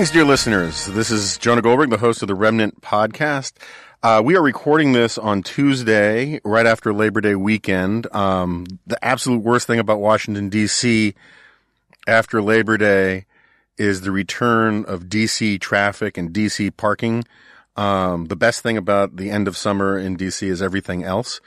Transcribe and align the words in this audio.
Greetings, 0.00 0.14
dear 0.14 0.24
listeners. 0.24 0.86
This 0.86 1.10
is 1.10 1.36
Jonah 1.36 1.60
Goldberg, 1.60 1.90
the 1.90 1.98
host 1.98 2.22
of 2.22 2.28
the 2.28 2.34
Remnant 2.34 2.80
podcast. 2.80 3.52
Uh, 4.02 4.22
we 4.24 4.34
are 4.34 4.40
recording 4.40 4.92
this 4.92 5.18
on 5.18 5.42
Tuesday, 5.42 6.40
right 6.42 6.64
after 6.64 6.94
Labor 6.94 7.20
Day 7.20 7.34
weekend. 7.34 8.06
Um, 8.16 8.64
the 8.86 9.04
absolute 9.04 9.42
worst 9.42 9.66
thing 9.66 9.78
about 9.78 10.00
Washington, 10.00 10.48
D.C. 10.48 11.14
after 12.08 12.40
Labor 12.40 12.78
Day 12.78 13.26
is 13.76 14.00
the 14.00 14.10
return 14.10 14.86
of 14.86 15.10
DC 15.10 15.60
traffic 15.60 16.16
and 16.16 16.32
DC 16.32 16.74
parking. 16.78 17.22
Um, 17.76 18.24
the 18.24 18.36
best 18.36 18.62
thing 18.62 18.78
about 18.78 19.16
the 19.16 19.28
end 19.28 19.48
of 19.48 19.54
summer 19.54 19.98
in 19.98 20.16
DC 20.16 20.48
is 20.48 20.62
everything 20.62 21.04
else. 21.04 21.42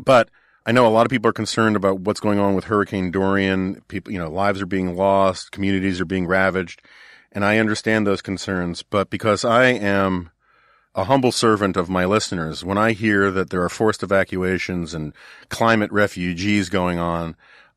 But 0.00 0.30
I 0.64 0.70
know 0.70 0.86
a 0.86 0.88
lot 0.88 1.04
of 1.04 1.10
people 1.10 1.30
are 1.30 1.32
concerned 1.32 1.74
about 1.74 1.98
what's 1.98 2.20
going 2.20 2.38
on 2.38 2.54
with 2.54 2.66
Hurricane 2.66 3.10
Dorian. 3.10 3.82
People, 3.88 4.12
you 4.12 4.20
know, 4.20 4.30
lives 4.30 4.62
are 4.62 4.66
being 4.66 4.94
lost, 4.94 5.50
communities 5.50 6.00
are 6.00 6.04
being 6.04 6.28
ravaged, 6.28 6.80
and 7.32 7.44
I 7.44 7.58
understand 7.58 8.06
those 8.06 8.22
concerns. 8.22 8.82
But 8.82 9.10
because 9.10 9.44
I 9.44 9.66
am 9.66 10.30
a 10.94 11.04
humble 11.04 11.32
servant 11.32 11.76
of 11.76 11.88
my 11.88 12.04
listeners, 12.04 12.64
when 12.64 12.78
I 12.78 12.92
hear 12.92 13.30
that 13.30 13.50
there 13.50 13.62
are 13.62 13.68
forced 13.68 14.02
evacuations 14.02 14.94
and 14.94 15.12
climate 15.48 15.92
refugees 15.92 16.68
going 16.68 16.98
on, 16.98 17.36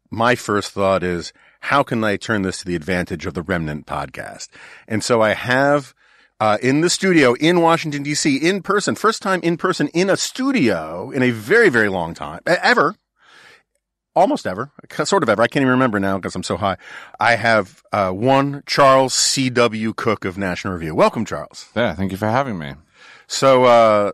my 0.10 0.36
first 0.36 0.72
thought 0.72 1.04
is, 1.04 1.34
how 1.62 1.84
can 1.84 2.04
I 2.04 2.18
turn 2.18 2.42
this 2.42 2.60
to 2.60 2.66
the 2.66 2.76
advantage 2.76 3.26
of 3.26 3.34
the 3.34 3.44
Remnant 3.44 3.86
podcast? 3.86 4.50
And 4.88 5.04
so 5.04 5.22
I 5.22 5.34
have 5.34 5.94
uh, 6.40 6.58
in 6.62 6.82
the 6.82 6.90
studio 6.90 7.34
in 7.36 7.62
Washington 7.62 8.02
D.C. 8.02 8.38
in 8.38 8.64
person, 8.64 8.96
first 8.96 9.22
time 9.22 9.40
in 9.44 9.58
person 9.58 9.88
in 9.90 10.10
a 10.10 10.18
studio 10.18 11.12
in 11.12 11.22
a 11.22 11.30
very 11.30 11.70
very 11.70 11.88
long 11.88 12.16
time 12.16 12.42
ever, 12.48 12.96
almost 14.16 14.46
ever, 14.48 14.72
sort 15.04 15.24
of 15.24 15.30
ever. 15.30 15.42
I 15.42 15.48
can't 15.48 15.62
even 15.62 15.72
remember 15.72 16.00
now 16.00 16.18
because 16.18 16.36
I'm 16.36 16.44
so 16.44 16.58
high. 16.58 16.78
I 17.20 17.36
have 17.36 17.84
uh, 17.92 18.12
one 18.12 18.64
Charles 18.66 19.14
C. 19.14 19.50
W. 19.50 19.94
Cooke 19.94 20.26
of 20.26 20.38
National 20.38 20.74
Review. 20.74 20.96
Welcome, 20.96 21.26
Charles. 21.26 21.70
Yeah, 21.76 21.94
thank 21.96 22.12
you 22.12 22.18
for 22.18 22.28
having 22.28 22.58
me. 22.60 22.74
So 23.28 23.64
uh, 23.64 24.12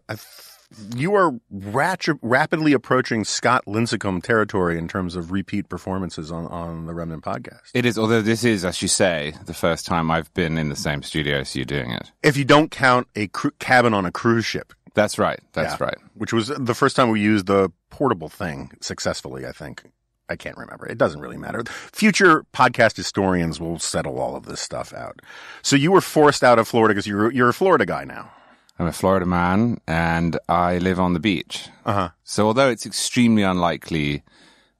you 0.96 1.16
are 1.16 1.34
rat- 1.50 2.06
rapidly 2.22 2.74
approaching 2.74 3.24
Scott 3.24 3.64
Lincicome 3.66 4.22
territory 4.22 4.78
in 4.78 4.88
terms 4.88 5.16
of 5.16 5.32
repeat 5.32 5.70
performances 5.70 6.32
on, 6.32 6.46
on 6.48 6.86
the 6.86 6.94
Remnant 6.94 7.24
podcast. 7.24 7.72
It 7.74 7.86
is, 7.86 7.98
although 7.98 8.22
this 8.22 8.44
is, 8.44 8.64
as 8.66 8.82
you 8.82 8.88
say, 8.88 9.34
the 9.46 9.54
first 9.54 9.86
time 9.86 10.12
I've 10.12 10.32
been 10.34 10.58
in 10.58 10.70
the 10.70 10.76
same 10.76 11.02
studio 11.04 11.40
as 11.40 11.56
you 11.56 11.66
doing 11.66 11.92
it. 11.92 12.12
If 12.22 12.38
you 12.38 12.46
don't 12.46 12.70
count 12.70 13.08
a 13.16 13.28
cru- 13.28 13.52
cabin 13.60 13.94
on 13.94 14.06
a 14.06 14.12
cruise 14.12 14.46
ship. 14.46 14.74
That's 14.94 15.18
right. 15.20 15.40
That's 15.54 15.80
Yeah. 15.80 15.86
right. 15.86 15.98
Which 16.16 16.34
was 16.34 16.48
the 16.48 16.74
first 16.76 16.96
time 16.96 17.10
we 17.10 17.22
used 17.22 17.46
the 17.46 17.72
portable 17.90 18.30
thing 18.30 18.72
successfully, 18.82 19.46
I 19.46 19.52
think. 19.52 19.84
I 20.30 20.36
can't 20.36 20.58
remember. 20.58 20.86
It 20.86 20.98
doesn't 20.98 21.22
really 21.22 21.38
matter. 21.38 21.64
Future 21.66 22.46
podcast 22.54 22.98
historians 22.98 23.60
will 23.62 23.80
settle 23.80 24.20
all 24.20 24.36
of 24.36 24.46
this 24.46 24.60
stuff 24.60 24.94
out. 24.94 25.22
So 25.62 25.76
you 25.76 25.92
were 25.92 26.02
forced 26.02 26.44
out 26.44 26.60
of 26.60 26.68
Florida 26.68 26.94
because 26.94 27.08
you're, 27.08 27.32
you're 27.32 27.50
a 27.50 27.54
Florida 27.54 27.86
guy 27.86 28.04
now. 28.04 28.32
I'm 28.78 28.88
a 28.88 28.94
Florida 28.94 29.26
man 29.26 29.80
and 29.88 30.38
I 30.48 30.78
live 30.80 31.00
on 31.00 31.14
the 31.14 31.20
beach. 31.20 31.70
Uh 31.86 31.94
huh. 31.94 32.10
So 32.24 32.48
although 32.48 32.70
it's 32.70 32.86
extremely 32.86 33.42
unlikely 33.44 34.24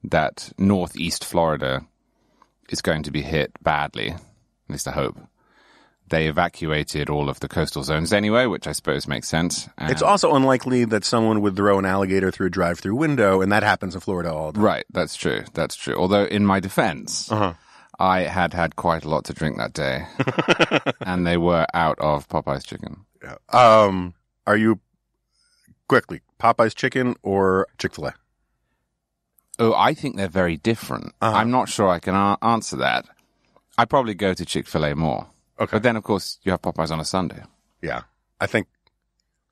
that 0.04 0.52
northeast 0.58 1.24
Florida 1.24 1.84
is 2.68 2.82
going 2.82 3.02
to 3.04 3.10
be 3.10 3.22
hit 3.22 3.52
badly, 3.62 4.10
at 4.10 4.20
least 4.68 4.86
I 4.86 4.92
hope, 4.92 5.18
they 6.10 6.26
evacuated 6.28 7.08
all 7.10 7.28
of 7.28 7.40
the 7.40 7.48
coastal 7.48 7.82
zones 7.82 8.12
anyway, 8.12 8.46
which 8.46 8.66
I 8.66 8.72
suppose 8.72 9.06
makes 9.08 9.28
sense. 9.28 9.68
And- 9.78 9.90
It's 9.90 10.02
also 10.02 10.34
unlikely 10.34 10.84
that 10.86 11.04
someone 11.04 11.40
would 11.42 11.56
throw 11.56 11.78
an 11.78 11.84
alligator 11.84 12.30
through 12.30 12.46
a 12.48 12.50
drive 12.50 12.78
through 12.80 12.96
window, 12.96 13.40
and 13.40 13.50
that 13.52 13.62
happens 13.62 13.94
in 13.94 14.00
Florida 14.00 14.32
all 14.32 14.52
the 14.52 14.56
time. 14.56 14.64
Right, 14.64 14.84
that's 14.90 15.16
true. 15.16 15.44
That's 15.54 15.74
true. 15.76 15.94
Although, 15.96 16.24
in 16.24 16.44
my 16.46 16.60
defense, 16.60 17.30
Uh-huh. 17.32 17.54
I 18.00 18.20
had 18.22 18.54
had 18.54 18.76
quite 18.76 19.04
a 19.04 19.08
lot 19.08 19.24
to 19.24 19.32
drink 19.32 19.56
that 19.58 19.72
day, 19.72 20.06
and 21.00 21.26
they 21.26 21.36
were 21.36 21.66
out 21.74 21.98
of 21.98 22.28
Popeye's 22.28 22.64
chicken. 22.64 23.04
Um, 23.52 24.14
are 24.46 24.56
you 24.56 24.78
quickly 25.88 26.20
Popeye's 26.38 26.74
chicken 26.74 27.16
or 27.22 27.66
Chick 27.78 27.94
fil 27.94 28.06
A? 28.06 28.14
Oh, 29.58 29.74
I 29.74 29.94
think 29.94 30.16
they're 30.16 30.28
very 30.28 30.56
different. 30.56 31.12
Uh-huh. 31.20 31.36
I'm 31.36 31.50
not 31.50 31.68
sure 31.68 31.88
I 31.88 31.98
can 31.98 32.14
a- 32.14 32.38
answer 32.40 32.76
that. 32.76 33.06
I 33.76 33.84
probably 33.84 34.14
go 34.14 34.32
to 34.34 34.44
Chick 34.44 34.66
Fil 34.68 34.84
A 34.84 34.94
more, 34.94 35.26
Okay. 35.60 35.70
but 35.76 35.82
then 35.82 35.96
of 35.96 36.04
course 36.04 36.38
you 36.42 36.52
have 36.52 36.62
Popeyes 36.62 36.90
on 36.90 37.00
a 37.00 37.04
Sunday. 37.04 37.42
Yeah. 37.82 38.02
I 38.40 38.46
think 38.46 38.68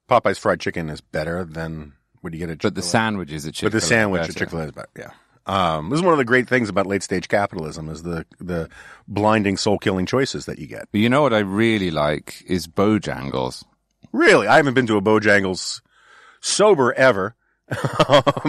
Popeye's 0.09 0.39
fried 0.39 0.61
chicken 0.61 0.89
is 0.89 1.01
better 1.01 1.45
than 1.45 1.93
what 2.21 2.33
you 2.33 2.39
get 2.39 2.51
at 2.51 2.59
But 2.61 2.75
the 2.75 2.81
Chick-fil-A. 2.81 2.91
sandwiches 2.91 3.47
at 3.47 3.55
Chick 3.55 3.67
But 3.67 3.73
the 3.73 3.81
sandwich 3.81 4.29
at 4.29 4.37
Chick 4.37 4.51
Fil 4.51 4.61
A 4.61 4.65
is 4.65 4.73
better. 4.73 4.89
Yeah. 4.97 5.11
Um, 5.47 5.91
this 5.91 5.99
is 5.99 6.03
one 6.03 6.13
of 6.13 6.19
the 6.19 6.25
great 6.25 6.49
things 6.49 6.69
about 6.69 6.87
late 6.87 7.03
stage 7.05 7.29
capitalism 7.29 7.89
is 7.89 8.03
the 8.03 8.27
the 8.41 8.69
blinding 9.07 9.57
soul 9.57 9.79
killing 9.79 10.05
choices 10.07 10.47
that 10.47 10.59
you 10.59 10.67
get. 10.67 10.89
But 10.91 11.01
you 11.01 11.09
know 11.09 11.23
what 11.23 11.33
I 11.33 11.39
really 11.39 11.93
like 11.93 12.43
is 12.49 12.67
Bojangles. 12.67 13.65
Really, 14.13 14.49
I 14.49 14.57
haven't 14.57 14.75
been 14.75 14.89
to 14.89 14.97
a 14.97 15.01
Bojangles 15.03 15.83
sober 16.41 16.93
ever 16.95 17.37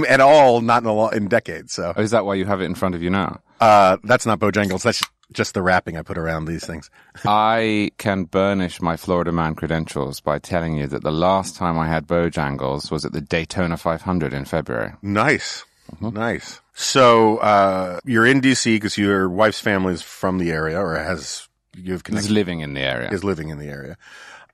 at 0.07 0.19
all, 0.21 0.61
not 0.61 0.81
in 0.83 0.89
a 0.89 0.93
lo- 0.93 1.09
in 1.09 1.27
decades. 1.27 1.73
So 1.73 1.93
Oh, 1.95 2.01
is 2.01 2.11
that 2.11 2.25
why 2.25 2.33
you 2.35 2.45
have 2.45 2.61
it 2.61 2.65
in 2.65 2.73
front 2.75 2.95
of 2.95 3.03
you 3.03 3.09
now? 3.11 3.41
uh, 3.61 3.97
that's 4.03 4.25
not 4.25 4.39
Bojangles. 4.39 4.81
That's 4.83 5.01
just 5.33 5.53
the 5.53 5.61
wrapping 5.61 5.97
I 5.97 6.01
put 6.01 6.17
around 6.17 6.45
these 6.45 6.65
things. 6.65 6.89
I 7.25 7.91
can 7.97 8.25
burnish 8.25 8.81
my 8.81 8.97
Florida 8.97 9.31
man 9.31 9.55
credentials 9.55 10.19
by 10.19 10.39
telling 10.39 10.77
you 10.77 10.87
that 10.87 11.03
the 11.03 11.11
last 11.11 11.55
time 11.55 11.77
I 11.77 11.87
had 11.87 12.07
Bojangles 12.07 12.91
was 12.91 13.05
at 13.05 13.11
the 13.11 13.21
Daytona 13.21 13.77
500 13.77 14.33
in 14.33 14.45
February. 14.45 14.93
Nice, 15.01 15.65
nice. 15.99 16.61
So 16.73 17.37
uh, 17.37 17.99
you're 18.05 18.25
in 18.25 18.41
DC 18.41 18.75
because 18.75 18.97
your 18.97 19.29
wife's 19.29 19.59
family 19.59 19.93
is 19.93 20.01
from 20.01 20.37
the 20.37 20.51
area 20.51 20.79
or 20.79 20.95
has 20.95 21.47
you 21.75 21.93
have 21.93 22.03
connected. 22.03 22.27
Is 22.27 22.31
living 22.31 22.59
in 22.61 22.73
the 22.73 22.81
area. 22.81 23.09
is 23.11 23.23
living 23.23 23.49
in 23.49 23.57
the 23.59 23.67
area, 23.67 23.97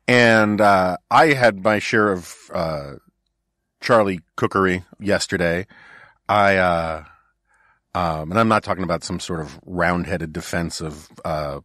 and 0.08 0.60
uh, 0.60 0.98
I 1.10 1.28
had 1.28 1.64
my 1.64 1.80
share 1.80 2.12
of 2.12 2.36
uh, 2.54 2.94
Charlie 3.82 4.22
cookery 4.36 4.84
yesterday. 5.00 5.68
I 6.28 6.58
uh, 6.58 7.04
um, 7.96 8.32
and 8.32 8.40
I'm 8.40 8.48
not 8.48 8.64
talking 8.64 8.84
about 8.84 9.04
some 9.04 9.20
sort 9.20 9.40
of 9.40 9.60
round-headed 9.66 10.34
defense 10.34 10.82
of 10.82 11.10
uh, 11.24 11.60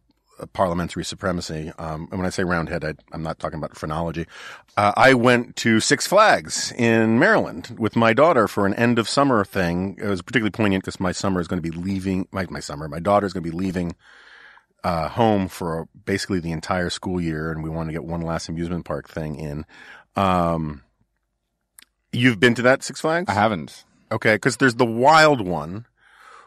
parliamentary 0.53 1.03
supremacy. 1.03 1.71
Um, 1.77 2.07
and 2.11 2.19
when 2.19 2.25
I 2.25 2.29
say 2.29 2.43
roundhead, 2.43 2.85
I, 2.85 2.93
I'm 3.11 3.23
not 3.23 3.39
talking 3.39 3.57
about 3.57 3.75
phrenology. 3.75 4.25
Uh, 4.77 4.93
I 4.95 5.13
went 5.13 5.55
to 5.57 5.79
Six 5.79 6.07
Flags 6.07 6.71
in 6.77 7.19
Maryland 7.19 7.75
with 7.77 7.95
my 7.95 8.13
daughter 8.13 8.47
for 8.47 8.65
an 8.65 8.73
end 8.75 8.99
of 8.99 9.09
summer 9.09 9.43
thing. 9.43 9.97
It 10.01 10.07
was 10.07 10.21
particularly 10.21 10.51
poignant 10.51 10.83
because 10.83 10.99
my 10.99 11.11
summer 11.11 11.41
is 11.41 11.47
going 11.47 11.61
to 11.61 11.69
be 11.69 11.77
leaving. 11.77 12.27
My, 12.31 12.45
my 12.49 12.61
summer, 12.61 12.87
my 12.87 12.99
daughter 12.99 13.27
is 13.27 13.33
going 13.33 13.43
to 13.43 13.51
be 13.51 13.57
leaving 13.57 13.95
uh, 14.83 15.09
home 15.09 15.47
for 15.47 15.89
basically 16.05 16.39
the 16.39 16.51
entire 16.51 16.89
school 16.89 17.19
year, 17.19 17.51
and 17.51 17.63
we 17.63 17.69
want 17.69 17.89
to 17.89 17.93
get 17.93 18.05
one 18.05 18.21
last 18.21 18.47
amusement 18.47 18.85
park 18.85 19.09
thing 19.09 19.35
in. 19.35 19.65
Um, 20.15 20.83
you've 22.13 22.39
been 22.39 22.55
to 22.55 22.61
that 22.61 22.83
Six 22.83 23.01
Flags? 23.01 23.29
I 23.29 23.33
haven't. 23.33 23.83
Okay, 24.11 24.35
because 24.35 24.57
there's 24.57 24.75
the 24.75 24.85
wild 24.85 25.45
one, 25.45 25.85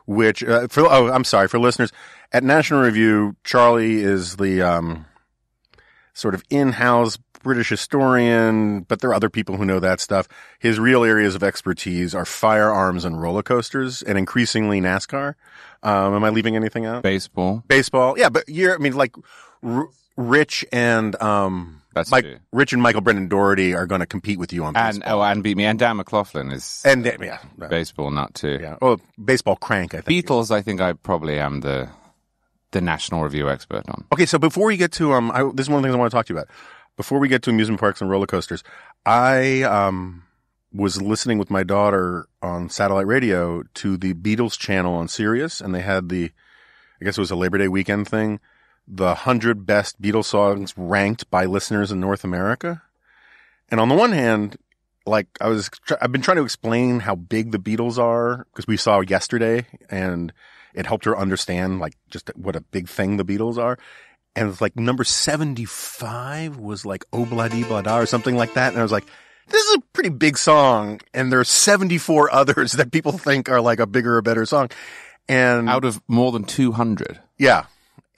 which 0.06 0.42
uh, 0.44 0.68
for 0.68 0.82
oh, 0.82 1.10
I'm 1.12 1.24
sorry 1.24 1.48
for 1.48 1.58
listeners 1.58 1.92
at 2.32 2.42
National 2.44 2.82
Review. 2.82 3.36
Charlie 3.44 4.00
is 4.00 4.36
the 4.36 4.62
um, 4.62 5.06
sort 6.14 6.34
of 6.34 6.42
in-house 6.50 7.18
British 7.42 7.68
historian, 7.68 8.82
but 8.82 9.00
there 9.00 9.10
are 9.10 9.14
other 9.14 9.30
people 9.30 9.56
who 9.56 9.64
know 9.64 9.80
that 9.80 10.00
stuff. 10.00 10.28
His 10.58 10.78
real 10.78 11.04
areas 11.04 11.34
of 11.34 11.42
expertise 11.42 12.15
are 12.15 12.24
firearms 12.24 13.04
and 13.04 13.21
roller 13.21 13.42
coasters, 13.42 14.03
and 14.03 14.16
increasingly 14.16 14.80
NASCAR. 14.80 15.34
Um, 15.82 16.15
am 16.15 16.24
I 16.24 16.30
leaving 16.30 16.54
anything 16.56 16.86
out? 16.86 17.03
Baseball. 17.03 17.65
Baseball, 17.66 18.16
yeah, 18.16 18.28
but 18.28 18.48
you're 18.48 18.74
I 18.74 18.78
mean 18.78 18.94
like 18.94 19.15
R- 19.62 19.88
Rich 20.16 20.65
and 20.72 21.21
um, 21.21 21.81
That's 21.94 22.10
Mike, 22.10 22.24
true. 22.24 22.39
Rich 22.53 22.72
and 22.72 22.80
Michael 22.83 23.00
Brendan 23.03 23.28
Dougherty 23.28 23.74
are 23.74 23.86
going 23.86 24.00
to 24.00 24.06
compete 24.06 24.39
with 24.39 24.53
you 24.53 24.65
on 24.65 24.77
And 24.77 25.00
baseball. 25.00 25.21
oh, 25.21 25.22
and 25.24 25.42
beat 25.42 25.56
me. 25.56 25.65
And 25.65 25.78
Dan 25.78 25.97
McLaughlin 25.98 26.50
is 26.50 26.83
and 26.84 27.06
uh, 27.06 27.12
yeah, 27.21 27.39
baseball 27.68 28.10
nut 28.10 28.34
too. 28.34 28.59
yeah. 28.60 28.77
Oh, 28.80 28.98
baseball 29.22 29.56
crank. 29.56 29.94
I 29.94 30.00
think. 30.00 30.27
Beatles, 30.27 30.50
I 30.50 30.62
think 30.62 30.80
I 30.80 30.92
probably 30.94 31.39
am 31.39 31.60
the 31.60 31.89
the 32.71 32.80
National 32.80 33.22
Review 33.22 33.50
expert 33.50 33.86
on. 33.89 34.04
Okay, 34.12 34.24
so 34.27 34.39
before 34.39 34.66
we 34.66 34.77
get 34.78 34.92
to 34.92 35.12
um, 35.12 35.30
I, 35.30 35.42
this 35.54 35.66
is 35.66 35.71
one 35.71 35.78
of 35.78 35.83
the 35.83 35.89
things 35.89 35.94
I 35.94 35.98
want 35.98 36.10
to 36.10 36.16
talk 36.16 36.27
to 36.27 36.33
you 36.34 36.39
about. 36.39 36.48
Before 36.97 37.18
we 37.18 37.28
get 37.28 37.42
to 37.42 37.50
amusement 37.50 37.80
parks 37.80 38.00
and 38.00 38.10
roller 38.10 38.27
coasters, 38.27 38.62
I 39.06 39.62
um 39.62 40.24
was 40.74 41.03
listening 41.03 41.36
with 41.39 41.50
my 41.50 41.62
daughter 41.62 42.27
on 42.41 42.71
satellite 42.71 43.06
radio 43.06 43.62
to 43.74 43.98
the 43.98 44.15
Beatles 44.15 44.59
channel 44.59 44.94
on 44.94 45.06
Sirius, 45.09 45.60
and 45.60 45.74
they 45.74 45.83
had 45.83 46.09
the, 46.09 46.30
I 46.98 47.04
guess 47.04 47.18
it 47.18 47.21
was 47.21 47.30
a 47.30 47.36
Labor 47.36 47.59
Day 47.59 47.68
weekend 47.68 48.09
thing, 48.09 48.41
the 48.86 49.14
hundred 49.14 49.64
best 49.66 50.00
Beatles 50.02 50.24
songs 50.26 50.74
ranked 50.76 51.30
by 51.30 51.44
listeners 51.46 51.92
in 51.92 52.00
North 52.00 52.24
America. 52.24 52.82
And 53.70 53.80
on 53.80 53.88
the 53.88 53.94
one 53.94 54.12
hand, 54.12 54.56
like 55.06 55.26
I 55.40 55.48
was, 55.48 55.70
I've 56.00 56.12
been 56.12 56.22
trying 56.22 56.36
to 56.36 56.44
explain 56.44 57.00
how 57.00 57.14
big 57.14 57.52
the 57.52 57.58
Beatles 57.58 57.98
are 57.98 58.46
because 58.52 58.66
we 58.66 58.76
saw 58.76 59.00
yesterday, 59.00 59.66
and 59.90 60.32
it 60.74 60.86
helped 60.86 61.04
her 61.04 61.16
understand 61.16 61.80
like 61.80 61.94
just 62.10 62.30
what 62.36 62.56
a 62.56 62.60
big 62.60 62.88
thing 62.88 63.16
the 63.16 63.24
Beatles 63.24 63.58
are. 63.58 63.78
And 64.34 64.48
it's 64.48 64.60
like 64.62 64.76
number 64.76 65.04
75 65.04 66.56
was 66.56 66.86
like 66.86 67.04
oh 67.12 67.24
Obladi 67.24 67.64
Blada 67.64 68.02
or 68.02 68.06
something 68.06 68.36
like 68.36 68.54
that. 68.54 68.72
And 68.72 68.80
I 68.80 68.82
was 68.82 68.92
like, 68.92 69.04
this 69.48 69.62
is 69.66 69.74
a 69.76 69.80
pretty 69.92 70.08
big 70.08 70.38
song. 70.38 71.00
And 71.12 71.30
there 71.30 71.40
are 71.40 71.44
74 71.44 72.32
others 72.34 72.72
that 72.72 72.92
people 72.92 73.12
think 73.12 73.50
are 73.50 73.60
like 73.60 73.78
a 73.80 73.86
bigger 73.86 74.16
or 74.16 74.22
better 74.22 74.46
song. 74.46 74.70
And 75.28 75.68
Out 75.68 75.84
of 75.84 76.00
more 76.08 76.32
than 76.32 76.44
200. 76.44 77.20
yeah. 77.38 77.66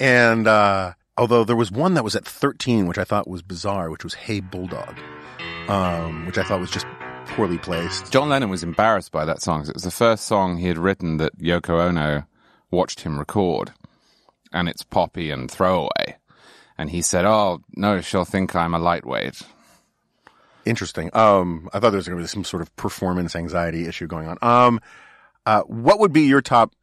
And, 0.04 0.46
uh, 0.46 0.92
although 1.16 1.44
there 1.44 1.56
was 1.56 1.72
one 1.72 1.94
that 1.94 2.04
was 2.04 2.14
at 2.14 2.26
13, 2.26 2.86
which 2.86 2.98
I 2.98 3.04
thought 3.04 3.26
was 3.26 3.40
bizarre, 3.40 3.88
which 3.88 4.04
was 4.04 4.12
Hey 4.12 4.40
Bulldog, 4.40 4.98
um, 5.66 6.26
which 6.26 6.36
I 6.36 6.42
thought 6.42 6.60
was 6.60 6.70
just 6.70 6.86
poorly 7.28 7.56
placed. 7.56 8.12
John 8.12 8.28
Lennon 8.28 8.50
was 8.50 8.62
embarrassed 8.62 9.12
by 9.12 9.24
that 9.24 9.40
song. 9.40 9.62
It 9.66 9.72
was 9.72 9.82
the 9.82 9.90
first 9.90 10.26
song 10.26 10.58
he 10.58 10.68
had 10.68 10.76
written 10.76 11.16
that 11.16 11.38
Yoko 11.38 11.88
Ono 11.88 12.24
watched 12.70 13.00
him 13.00 13.18
record, 13.18 13.72
and 14.52 14.68
it's 14.68 14.82
poppy 14.82 15.30
and 15.30 15.50
throwaway. 15.50 16.18
And 16.76 16.90
he 16.90 17.00
said, 17.00 17.24
"Oh 17.24 17.62
no, 17.74 18.02
she'll 18.02 18.26
think 18.26 18.54
I'm 18.54 18.74
a 18.74 18.78
lightweight." 18.78 19.40
Interesting. 20.66 21.08
Um, 21.14 21.70
I 21.72 21.80
thought 21.80 21.90
there 21.90 21.98
was 21.98 22.08
going 22.08 22.18
to 22.18 22.24
be 22.24 22.28
some 22.28 22.44
sort 22.44 22.62
of 22.62 22.76
performance 22.76 23.34
anxiety 23.34 23.86
issue 23.86 24.06
going 24.06 24.28
on. 24.28 24.36
Um, 24.42 24.80
uh, 25.46 25.62
what 25.62 25.98
would 26.00 26.12
be 26.12 26.22
your 26.22 26.42
top, 26.42 26.74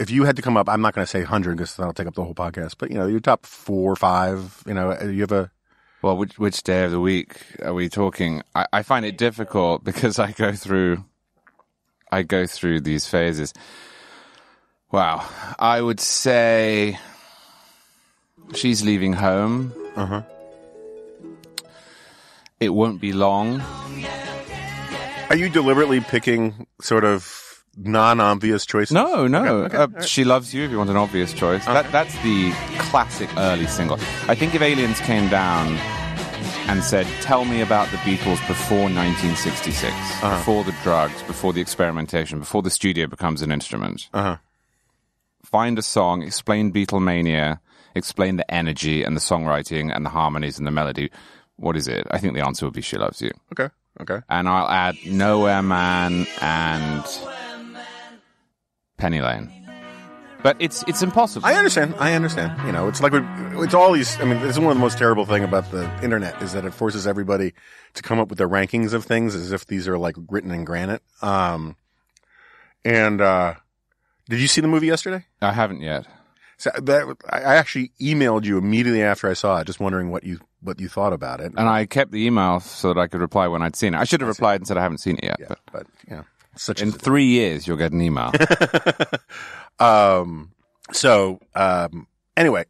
if 0.00 0.10
you 0.10 0.24
had 0.24 0.34
to 0.36 0.42
come 0.42 0.56
up, 0.56 0.68
I'm 0.68 0.80
not 0.80 0.94
going 0.94 1.04
to 1.04 1.10
say 1.10 1.20
100 1.20 1.56
because 1.56 1.76
that'll 1.76 1.92
take 1.92 2.06
up 2.06 2.14
the 2.14 2.24
whole 2.24 2.34
podcast, 2.34 2.74
but 2.78 2.90
you 2.90 2.96
know, 2.98 3.06
your 3.06 3.20
top 3.20 3.44
four 3.44 3.92
or 3.92 3.96
five, 3.96 4.62
you 4.66 4.74
know, 4.74 4.98
you 5.02 5.20
have 5.20 5.30
a, 5.32 5.50
Well, 6.02 6.16
which 6.16 6.38
which 6.38 6.62
day 6.62 6.84
of 6.84 6.90
the 6.90 7.00
week 7.00 7.36
are 7.62 7.74
we 7.74 7.88
talking? 7.90 8.42
I, 8.54 8.66
I 8.72 8.82
find 8.82 9.04
it 9.04 9.18
difficult 9.18 9.84
because 9.90 10.18
I 10.18 10.32
go 10.32 10.52
through, 10.52 11.04
I 12.10 12.22
go 12.22 12.46
through 12.46 12.80
these 12.80 13.06
phases. 13.06 13.52
Wow, 14.90 15.28
I 15.58 15.80
would 15.80 16.00
say 16.00 16.98
she's 18.54 18.82
leaving 18.82 19.12
home. 19.12 19.72
uh 19.94 20.06
huh. 20.06 20.22
It 22.58 22.70
won't 22.70 23.00
be 23.00 23.12
long. 23.12 23.62
Are 25.30 25.36
you 25.36 25.48
deliberately 25.48 26.00
picking 26.00 26.66
sort 26.80 27.04
of 27.04 27.49
non-obvious 27.82 28.66
choices? 28.66 28.92
No, 28.92 29.26
no. 29.26 29.44
Okay, 29.64 29.76
okay, 29.78 29.98
uh, 29.98 30.02
She 30.02 30.24
loves 30.24 30.52
you. 30.54 30.64
If 30.64 30.70
you 30.70 30.78
want 30.78 30.90
an 30.90 30.96
obvious 30.96 31.32
choice, 31.32 31.64
that 31.66 31.90
that's 31.92 32.14
the 32.22 32.52
classic 32.78 33.28
early 33.36 33.66
single. 33.66 33.98
I 34.28 34.34
think 34.34 34.54
if 34.54 34.62
aliens 34.62 35.00
came 35.00 35.28
down 35.28 35.68
and 36.68 36.82
said, 36.84 37.06
"Tell 37.22 37.44
me 37.44 37.60
about 37.62 37.90
the 37.90 37.96
Beatles 37.98 38.46
before 38.46 38.88
1966, 38.90 39.94
before 40.20 40.64
the 40.64 40.74
drugs, 40.82 41.22
before 41.24 41.52
the 41.52 41.60
experimentation, 41.60 42.38
before 42.38 42.62
the 42.62 42.70
studio 42.70 43.06
becomes 43.06 43.42
an 43.42 43.50
instrument," 43.52 44.08
Uh-huh. 44.12 44.36
find 45.44 45.78
a 45.78 45.82
song, 45.82 46.22
explain 46.22 46.72
Beatlemania, 46.72 47.58
explain 47.94 48.36
the 48.36 48.48
energy 48.54 49.02
and 49.02 49.16
the 49.16 49.20
songwriting 49.20 49.94
and 49.94 50.04
the 50.04 50.10
harmonies 50.10 50.58
and 50.58 50.66
the 50.66 50.70
melody. 50.70 51.10
What 51.56 51.76
is 51.76 51.88
it? 51.88 52.06
I 52.10 52.18
think 52.18 52.34
the 52.34 52.44
answer 52.44 52.66
would 52.66 52.74
be 52.74 52.82
"She 52.82 52.96
Loves 52.98 53.20
You." 53.20 53.32
Okay. 53.52 53.72
Okay. 54.00 54.20
and 54.30 54.48
I'll 54.48 54.68
add 54.70 54.96
Nowhere 55.04 55.60
Man 55.62 56.26
and 56.40 57.04
Penny 59.00 59.20
Lane. 59.20 59.50
But 60.42 60.56
it's 60.58 60.82
it's 60.88 61.02
impossible. 61.02 61.44
I 61.46 61.54
understand. 61.54 61.94
I 61.98 62.14
understand. 62.14 62.58
You 62.66 62.72
know, 62.72 62.88
it's 62.88 63.02
like 63.02 63.12
we- 63.12 63.20
it's 63.62 63.74
all 63.74 63.92
these. 63.92 64.18
I 64.20 64.24
mean, 64.24 64.40
this 64.40 64.52
is 64.52 64.58
one 64.58 64.70
of 64.70 64.76
the 64.76 64.80
most 64.80 64.96
terrible 64.96 65.26
thing 65.26 65.44
about 65.44 65.70
the 65.70 65.84
internet 66.02 66.40
is 66.40 66.52
that 66.54 66.64
it 66.64 66.72
forces 66.72 67.06
everybody 67.06 67.52
to 67.94 68.02
come 68.02 68.18
up 68.18 68.28
with 68.28 68.38
their 68.38 68.48
rankings 68.48 68.94
of 68.94 69.04
things 69.04 69.34
as 69.34 69.52
if 69.52 69.66
these 69.66 69.86
are 69.86 69.98
like 69.98 70.16
written 70.30 70.50
in 70.50 70.64
granite. 70.64 71.02
Um, 71.20 71.76
and 72.86 73.20
uh, 73.20 73.54
did 74.30 74.40
you 74.40 74.48
see 74.48 74.62
the 74.62 74.68
movie 74.68 74.86
yesterday? 74.86 75.26
I 75.42 75.52
haven't 75.52 75.82
yet. 75.82 76.06
So 76.56 76.70
that 76.74 77.16
I 77.28 77.56
actually 77.56 77.92
emailed 78.00 78.44
you 78.44 78.56
immediately 78.56 79.02
after 79.02 79.28
I 79.28 79.34
saw 79.34 79.58
it, 79.60 79.66
just 79.66 79.80
wondering 79.80 80.10
what 80.10 80.24
you 80.24 80.40
what 80.62 80.80
you 80.80 80.88
thought 80.88 81.12
about 81.12 81.40
it. 81.40 81.52
And 81.56 81.68
I 81.68 81.84
kept 81.86 82.12
the 82.12 82.24
email 82.26 82.60
so 82.60 82.94
that 82.94 83.00
I 83.00 83.06
could 83.08 83.20
reply 83.20 83.46
when 83.48 83.60
I'd 83.62 83.76
seen 83.76 83.94
it. 83.94 83.98
I 83.98 84.04
should 84.04 84.20
have 84.22 84.28
replied 84.28 84.60
and 84.60 84.66
said 84.66 84.76
I 84.78 84.82
haven't 84.82 84.98
seen 84.98 85.16
it 85.18 85.24
yet. 85.24 85.36
Yeah, 85.38 85.46
But 85.48 85.58
but 85.72 85.86
know, 86.08 86.24
such 86.56 86.82
in 86.82 86.92
three 86.92 87.24
years, 87.24 87.66
you'll 87.66 87.76
get 87.76 87.92
an 87.92 88.00
email. 88.02 88.32
Um, 89.80 90.52
so, 90.92 91.40
um, 91.54 92.06
anyway, 92.36 92.66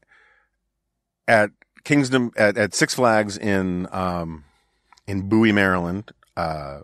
at 1.27 1.51
Kingston, 1.85 2.31
at, 2.37 2.57
at 2.57 2.75
Six 2.75 2.95
Flags 2.95 3.37
in, 3.37 3.89
um, 3.91 4.45
in 5.07 5.29
Bowie, 5.29 5.53
Maryland, 5.53 6.13
uh, 6.37 6.81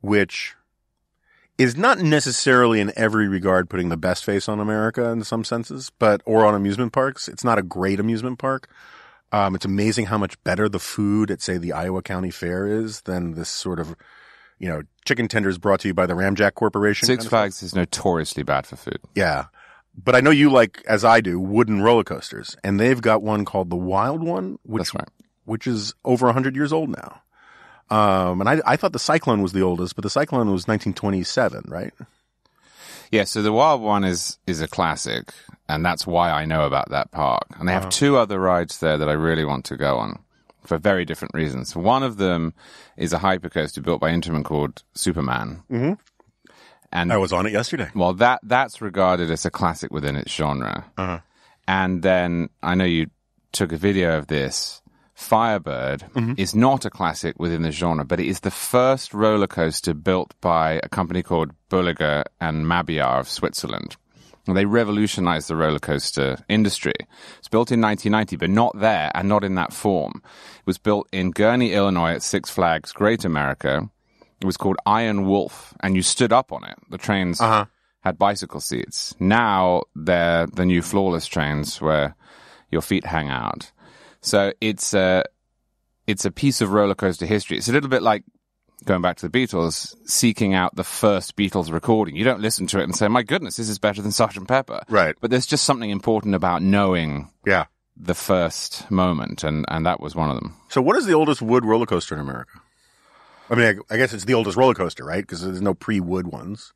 which 0.00 0.54
is 1.58 1.76
not 1.76 1.98
necessarily 1.98 2.80
in 2.80 2.92
every 2.96 3.28
regard 3.28 3.68
putting 3.68 3.90
the 3.90 3.96
best 3.96 4.24
face 4.24 4.48
on 4.48 4.58
America 4.58 5.10
in 5.10 5.22
some 5.22 5.44
senses, 5.44 5.92
but, 5.98 6.22
or 6.24 6.46
on 6.46 6.54
amusement 6.54 6.92
parks. 6.92 7.28
It's 7.28 7.44
not 7.44 7.58
a 7.58 7.62
great 7.62 8.00
amusement 8.00 8.38
park. 8.38 8.70
Um, 9.30 9.54
it's 9.54 9.66
amazing 9.66 10.06
how 10.06 10.16
much 10.16 10.42
better 10.44 10.68
the 10.68 10.78
food 10.78 11.30
at, 11.30 11.42
say, 11.42 11.58
the 11.58 11.72
Iowa 11.72 12.00
County 12.00 12.30
Fair 12.30 12.66
is 12.66 13.02
than 13.02 13.34
this 13.34 13.50
sort 13.50 13.78
of, 13.78 13.94
you 14.58 14.68
know, 14.68 14.82
chicken 15.04 15.28
tenders 15.28 15.58
brought 15.58 15.80
to 15.80 15.88
you 15.88 15.94
by 15.94 16.06
the 16.06 16.14
Ramjack 16.14 16.54
Corporation. 16.54 17.06
Six 17.06 17.18
kind 17.18 17.26
of 17.26 17.30
Flags 17.30 17.62
is 17.62 17.74
notoriously 17.74 18.42
bad 18.42 18.66
for 18.66 18.76
food. 18.76 19.00
yeah. 19.14 19.46
But 20.00 20.14
I 20.14 20.20
know 20.20 20.30
you 20.30 20.48
like, 20.48 20.84
as 20.86 21.04
I 21.04 21.20
do, 21.20 21.40
wooden 21.40 21.82
roller 21.82 22.04
coasters. 22.04 22.56
And 22.62 22.78
they've 22.78 23.00
got 23.00 23.20
one 23.20 23.44
called 23.44 23.68
the 23.68 23.76
Wild 23.76 24.22
One, 24.22 24.60
which, 24.62 24.94
right. 24.94 25.08
which 25.44 25.66
is 25.66 25.92
over 26.04 26.26
100 26.26 26.54
years 26.54 26.72
old 26.72 26.90
now. 26.90 27.20
Um, 27.90 28.40
and 28.40 28.48
I, 28.48 28.60
I 28.64 28.76
thought 28.76 28.92
the 28.92 29.00
Cyclone 29.00 29.42
was 29.42 29.52
the 29.52 29.62
oldest, 29.62 29.96
but 29.96 30.04
the 30.04 30.10
Cyclone 30.10 30.52
was 30.52 30.68
1927, 30.68 31.64
right? 31.66 31.92
Yeah, 33.10 33.24
so 33.24 33.42
the 33.42 33.52
Wild 33.52 33.80
One 33.80 34.04
is 34.04 34.38
is 34.46 34.60
a 34.60 34.68
classic, 34.68 35.32
and 35.66 35.84
that's 35.84 36.06
why 36.06 36.30
I 36.30 36.44
know 36.44 36.66
about 36.66 36.90
that 36.90 37.10
park. 37.10 37.46
And 37.58 37.66
they 37.66 37.72
have 37.72 37.88
two 37.88 38.18
other 38.18 38.38
rides 38.38 38.80
there 38.80 38.98
that 38.98 39.08
I 39.08 39.12
really 39.12 39.46
want 39.46 39.64
to 39.66 39.78
go 39.78 39.96
on 39.96 40.18
for 40.68 40.78
very 40.78 41.04
different 41.04 41.34
reasons. 41.34 41.74
One 41.74 42.02
of 42.02 42.18
them 42.18 42.54
is 42.96 43.12
a 43.12 43.18
hypercoaster 43.18 43.82
built 43.82 44.00
by 44.00 44.10
Intamin 44.10 44.44
called 44.44 44.82
Superman. 44.94 45.62
Mm-hmm. 45.70 45.94
And 46.92 47.12
I 47.12 47.16
was 47.16 47.32
on 47.32 47.46
it 47.46 47.52
yesterday. 47.52 47.90
well, 47.94 48.14
that 48.14 48.40
that's 48.42 48.80
regarded 48.80 49.30
as 49.30 49.44
a 49.44 49.50
classic 49.50 49.92
within 49.92 50.16
its 50.16 50.32
genre. 50.32 50.84
Uh-huh. 50.96 51.20
And 51.66 52.02
then 52.02 52.48
I 52.62 52.74
know 52.74 52.84
you 52.84 53.08
took 53.52 53.72
a 53.72 53.76
video 53.76 54.16
of 54.16 54.28
this. 54.28 54.80
Firebird 55.14 56.04
is 56.36 56.54
not 56.54 56.84
a 56.84 56.90
classic 56.90 57.40
within 57.40 57.62
the 57.62 57.72
genre, 57.72 58.04
but 58.04 58.20
it 58.20 58.26
is 58.26 58.40
the 58.40 58.52
first 58.52 59.12
roller 59.12 59.48
coaster 59.48 59.92
built 59.92 60.32
by 60.40 60.80
a 60.84 60.88
company 60.88 61.24
called 61.24 61.50
Bolliger 61.68 62.22
and 62.40 62.64
Mabillard 62.64 63.18
of 63.20 63.28
Switzerland. 63.28 63.96
They 64.54 64.64
revolutionized 64.64 65.48
the 65.48 65.56
roller 65.56 65.78
coaster 65.78 66.38
industry. 66.48 66.94
It's 67.38 67.48
built 67.48 67.70
in 67.72 67.80
1990, 67.80 68.36
but 68.36 68.50
not 68.50 68.78
there 68.78 69.10
and 69.14 69.28
not 69.28 69.44
in 69.44 69.54
that 69.56 69.72
form. 69.72 70.22
It 70.24 70.66
was 70.66 70.78
built 70.78 71.08
in 71.12 71.32
Gurnee, 71.32 71.72
Illinois 71.72 72.12
at 72.14 72.22
Six 72.22 72.50
Flags 72.50 72.92
Great 72.92 73.24
America. 73.24 73.88
It 74.40 74.46
was 74.46 74.56
called 74.56 74.76
Iron 74.86 75.26
Wolf, 75.26 75.74
and 75.80 75.96
you 75.96 76.02
stood 76.02 76.32
up 76.32 76.52
on 76.52 76.64
it. 76.64 76.76
The 76.90 76.98
trains 76.98 77.40
Uh-huh. 77.40 77.64
had 78.00 78.18
bicycle 78.18 78.60
seats. 78.60 79.14
Now 79.18 79.82
they're 79.96 80.46
the 80.46 80.64
new 80.64 80.80
floorless 80.82 81.26
trains 81.28 81.80
where 81.80 82.14
your 82.70 82.82
feet 82.82 83.04
hang 83.06 83.28
out. 83.28 83.72
So 84.20 84.52
it's 84.60 84.94
a 84.94 85.24
it's 86.06 86.24
a 86.24 86.30
piece 86.30 86.60
of 86.62 86.72
roller 86.72 86.94
coaster 86.94 87.26
history. 87.26 87.58
It's 87.58 87.68
a 87.68 87.72
little 87.72 87.90
bit 87.90 88.02
like 88.02 88.24
going 88.84 89.02
back 89.02 89.16
to 89.18 89.28
the 89.28 89.38
Beatles, 89.38 89.94
seeking 90.08 90.54
out 90.54 90.74
the 90.76 90.84
first 90.84 91.36
Beatles 91.36 91.72
recording. 91.72 92.16
You 92.16 92.24
don't 92.24 92.40
listen 92.40 92.66
to 92.68 92.78
it 92.80 92.84
and 92.84 92.94
say, 92.96 93.08
"My 93.08 93.22
goodness, 93.22 93.56
this 93.56 93.68
is 93.68 93.78
better 93.78 94.00
than 94.02 94.10
Sgt. 94.12 94.46
Pepper." 94.48 94.82
Right. 94.88 95.14
But 95.20 95.30
there's 95.30 95.46
just 95.46 95.64
something 95.64 95.90
important 95.90 96.34
about 96.34 96.62
knowing 96.62 97.30
Yeah. 97.46 97.64
the 97.96 98.14
first 98.14 98.90
moment, 98.90 99.42
and 99.44 99.64
and 99.68 99.84
that 99.86 100.00
was 100.00 100.14
one 100.14 100.30
of 100.30 100.36
them. 100.36 100.54
So 100.68 100.80
what 100.80 100.96
is 100.96 101.06
the 101.06 101.14
oldest 101.14 101.42
wood 101.42 101.64
roller 101.64 101.86
coaster 101.86 102.14
in 102.14 102.20
America? 102.20 102.60
I 103.50 103.54
mean, 103.54 103.80
I, 103.90 103.94
I 103.94 103.96
guess 103.96 104.12
it's 104.12 104.24
the 104.26 104.34
oldest 104.34 104.56
roller 104.56 104.74
coaster, 104.74 105.04
right? 105.04 105.22
Because 105.22 105.40
there's 105.42 105.62
no 105.62 105.74
pre-wood 105.74 106.26
ones. 106.28 106.72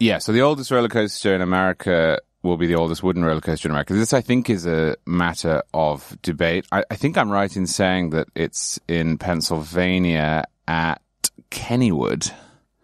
Yeah, 0.00 0.18
so 0.18 0.32
the 0.32 0.40
oldest 0.42 0.70
roller 0.70 0.88
coaster 0.88 1.34
in 1.34 1.40
America 1.42 2.18
will 2.42 2.56
be 2.56 2.66
the 2.66 2.76
oldest 2.76 3.02
wooden 3.02 3.24
roller 3.24 3.40
coaster 3.40 3.68
in 3.68 3.72
America. 3.72 3.92
This, 3.94 4.12
I 4.12 4.20
think, 4.20 4.48
is 4.48 4.64
a 4.64 4.96
matter 5.06 5.62
of 5.74 6.16
debate. 6.22 6.66
I, 6.72 6.84
I 6.90 6.94
think 6.96 7.18
I'm 7.18 7.30
right 7.30 7.54
in 7.56 7.66
saying 7.66 8.10
that 8.10 8.28
it's 8.34 8.78
in 8.88 9.18
Pennsylvania 9.18 10.44
at 10.66 11.02
Kennywood. 11.50 12.32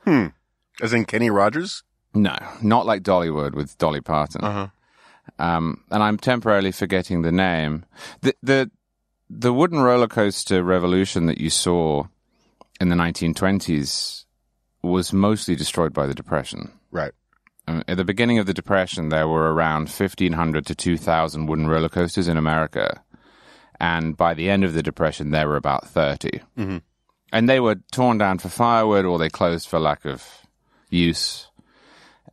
Hmm. 0.04 0.28
As 0.80 0.92
in 0.92 1.04
Kenny 1.04 1.30
Rogers? 1.30 1.82
No, 2.14 2.36
not 2.62 2.86
like 2.86 3.02
Dollywood 3.02 3.54
with 3.54 3.76
Dolly 3.78 4.00
Parton. 4.00 4.44
Uh-huh. 4.44 4.68
Um, 5.38 5.82
and 5.90 6.02
I'm 6.02 6.18
temporarily 6.18 6.72
forgetting 6.72 7.22
the 7.22 7.32
name. 7.32 7.84
The, 8.20 8.34
the 8.42 8.70
the 9.30 9.52
wooden 9.52 9.80
roller 9.80 10.06
coaster 10.06 10.62
revolution 10.62 11.26
that 11.26 11.40
you 11.40 11.50
saw 11.50 12.04
in 12.80 12.88
the 12.88 12.96
1920s 12.96 14.24
was 14.82 15.12
mostly 15.12 15.56
destroyed 15.56 15.92
by 15.92 16.06
the 16.06 16.14
Depression. 16.14 16.72
Right. 16.90 17.12
Um, 17.66 17.82
at 17.88 17.96
the 17.96 18.04
beginning 18.04 18.38
of 18.38 18.46
the 18.46 18.54
Depression, 18.54 19.08
there 19.08 19.26
were 19.26 19.52
around 19.52 19.88
1,500 19.88 20.66
to 20.66 20.74
2,000 20.74 21.46
wooden 21.46 21.66
roller 21.66 21.88
coasters 21.88 22.28
in 22.28 22.36
America. 22.36 23.02
And 23.80 24.16
by 24.16 24.34
the 24.34 24.50
end 24.50 24.62
of 24.64 24.74
the 24.74 24.82
Depression, 24.82 25.30
there 25.30 25.48
were 25.48 25.56
about 25.56 25.88
30. 25.88 26.42
Mm-hmm. 26.58 26.78
And 27.34 27.48
they 27.48 27.58
were 27.58 27.74
torn 27.90 28.18
down 28.18 28.38
for 28.38 28.48
firewood 28.48 29.04
or 29.04 29.18
they 29.18 29.28
closed 29.28 29.68
for 29.68 29.80
lack 29.80 30.04
of 30.04 30.24
use. 30.88 31.48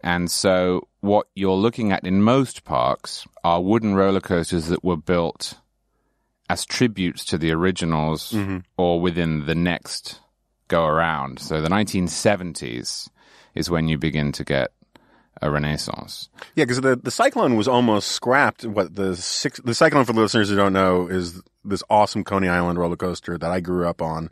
And 0.04 0.30
so, 0.30 0.88
what 1.00 1.26
you're 1.34 1.56
looking 1.56 1.92
at 1.92 2.06
in 2.06 2.22
most 2.22 2.64
parks 2.66 3.28
are 3.44 3.62
wooden 3.62 3.96
roller 3.96 4.22
coasters 4.22 4.68
that 4.68 4.84
were 4.84 4.98
built 4.98 5.56
as 6.52 6.66
tributes 6.66 7.26
to 7.26 7.40
the 7.40 7.52
originals 7.52 8.32
mm-hmm. 8.32 8.60
or 8.78 9.02
within 9.02 9.48
the 9.48 9.56
next 9.56 10.20
go 10.68 10.86
around. 10.86 11.40
So, 11.40 11.62
the 11.62 11.70
1970s 11.70 13.10
is 13.56 13.70
when 13.72 13.88
you 13.88 13.98
begin 13.98 14.32
to 14.34 14.44
get 14.44 14.72
a 15.42 15.50
renaissance. 15.50 16.30
Yeah, 16.56 16.66
because 16.66 16.82
the, 16.82 16.96
the 16.96 17.10
Cyclone 17.10 17.56
was 17.56 17.68
almost 17.68 18.10
scrapped. 18.10 18.66
What 18.66 18.96
the 18.96 19.16
six, 19.16 19.60
the 19.64 19.74
Cyclone 19.74 20.06
for 20.06 20.14
the 20.14 20.22
listeners 20.22 20.50
who 20.50 20.56
don't 20.56 20.74
know 20.74 21.08
is 21.08 21.42
this 21.66 21.82
awesome 21.90 22.24
Coney 22.24 22.48
Island 22.48 22.78
roller 22.78 22.96
coaster 22.96 23.38
that 23.40 23.50
I 23.50 23.60
grew 23.60 23.88
up 23.88 24.02
on 24.02 24.30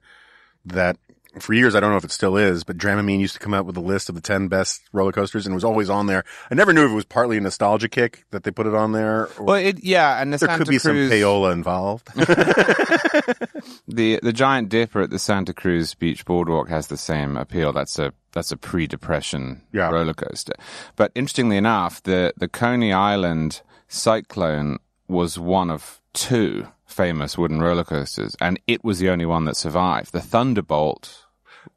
that 0.66 0.98
for 1.40 1.54
years, 1.54 1.76
I 1.76 1.80
don't 1.80 1.92
know 1.92 1.98
if 1.98 2.04
it 2.04 2.12
still 2.12 2.38
is, 2.38 2.64
but 2.64 2.76
Dramamine 2.78 3.20
used 3.20 3.36
to 3.36 3.40
come 3.40 3.54
out 3.54 3.66
with 3.68 3.78
a 3.78 3.82
list 3.82 4.10
of 4.10 4.16
the 4.16 4.22
10 4.22 4.48
best 4.48 4.82
roller 4.92 5.12
coasters 5.12 5.46
and 5.46 5.54
it 5.54 5.56
was 5.56 5.64
always 5.64 5.88
on 5.90 6.08
there. 6.08 6.24
I 6.50 6.56
never 6.56 6.74
knew 6.74 6.86
if 6.86 6.92
it 6.92 6.96
was 6.96 7.06
partly 7.06 7.38
a 7.38 7.42
nostalgia 7.42 7.88
kick 7.88 8.26
that 8.32 8.44
they 8.44 8.50
put 8.52 8.66
it 8.66 8.74
on 8.74 8.94
there. 8.94 9.28
Or 9.38 9.46
Well, 9.46 9.56
it, 9.56 9.84
yeah, 9.84 10.20
and 10.20 10.34
the 10.34 10.38
there 10.38 10.50
Santa 10.50 10.64
could 10.66 10.70
be 10.72 10.80
some 10.80 10.94
Cruz, 10.94 11.12
payola 11.12 11.54
involved. 11.54 12.10
the 13.88 14.20
the 14.22 14.34
Giant 14.34 14.70
Dipper 14.70 15.02
at 15.02 15.10
the 15.10 15.20
Santa 15.20 15.54
Cruz 15.54 15.94
Beach 15.94 16.26
Boardwalk 16.26 16.70
has 16.70 16.88
the 16.88 16.98
same 16.98 17.38
appeal. 17.38 17.74
That's 17.74 18.00
a 18.00 18.14
that's 18.32 18.52
a 18.52 18.58
pre-depression 18.58 19.62
Yeah. 19.72 19.90
roller 19.90 20.14
coaster. 20.14 20.54
But 20.96 21.12
interestingly 21.16 21.58
enough, 21.58 22.02
the 22.04 22.34
the 22.38 22.48
Coney 22.48 22.92
Island 22.94 23.62
Cyclone 23.88 24.78
was 25.08 25.40
one 25.40 25.70
of 25.72 25.99
two 26.14 26.68
famous 26.86 27.38
wooden 27.38 27.62
roller 27.62 27.84
coasters, 27.84 28.36
and 28.42 28.60
it 28.68 28.84
was 28.84 29.00
the 29.00 29.10
only 29.10 29.26
one 29.26 29.46
that 29.46 29.56
survived. 29.56 30.12
The 30.12 30.22
Thunderbolt 30.22 31.26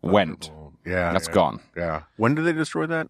went. 0.00 0.50
yeah. 0.84 1.12
That's 1.12 1.28
yeah, 1.28 1.34
gone. 1.34 1.60
Yeah. 1.76 2.02
When 2.16 2.34
did 2.34 2.44
they 2.44 2.52
destroy 2.52 2.86
that? 2.86 3.08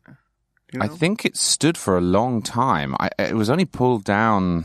You 0.72 0.80
I 0.80 0.88
think 0.88 1.24
it 1.24 1.36
stood 1.36 1.76
for 1.76 1.98
a 1.98 2.00
long 2.00 2.40
time. 2.42 2.96
I, 2.98 3.10
it 3.18 3.34
was 3.34 3.50
only 3.50 3.66
pulled 3.66 4.04
down. 4.04 4.64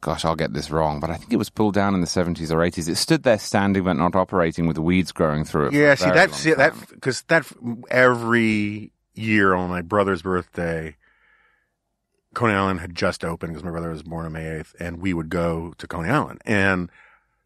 Gosh, 0.00 0.24
I'll 0.24 0.36
get 0.36 0.54
this 0.54 0.70
wrong, 0.70 1.00
but 1.00 1.10
I 1.10 1.16
think 1.16 1.32
it 1.32 1.36
was 1.36 1.50
pulled 1.50 1.74
down 1.74 1.94
in 1.94 2.00
the 2.00 2.06
70s 2.06 2.50
or 2.50 2.58
80s. 2.58 2.88
It 2.88 2.96
stood 2.96 3.22
there 3.22 3.38
standing 3.38 3.84
but 3.84 3.94
not 3.94 4.14
operating 4.14 4.66
with 4.66 4.78
weeds 4.78 5.12
growing 5.12 5.44
through 5.44 5.68
it. 5.68 5.72
Yeah, 5.72 5.94
see 5.94 6.04
very 6.04 6.14
that, 6.14 6.34
see 6.34 6.54
that, 6.54 6.74
because 6.90 7.22
that 7.22 7.46
every 7.90 8.92
year 9.14 9.54
on 9.54 9.68
my 9.68 9.82
brother's 9.82 10.22
birthday, 10.22 10.96
Coney 12.36 12.52
Island 12.52 12.80
had 12.80 12.94
just 12.94 13.24
opened 13.24 13.54
because 13.54 13.64
my 13.64 13.70
brother 13.70 13.88
was 13.88 14.02
born 14.02 14.26
on 14.26 14.32
May 14.32 14.44
8th, 14.44 14.74
and 14.78 15.00
we 15.00 15.14
would 15.14 15.30
go 15.30 15.72
to 15.78 15.86
Coney 15.88 16.10
Island. 16.10 16.42
And 16.44 16.90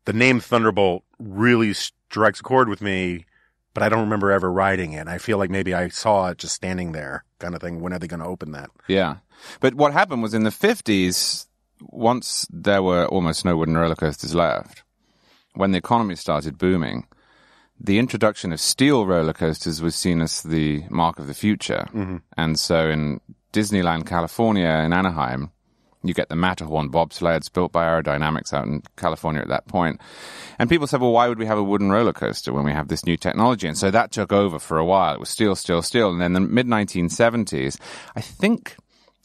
the 0.05 0.13
name 0.13 0.41
Thunderbolt 0.41 1.05
really 1.21 1.73
strikes 1.75 2.41
a 2.41 2.43
chord 2.43 2.69
with 2.69 2.83
me, 2.83 3.25
but 3.73 3.85
I 3.85 3.89
don't 3.89 4.01
remember 4.01 4.33
ever 4.33 4.51
riding 4.51 4.93
it. 4.95 5.07
I 5.07 5.19
feel 5.19 5.39
like 5.39 5.49
maybe 5.49 5.75
I 5.75 5.91
saw 5.91 6.31
it 6.31 6.39
just 6.39 6.57
standing 6.57 6.91
there, 6.91 7.25
kind 7.39 7.55
of 7.55 7.61
thing. 7.61 7.81
When 7.81 7.93
are 7.93 8.01
they 8.01 8.09
going 8.09 8.19
to 8.19 8.27
open 8.27 8.51
that? 8.51 8.71
Yeah. 8.89 9.19
But 9.61 9.75
what 9.75 9.93
happened 9.93 10.25
was 10.25 10.35
in 10.35 10.43
the 10.43 10.51
50s, 10.51 11.47
once 11.83 12.49
there 12.51 12.83
were 12.83 13.07
almost 13.07 13.45
no 13.45 13.57
wooden 13.57 13.77
roller 13.77 13.95
coasters 13.95 14.35
left, 14.35 14.83
when 15.55 15.71
the 15.71 15.79
economy 15.79 16.17
started 16.17 16.59
booming, 16.59 17.07
the 17.79 18.01
introduction 18.01 18.53
of 18.53 18.61
steel 18.61 19.07
roller 19.07 19.35
coasters 19.35 19.81
was 19.81 19.95
seen 19.95 20.21
as 20.21 20.43
the 20.43 20.83
mark 20.91 21.21
of 21.21 21.29
the 21.29 21.35
future. 21.35 21.87
Mm-hmm. 21.95 22.17
And 22.37 22.59
so 22.59 22.89
in 22.91 23.21
Disneyland, 23.53 24.07
California, 24.07 24.69
in 24.69 24.93
Anaheim, 24.93 25.51
you 26.03 26.15
get 26.15 26.29
the 26.29 26.37
Matterhorn 26.37 26.91
bobsleds 26.91 27.53
built 27.53 27.73
by 27.73 27.85
Arrow 27.85 28.03
Dynamics 28.03 28.53
out 28.53 28.67
in 28.67 28.83
California 28.97 29.43
at 29.43 29.49
that 29.49 29.67
point. 29.67 30.01
And 30.59 30.71
people 30.71 30.87
said, 30.87 31.01
well, 31.01 31.13
why 31.13 31.29
would 31.29 31.39
we 31.39 31.47
have 31.47 31.59
a 31.59 31.63
wooden 31.63 31.91
roller 31.91 32.13
coaster 32.13 32.53
when 32.53 32.65
we 32.65 32.73
have 32.73 32.89
this 32.89 33.05
new 33.05 33.17
technology? 33.17 33.69
And 33.69 33.77
so 33.77 33.91
that 33.91 34.11
took 34.11 34.33
over 34.33 34.59
for 34.59 34.79
a 34.79 34.85
while. 34.85 35.15
It 35.15 35.21
was 35.21 35.29
steel, 35.29 35.55
steel, 35.55 35.83
steel. 35.83 36.11
And 36.11 36.21
then 36.21 36.33
the 36.33 36.41
mid 36.41 36.67
1970s, 36.67 37.79
I 38.17 38.21
think, 38.23 38.77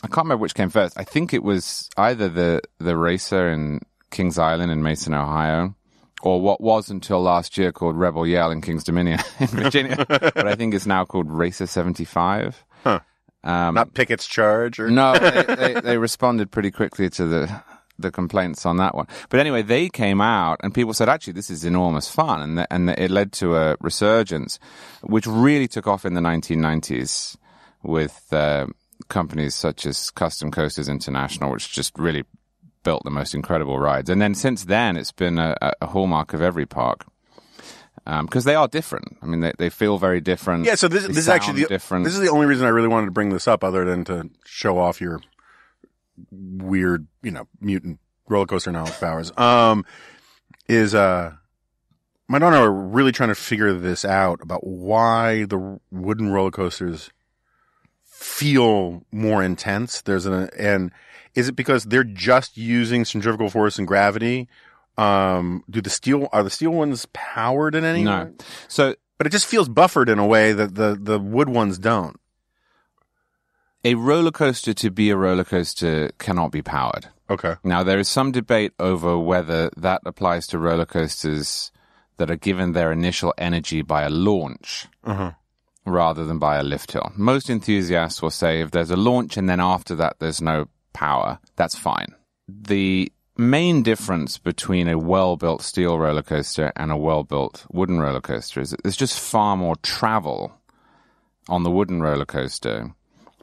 I 0.03 0.07
can't 0.07 0.25
remember 0.25 0.41
which 0.41 0.55
came 0.55 0.69
first. 0.69 0.99
I 0.99 1.05
think 1.05 1.33
it 1.33 1.43
was 1.43 1.89
either 1.95 2.27
the, 2.27 2.61
the 2.79 2.97
racer 2.97 3.49
in 3.49 3.79
Kings 4.11 4.37
Island 4.37 4.71
in 4.71 4.83
Mason, 4.83 5.13
Ohio, 5.13 5.75
or 6.23 6.41
what 6.41 6.59
was 6.59 6.89
until 6.89 7.21
last 7.21 7.57
year 7.57 7.71
called 7.71 7.95
Rebel 7.95 8.27
Yell 8.27 8.51
in 8.51 8.61
Kings 8.61 8.83
Dominion 8.83 9.19
in 9.39 9.47
Virginia, 9.47 10.05
but 10.07 10.47
I 10.47 10.55
think 10.55 10.73
it's 10.73 10.85
now 10.85 11.05
called 11.05 11.31
Racer 11.31 11.67
75. 11.67 12.65
Not 13.45 13.93
Pickett's 13.93 14.27
charge 14.27 14.79
or 14.79 14.89
No, 14.89 15.17
they, 15.17 15.55
they, 15.73 15.81
they 15.81 15.97
responded 15.97 16.51
pretty 16.51 16.71
quickly 16.71 17.09
to 17.11 17.25
the 17.25 17.61
the 17.97 18.11
complaints 18.11 18.65
on 18.65 18.77
that 18.77 18.93
one. 18.93 19.07
But 19.29 19.39
anyway, 19.39 19.61
they 19.61 19.89
came 19.89 20.19
out 20.19 20.59
and 20.61 20.73
people 20.73 20.93
said, 20.93 21.09
actually, 21.09 21.33
this 21.33 21.49
is 21.49 21.63
enormous 21.63 22.09
fun, 22.09 22.41
and 22.41 22.57
th- 22.57 22.67
and 22.69 22.89
it 22.89 23.11
led 23.11 23.31
to 23.33 23.55
a 23.55 23.77
resurgence, 23.79 24.59
which 25.01 25.25
really 25.25 25.67
took 25.67 25.87
off 25.87 26.05
in 26.05 26.13
the 26.13 26.21
1990s 26.21 27.37
with 27.83 28.27
uh, 28.33 28.67
companies 29.07 29.55
such 29.55 29.85
as 29.85 30.09
Custom 30.11 30.51
Coasters 30.51 30.89
International, 30.89 31.51
which 31.51 31.71
just 31.71 31.97
really 31.97 32.23
built 32.83 33.03
the 33.03 33.11
most 33.11 33.33
incredible 33.33 33.79
rides. 33.79 34.09
And 34.09 34.21
then 34.21 34.35
since 34.35 34.65
then, 34.65 34.97
it's 34.97 35.11
been 35.11 35.39
a, 35.39 35.55
a 35.81 35.87
hallmark 35.87 36.33
of 36.33 36.41
every 36.41 36.65
park. 36.65 37.05
Because 38.05 38.43
they 38.43 38.55
are 38.55 38.67
different. 38.67 39.17
I 39.21 39.25
mean, 39.25 39.41
they, 39.41 39.53
they 39.57 39.69
feel 39.69 39.97
very 39.97 40.21
different. 40.21 40.65
Yeah, 40.65 40.75
so 40.75 40.87
this, 40.87 41.07
this 41.07 41.17
is 41.17 41.29
actually 41.29 41.63
the, 41.63 41.67
different. 41.67 42.05
this 42.05 42.13
is 42.13 42.19
the 42.19 42.29
only 42.29 42.45
reason 42.45 42.65
I 42.65 42.69
really 42.69 42.87
wanted 42.87 43.07
to 43.07 43.11
bring 43.11 43.29
this 43.29 43.47
up, 43.47 43.63
other 43.63 43.83
than 43.83 44.05
to 44.05 44.29
show 44.45 44.77
off 44.77 45.01
your 45.01 45.21
weird, 46.31 47.07
you 47.23 47.31
know, 47.31 47.47
mutant 47.59 47.99
roller 48.27 48.45
coaster 48.45 48.71
knowledge 48.71 48.99
powers. 48.99 49.31
Um, 49.37 49.85
is 50.67 50.93
uh, 50.95 51.33
my 52.27 52.39
daughter 52.39 52.57
are 52.57 52.71
really 52.71 53.11
trying 53.11 53.29
to 53.29 53.35
figure 53.35 53.73
this 53.73 54.05
out 54.05 54.41
about 54.41 54.65
why 54.65 55.45
the 55.45 55.79
wooden 55.91 56.31
roller 56.31 56.51
coasters 56.51 57.09
feel 58.03 59.03
more 59.11 59.43
intense. 59.43 60.01
There's 60.01 60.25
an 60.25 60.49
and 60.57 60.91
is 61.35 61.49
it 61.49 61.55
because 61.55 61.85
they're 61.85 62.03
just 62.03 62.57
using 62.57 63.05
centrifugal 63.05 63.49
force 63.49 63.77
and 63.77 63.87
gravity? 63.87 64.47
Um, 64.97 65.63
do 65.69 65.81
the 65.81 65.89
steel 65.89 66.29
are 66.31 66.43
the 66.43 66.49
steel 66.49 66.71
ones 66.71 67.05
powered 67.13 67.75
in 67.75 67.83
any 67.83 67.99
way? 67.99 68.05
no. 68.05 68.33
So 68.67 68.95
but 69.17 69.27
it 69.27 69.31
just 69.31 69.45
feels 69.45 69.67
buffered 69.69 70.09
in 70.09 70.19
a 70.19 70.25
way 70.27 70.51
that 70.53 70.75
the, 70.75 70.97
the 71.01 71.19
wood 71.19 71.49
ones 71.49 71.77
don't. 71.77 72.19
a 73.83 73.95
roller 73.95 74.31
coaster 74.31 74.73
to 74.73 74.89
be 74.89 75.09
a 75.09 75.15
roller 75.17 75.43
coaster 75.43 76.11
cannot 76.17 76.51
be 76.51 76.61
powered. 76.61 77.07
Okay. 77.29 77.55
Now, 77.63 77.81
there 77.83 77.99
is 77.99 78.07
some 78.09 78.31
debate 78.31 78.73
over 78.79 79.17
whether 79.17 79.69
that 79.77 80.01
applies 80.05 80.47
to 80.47 80.59
roller 80.59 80.85
coasters 80.85 81.71
that 82.17 82.29
are 82.31 82.35
given 82.35 82.71
their 82.73 82.91
initial 82.91 83.33
energy 83.37 83.81
by 83.81 84.03
a 84.03 84.09
launch 84.09 84.87
Uh-huh. 85.03 85.31
rather 85.85 86.25
than 86.25 86.39
by 86.39 86.57
a 86.57 86.63
lift 86.63 86.91
hill. 86.91 87.11
Most 87.15 87.49
enthusiasts 87.49 88.21
will 88.21 88.31
say 88.31 88.61
if 88.61 88.71
there's 88.71 88.91
a 88.91 88.95
launch 88.95 89.37
and 89.37 89.47
then 89.49 89.59
after 89.59 89.95
that 89.95 90.17
there's 90.19 90.41
no 90.41 90.67
power, 90.93 91.39
that's 91.55 91.75
fine. 91.77 92.13
The 92.47 93.11
main 93.37 93.83
difference 93.83 94.37
between 94.37 94.87
a 94.87 94.97
well 94.97 95.35
built 95.37 95.61
steel 95.61 95.97
roller 95.99 96.23
coaster 96.23 96.71
and 96.75 96.91
a 96.91 96.97
well 96.97 97.23
built 97.23 97.65
wooden 97.71 97.99
roller 97.99 98.21
coaster 98.21 98.61
is 98.61 98.71
that 98.71 98.81
there's 98.83 98.95
just 98.97 99.19
far 99.19 99.57
more 99.57 99.75
travel 99.77 100.53
on 101.49 101.63
the 101.63 101.71
wooden 101.71 102.01
roller 102.01 102.25
coaster 102.25 102.93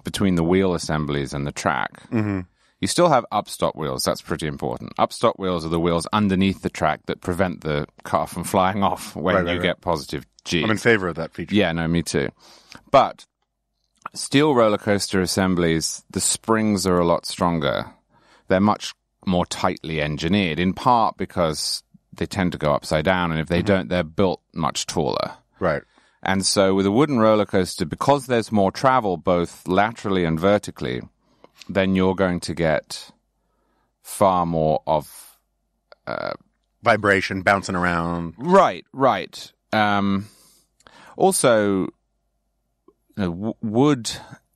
between 0.04 0.34
the 0.34 0.42
wheel 0.44 0.74
assemblies 0.74 1.32
and 1.32 1.46
the 1.46 1.52
track. 1.52 2.08
Mm-hmm. 2.10 2.40
You 2.80 2.88
still 2.88 3.08
have 3.10 3.24
upstop 3.32 3.76
wheels. 3.76 4.02
That's 4.02 4.20
pretty 4.22 4.48
important. 4.48 4.96
Upstop 4.96 5.38
wheels 5.38 5.64
are 5.64 5.68
the 5.68 5.78
wheels 5.78 6.08
underneath 6.12 6.62
the 6.62 6.70
track 6.70 7.06
that 7.06 7.20
prevent 7.20 7.60
the 7.60 7.86
car 8.02 8.26
from 8.26 8.42
flying 8.42 8.82
off 8.82 9.14
when 9.14 9.36
Right, 9.36 9.44
right, 9.44 9.52
you 9.52 9.58
right. 9.58 9.62
get 9.62 9.80
positive 9.80 10.26
G. 10.44 10.64
I'm 10.64 10.70
in 10.72 10.78
favor 10.78 11.06
of 11.06 11.14
that 11.14 11.32
feature. 11.32 11.54
Yeah, 11.54 11.70
no, 11.70 11.86
me 11.86 12.02
too. 12.02 12.30
But 12.90 13.24
steel 14.14 14.52
roller 14.56 14.78
coaster 14.78 15.20
assemblies, 15.20 16.02
the 16.10 16.20
springs 16.20 16.84
are 16.84 16.98
a 16.98 17.06
lot 17.06 17.24
stronger. 17.24 17.86
They're 18.48 18.58
much 18.58 18.94
more 19.26 19.46
tightly 19.46 20.00
engineered, 20.00 20.58
in 20.58 20.72
part 20.72 21.16
because 21.16 21.82
they 22.12 22.26
tend 22.26 22.52
to 22.52 22.58
go 22.58 22.72
upside 22.72 23.04
down, 23.04 23.30
and 23.30 23.40
if 23.40 23.48
they 23.48 23.62
don't, 23.62 23.88
they're 23.88 24.02
built 24.02 24.40
much 24.52 24.86
taller. 24.86 25.34
Right. 25.58 25.82
And 26.22 26.46
so 26.46 26.74
with 26.74 26.86
a 26.86 26.90
wooden 26.90 27.18
roller 27.18 27.46
coaster, 27.46 27.84
because 27.84 28.26
there's 28.26 28.52
more 28.52 28.70
travel 28.70 29.16
both 29.16 29.66
laterally 29.66 30.24
and 30.24 30.38
vertically, 30.38 31.02
then 31.68 31.96
you're 31.96 32.14
going 32.14 32.40
to 32.40 32.54
get 32.54 33.10
far 34.02 34.46
more 34.46 34.82
of 34.86 35.38
Vibration 36.82 37.42
bouncing 37.42 37.76
around. 37.76 38.34
Right, 38.36 38.84
right. 38.92 39.52
Um, 39.72 40.26
also, 41.16 41.86
you 41.86 41.88
know, 43.16 43.30
w- 43.30 43.54
wood 43.62 44.10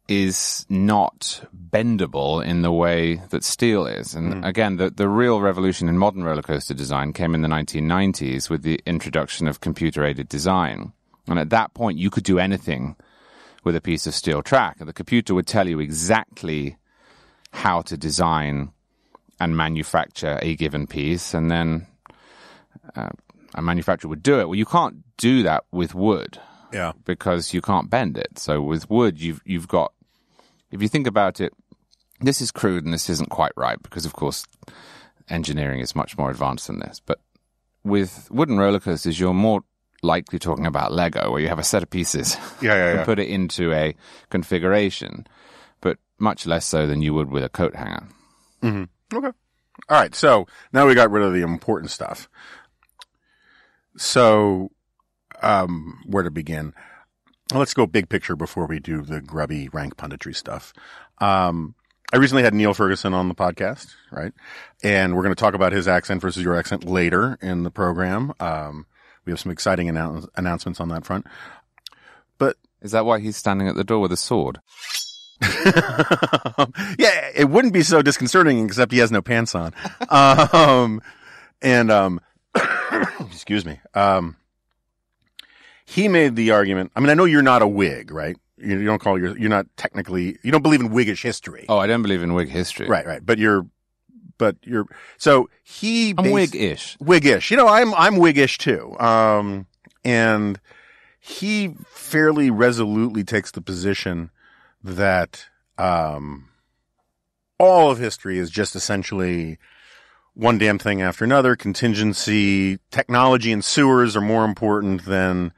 is 0.08 0.64
not 0.68 1.44
bendable 1.70 2.44
in 2.44 2.62
the 2.62 2.72
way 2.72 3.20
that 3.30 3.42
steel 3.44 3.86
is. 3.86 4.14
And 4.14 4.34
hmm. 4.34 4.44
again, 4.44 4.76
the, 4.76 4.90
the 4.90 5.08
real 5.08 5.40
revolution 5.40 5.88
in 5.88 5.98
modern 5.98 6.22
roller 6.22 6.42
coaster 6.42 6.74
design 6.74 7.12
came 7.12 7.34
in 7.34 7.42
the 7.42 7.48
1990s 7.48 8.48
with 8.48 8.62
the 8.62 8.80
introduction 8.86 9.48
of 9.48 9.60
computer 9.60 10.04
aided 10.04 10.28
design. 10.28 10.92
And 11.26 11.38
at 11.38 11.50
that 11.50 11.74
point, 11.74 11.98
you 11.98 12.10
could 12.10 12.24
do 12.24 12.38
anything 12.38 12.96
with 13.64 13.74
a 13.74 13.80
piece 13.80 14.06
of 14.06 14.14
steel 14.14 14.42
track. 14.42 14.76
And 14.78 14.88
the 14.88 14.92
computer 14.92 15.34
would 15.34 15.46
tell 15.46 15.68
you 15.68 15.80
exactly 15.80 16.76
how 17.50 17.82
to 17.82 17.96
design 17.96 18.70
and 19.40 19.56
manufacture 19.56 20.38
a 20.40 20.54
given 20.54 20.86
piece. 20.86 21.34
And 21.34 21.50
then 21.50 21.86
uh, 22.94 23.10
a 23.54 23.62
manufacturer 23.62 24.08
would 24.08 24.22
do 24.22 24.38
it. 24.38 24.48
Well, 24.48 24.54
you 24.54 24.66
can't 24.66 24.98
do 25.16 25.42
that 25.42 25.64
with 25.72 25.94
wood 25.94 26.38
Yeah. 26.72 26.92
because 27.04 27.52
you 27.52 27.60
can't 27.60 27.90
bend 27.90 28.16
it. 28.16 28.38
So 28.38 28.60
with 28.62 28.88
wood, 28.88 29.20
you've 29.20 29.40
you've 29.44 29.68
got. 29.68 29.92
If 30.70 30.82
you 30.82 30.88
think 30.88 31.06
about 31.06 31.40
it, 31.40 31.52
this 32.20 32.40
is 32.40 32.50
crude 32.50 32.84
and 32.84 32.92
this 32.94 33.08
isn't 33.10 33.30
quite 33.30 33.52
right 33.56 33.80
because, 33.82 34.04
of 34.06 34.12
course, 34.14 34.46
engineering 35.28 35.80
is 35.80 35.94
much 35.94 36.16
more 36.16 36.30
advanced 36.30 36.66
than 36.66 36.80
this. 36.80 37.00
But 37.04 37.20
with 37.84 38.28
wooden 38.30 38.58
roller 38.58 38.80
coasters, 38.80 39.20
you're 39.20 39.34
more 39.34 39.62
likely 40.02 40.38
talking 40.38 40.66
about 40.66 40.92
Lego, 40.92 41.30
where 41.30 41.40
you 41.40 41.48
have 41.48 41.58
a 41.58 41.64
set 41.64 41.82
of 41.82 41.90
pieces 41.90 42.36
Yeah, 42.62 42.74
yeah, 42.74 42.88
and 42.90 42.98
yeah. 43.00 43.04
put 43.04 43.18
it 43.18 43.28
into 43.28 43.72
a 43.72 43.94
configuration, 44.30 45.26
but 45.80 45.98
much 46.18 46.46
less 46.46 46.66
so 46.66 46.86
than 46.86 47.02
you 47.02 47.14
would 47.14 47.30
with 47.30 47.44
a 47.44 47.48
coat 47.48 47.74
hanger. 47.74 48.08
Okay. 48.62 48.86
All 49.12 49.32
right. 49.88 50.14
So 50.14 50.46
now 50.72 50.86
we 50.86 50.94
got 50.94 51.10
rid 51.10 51.22
of 51.22 51.32
the 51.32 51.42
important 51.42 51.90
stuff. 51.90 52.28
So, 53.96 54.70
um, 55.42 56.00
where 56.06 56.22
to 56.22 56.30
begin? 56.30 56.72
Let's 57.54 57.74
go 57.74 57.86
big 57.86 58.08
picture 58.08 58.34
before 58.34 58.66
we 58.66 58.80
do 58.80 59.02
the 59.02 59.20
grubby 59.20 59.68
rank 59.68 59.96
punditry 59.96 60.34
stuff. 60.34 60.72
Um, 61.18 61.74
I 62.12 62.16
recently 62.18 62.42
had 62.42 62.54
Niall 62.54 62.74
Ferguson 62.74 63.14
on 63.14 63.28
the 63.28 63.34
podcast, 63.34 63.94
right? 64.10 64.32
And 64.82 65.14
we're 65.14 65.22
going 65.22 65.34
to 65.34 65.40
talk 65.40 65.54
about 65.54 65.72
his 65.72 65.86
accent 65.88 66.20
versus 66.20 66.42
your 66.42 66.56
accent 66.56 66.84
later 66.84 67.38
in 67.40 67.62
the 67.62 67.70
program. 67.70 68.32
Um, 68.40 68.86
we 69.24 69.32
have 69.32 69.40
some 69.40 69.52
exciting 69.52 69.88
annou- 69.88 70.28
announcements 70.36 70.80
on 70.80 70.88
that 70.88 71.04
front. 71.04 71.26
But 72.38 72.56
Is 72.82 72.92
that 72.92 73.04
why 73.06 73.20
he's 73.20 73.36
standing 73.36 73.68
at 73.68 73.74
the 73.74 73.84
door 73.84 74.00
with 74.00 74.12
a 74.12 74.16
sword? 74.16 74.60
yeah, 75.40 77.30
it 77.34 77.48
wouldn't 77.50 77.74
be 77.74 77.82
so 77.82 78.02
disconcerting 78.02 78.64
except 78.64 78.92
he 78.92 78.98
has 78.98 79.12
no 79.12 79.22
pants 79.22 79.54
on. 79.54 79.72
um, 80.10 81.00
and 81.62 81.90
um, 81.90 82.20
excuse 83.20 83.64
me. 83.64 83.80
Um, 83.94 84.36
he 85.86 86.08
made 86.08 86.36
the 86.36 86.50
argument. 86.50 86.92
I 86.94 87.00
mean, 87.00 87.08
I 87.10 87.14
know 87.14 87.24
you're 87.24 87.40
not 87.42 87.62
a 87.62 87.68
Whig, 87.68 88.10
right? 88.10 88.36
You, 88.58 88.78
you 88.78 88.84
don't 88.86 88.98
call 89.00 89.18
your, 89.18 89.36
you're 89.38 89.48
not 89.50 89.66
technically, 89.76 90.38
you 90.42 90.50
don't 90.52 90.62
believe 90.62 90.80
in 90.80 90.90
Whiggish 90.90 91.22
history, 91.22 91.64
Oh, 91.68 91.78
I 91.78 91.86
don't 91.86 92.02
believe 92.02 92.22
in 92.22 92.34
Whig 92.34 92.48
history. 92.48 92.86
right? 92.88 93.06
Right, 93.06 93.24
but 93.24 93.38
you're, 93.38 93.66
but 94.38 94.56
you're. 94.62 94.86
So 95.16 95.48
he, 95.62 96.10
I'm 96.10 96.16
bas- 96.24 96.32
Whig-ish. 96.32 96.96
Whiggish. 96.98 97.50
You 97.50 97.56
know, 97.56 97.68
I'm 97.68 97.94
I'm 97.94 98.16
Whiggish 98.16 98.58
too. 98.58 98.98
Um, 98.98 99.66
and 100.04 100.60
he 101.18 101.74
fairly 101.86 102.50
resolutely 102.50 103.24
takes 103.24 103.50
the 103.50 103.60
position 103.62 104.30
that 104.84 105.46
um, 105.78 106.48
all 107.58 107.90
of 107.90 107.98
history 107.98 108.38
is 108.38 108.50
just 108.50 108.76
essentially 108.76 109.58
one 110.34 110.58
damn 110.58 110.78
thing 110.78 111.00
after 111.00 111.24
another. 111.24 111.56
Contingency, 111.56 112.78
technology, 112.90 113.52
and 113.52 113.64
sewers 113.64 114.14
are 114.16 114.20
more 114.20 114.44
important 114.44 115.04
than 115.06 115.52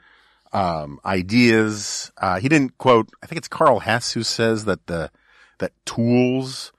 um, 0.52 1.00
ideas. 1.05 2.12
Uh, 2.19 2.40
he 2.40 2.49
didn't 2.49 2.78
quote. 2.78 3.09
I 3.23 3.26
think 3.26 3.38
it's 3.38 3.49
Karl 3.49 3.81
Hess 3.81 4.12
who 4.12 4.23
says 4.23 4.64
that 4.64 4.87
the 4.87 5.11
that 5.59 5.73
tools 5.85 6.73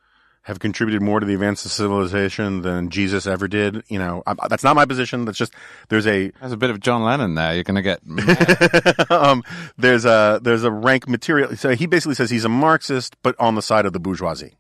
have 0.44 0.60
contributed 0.60 1.02
more 1.02 1.20
to 1.20 1.26
the 1.28 1.34
advance 1.34 1.64
of 1.64 1.72
civilization 1.72 2.62
than 2.64 2.90
Jesus 2.90 3.28
ever 3.28 3.48
did. 3.48 3.84
You 3.88 4.00
know, 4.00 4.24
I, 4.26 4.34
that's 4.48 4.64
not 4.64 4.76
my 4.76 4.86
position. 4.86 5.26
That's 5.26 5.38
just 5.38 5.54
there's 5.90 6.08
a 6.08 6.32
There's 6.40 6.52
a 6.52 6.58
bit 6.58 6.70
of 6.72 6.80
John 6.80 7.04
Lennon 7.04 7.36
there. 7.36 7.54
You're 7.54 7.64
going 7.64 7.76
to 7.76 7.82
get 7.82 9.12
um, 9.12 9.44
there's 9.78 10.06
a 10.06 10.40
there's 10.42 10.64
a 10.64 10.72
rank 10.72 11.08
material. 11.08 11.56
So 11.56 11.76
he 11.76 11.86
basically 11.86 12.16
says 12.16 12.30
he's 12.30 12.46
a 12.46 12.50
Marxist, 12.50 13.16
but 13.22 13.36
on 13.40 13.56
the 13.56 13.62
side 13.62 13.86
of 13.86 13.94
the 13.94 14.00
bourgeoisie. 14.00 14.56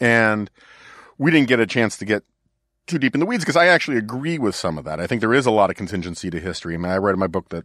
And 0.00 0.50
we 1.18 1.30
didn't 1.30 1.48
get 1.48 1.60
a 1.60 1.66
chance 1.66 1.96
to 1.98 2.04
get 2.04 2.24
too 2.86 2.98
deep 2.98 3.14
in 3.14 3.20
the 3.20 3.26
weeds 3.26 3.44
because 3.44 3.56
I 3.56 3.66
actually 3.66 3.96
agree 3.96 4.38
with 4.38 4.54
some 4.54 4.78
of 4.78 4.84
that. 4.84 5.00
I 5.00 5.06
think 5.06 5.20
there 5.20 5.34
is 5.34 5.46
a 5.46 5.50
lot 5.50 5.70
of 5.70 5.76
contingency 5.76 6.30
to 6.30 6.40
history. 6.40 6.74
I 6.74 6.78
mean, 6.78 6.92
I 6.92 6.96
read 6.96 7.12
in 7.12 7.18
my 7.18 7.26
book 7.26 7.48
that 7.50 7.64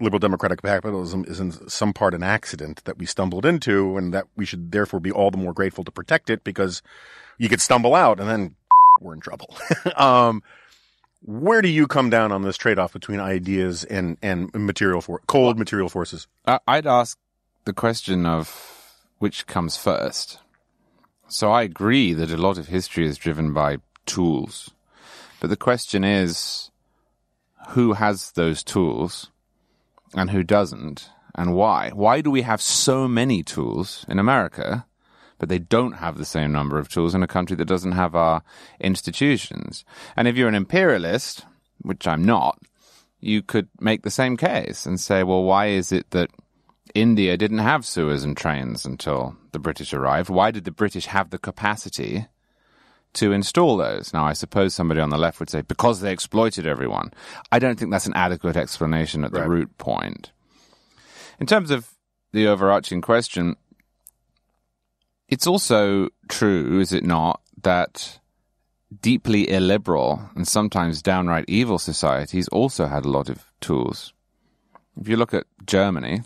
liberal 0.00 0.18
democratic 0.18 0.62
capitalism 0.62 1.24
is 1.28 1.40
in 1.40 1.68
some 1.68 1.92
part 1.92 2.14
an 2.14 2.22
accident 2.22 2.82
that 2.84 2.98
we 2.98 3.06
stumbled 3.06 3.46
into, 3.46 3.96
and 3.96 4.12
that 4.12 4.26
we 4.36 4.44
should 4.44 4.72
therefore 4.72 5.00
be 5.00 5.12
all 5.12 5.30
the 5.30 5.36
more 5.36 5.52
grateful 5.52 5.84
to 5.84 5.90
protect 5.90 6.30
it 6.30 6.44
because 6.44 6.82
you 7.38 7.48
could 7.48 7.60
stumble 7.60 7.94
out 7.94 8.20
and 8.20 8.28
then 8.28 8.54
we're 9.00 9.14
in 9.14 9.20
trouble. 9.20 9.56
um, 9.96 10.42
where 11.22 11.62
do 11.62 11.68
you 11.68 11.86
come 11.86 12.10
down 12.10 12.32
on 12.32 12.42
this 12.42 12.56
trade-off 12.56 12.92
between 12.92 13.18
ideas 13.18 13.84
and 13.84 14.18
and 14.22 14.52
material 14.54 15.00
for 15.00 15.20
cold 15.26 15.58
material 15.58 15.88
forces? 15.88 16.26
I'd 16.46 16.86
ask 16.86 17.18
the 17.64 17.72
question 17.72 18.26
of 18.26 19.00
which 19.18 19.46
comes 19.46 19.76
first. 19.76 20.38
So 21.28 21.50
I 21.50 21.62
agree 21.62 22.12
that 22.12 22.30
a 22.30 22.36
lot 22.36 22.58
of 22.58 22.68
history 22.68 23.06
is 23.06 23.16
driven 23.16 23.54
by 23.54 23.78
tools. 24.04 24.70
But 25.40 25.48
the 25.48 25.56
question 25.56 26.04
is 26.04 26.70
who 27.70 27.94
has 27.94 28.32
those 28.32 28.62
tools 28.62 29.30
and 30.14 30.30
who 30.30 30.42
doesn't 30.42 31.10
and 31.34 31.54
why? 31.54 31.90
Why 31.90 32.20
do 32.20 32.30
we 32.30 32.42
have 32.42 32.62
so 32.62 33.08
many 33.08 33.42
tools 33.42 34.04
in 34.08 34.18
America, 34.18 34.86
but 35.38 35.48
they 35.48 35.58
don't 35.58 35.94
have 35.94 36.16
the 36.16 36.24
same 36.24 36.52
number 36.52 36.78
of 36.78 36.88
tools 36.88 37.14
in 37.14 37.22
a 37.22 37.28
country 37.28 37.56
that 37.56 37.64
doesn't 37.66 37.92
have 37.92 38.14
our 38.14 38.42
institutions? 38.80 39.84
And 40.16 40.28
if 40.28 40.36
you're 40.36 40.48
an 40.48 40.54
imperialist, 40.54 41.44
which 41.82 42.06
I'm 42.06 42.24
not, 42.24 42.58
you 43.20 43.42
could 43.42 43.68
make 43.80 44.02
the 44.02 44.10
same 44.10 44.36
case 44.36 44.86
and 44.86 45.00
say, 45.00 45.22
well, 45.22 45.42
why 45.42 45.66
is 45.66 45.92
it 45.92 46.10
that 46.10 46.30
India 46.94 47.36
didn't 47.36 47.58
have 47.58 47.86
sewers 47.86 48.22
and 48.22 48.36
trains 48.36 48.84
until 48.84 49.36
the 49.52 49.58
British 49.58 49.92
arrived? 49.92 50.28
Why 50.28 50.50
did 50.50 50.64
the 50.64 50.70
British 50.70 51.06
have 51.06 51.30
the 51.30 51.38
capacity 51.38 52.26
to 53.14 53.32
install 53.32 53.76
those? 53.76 54.12
Now, 54.12 54.24
I 54.24 54.32
suppose 54.32 54.74
somebody 54.74 55.00
on 55.00 55.10
the 55.10 55.18
left 55.18 55.40
would 55.40 55.50
say, 55.50 55.62
because 55.62 56.00
they 56.00 56.12
exploited 56.12 56.66
everyone. 56.66 57.12
I 57.52 57.58
don't 57.58 57.78
think 57.78 57.90
that's 57.90 58.06
an 58.06 58.14
adequate 58.14 58.56
explanation 58.56 59.24
at 59.24 59.32
the 59.32 59.40
Right. 59.40 59.48
root 59.48 59.78
point. 59.78 60.32
In 61.40 61.46
terms 61.46 61.70
of 61.70 61.88
the 62.32 62.46
overarching 62.46 63.00
question, 63.00 63.56
it's 65.28 65.46
also 65.46 66.08
true, 66.28 66.80
is 66.80 66.92
it 66.92 67.04
not, 67.04 67.40
that 67.62 68.18
deeply 69.00 69.50
illiberal 69.50 70.28
and 70.36 70.46
sometimes 70.46 71.02
downright 71.02 71.44
evil 71.48 71.78
societies 71.78 72.46
also 72.48 72.86
had 72.86 73.04
a 73.04 73.10
lot 73.10 73.28
of 73.28 73.44
tools. 73.60 74.12
If 75.00 75.08
you 75.08 75.16
look 75.16 75.34
at 75.34 75.46
Germany, 75.66 76.22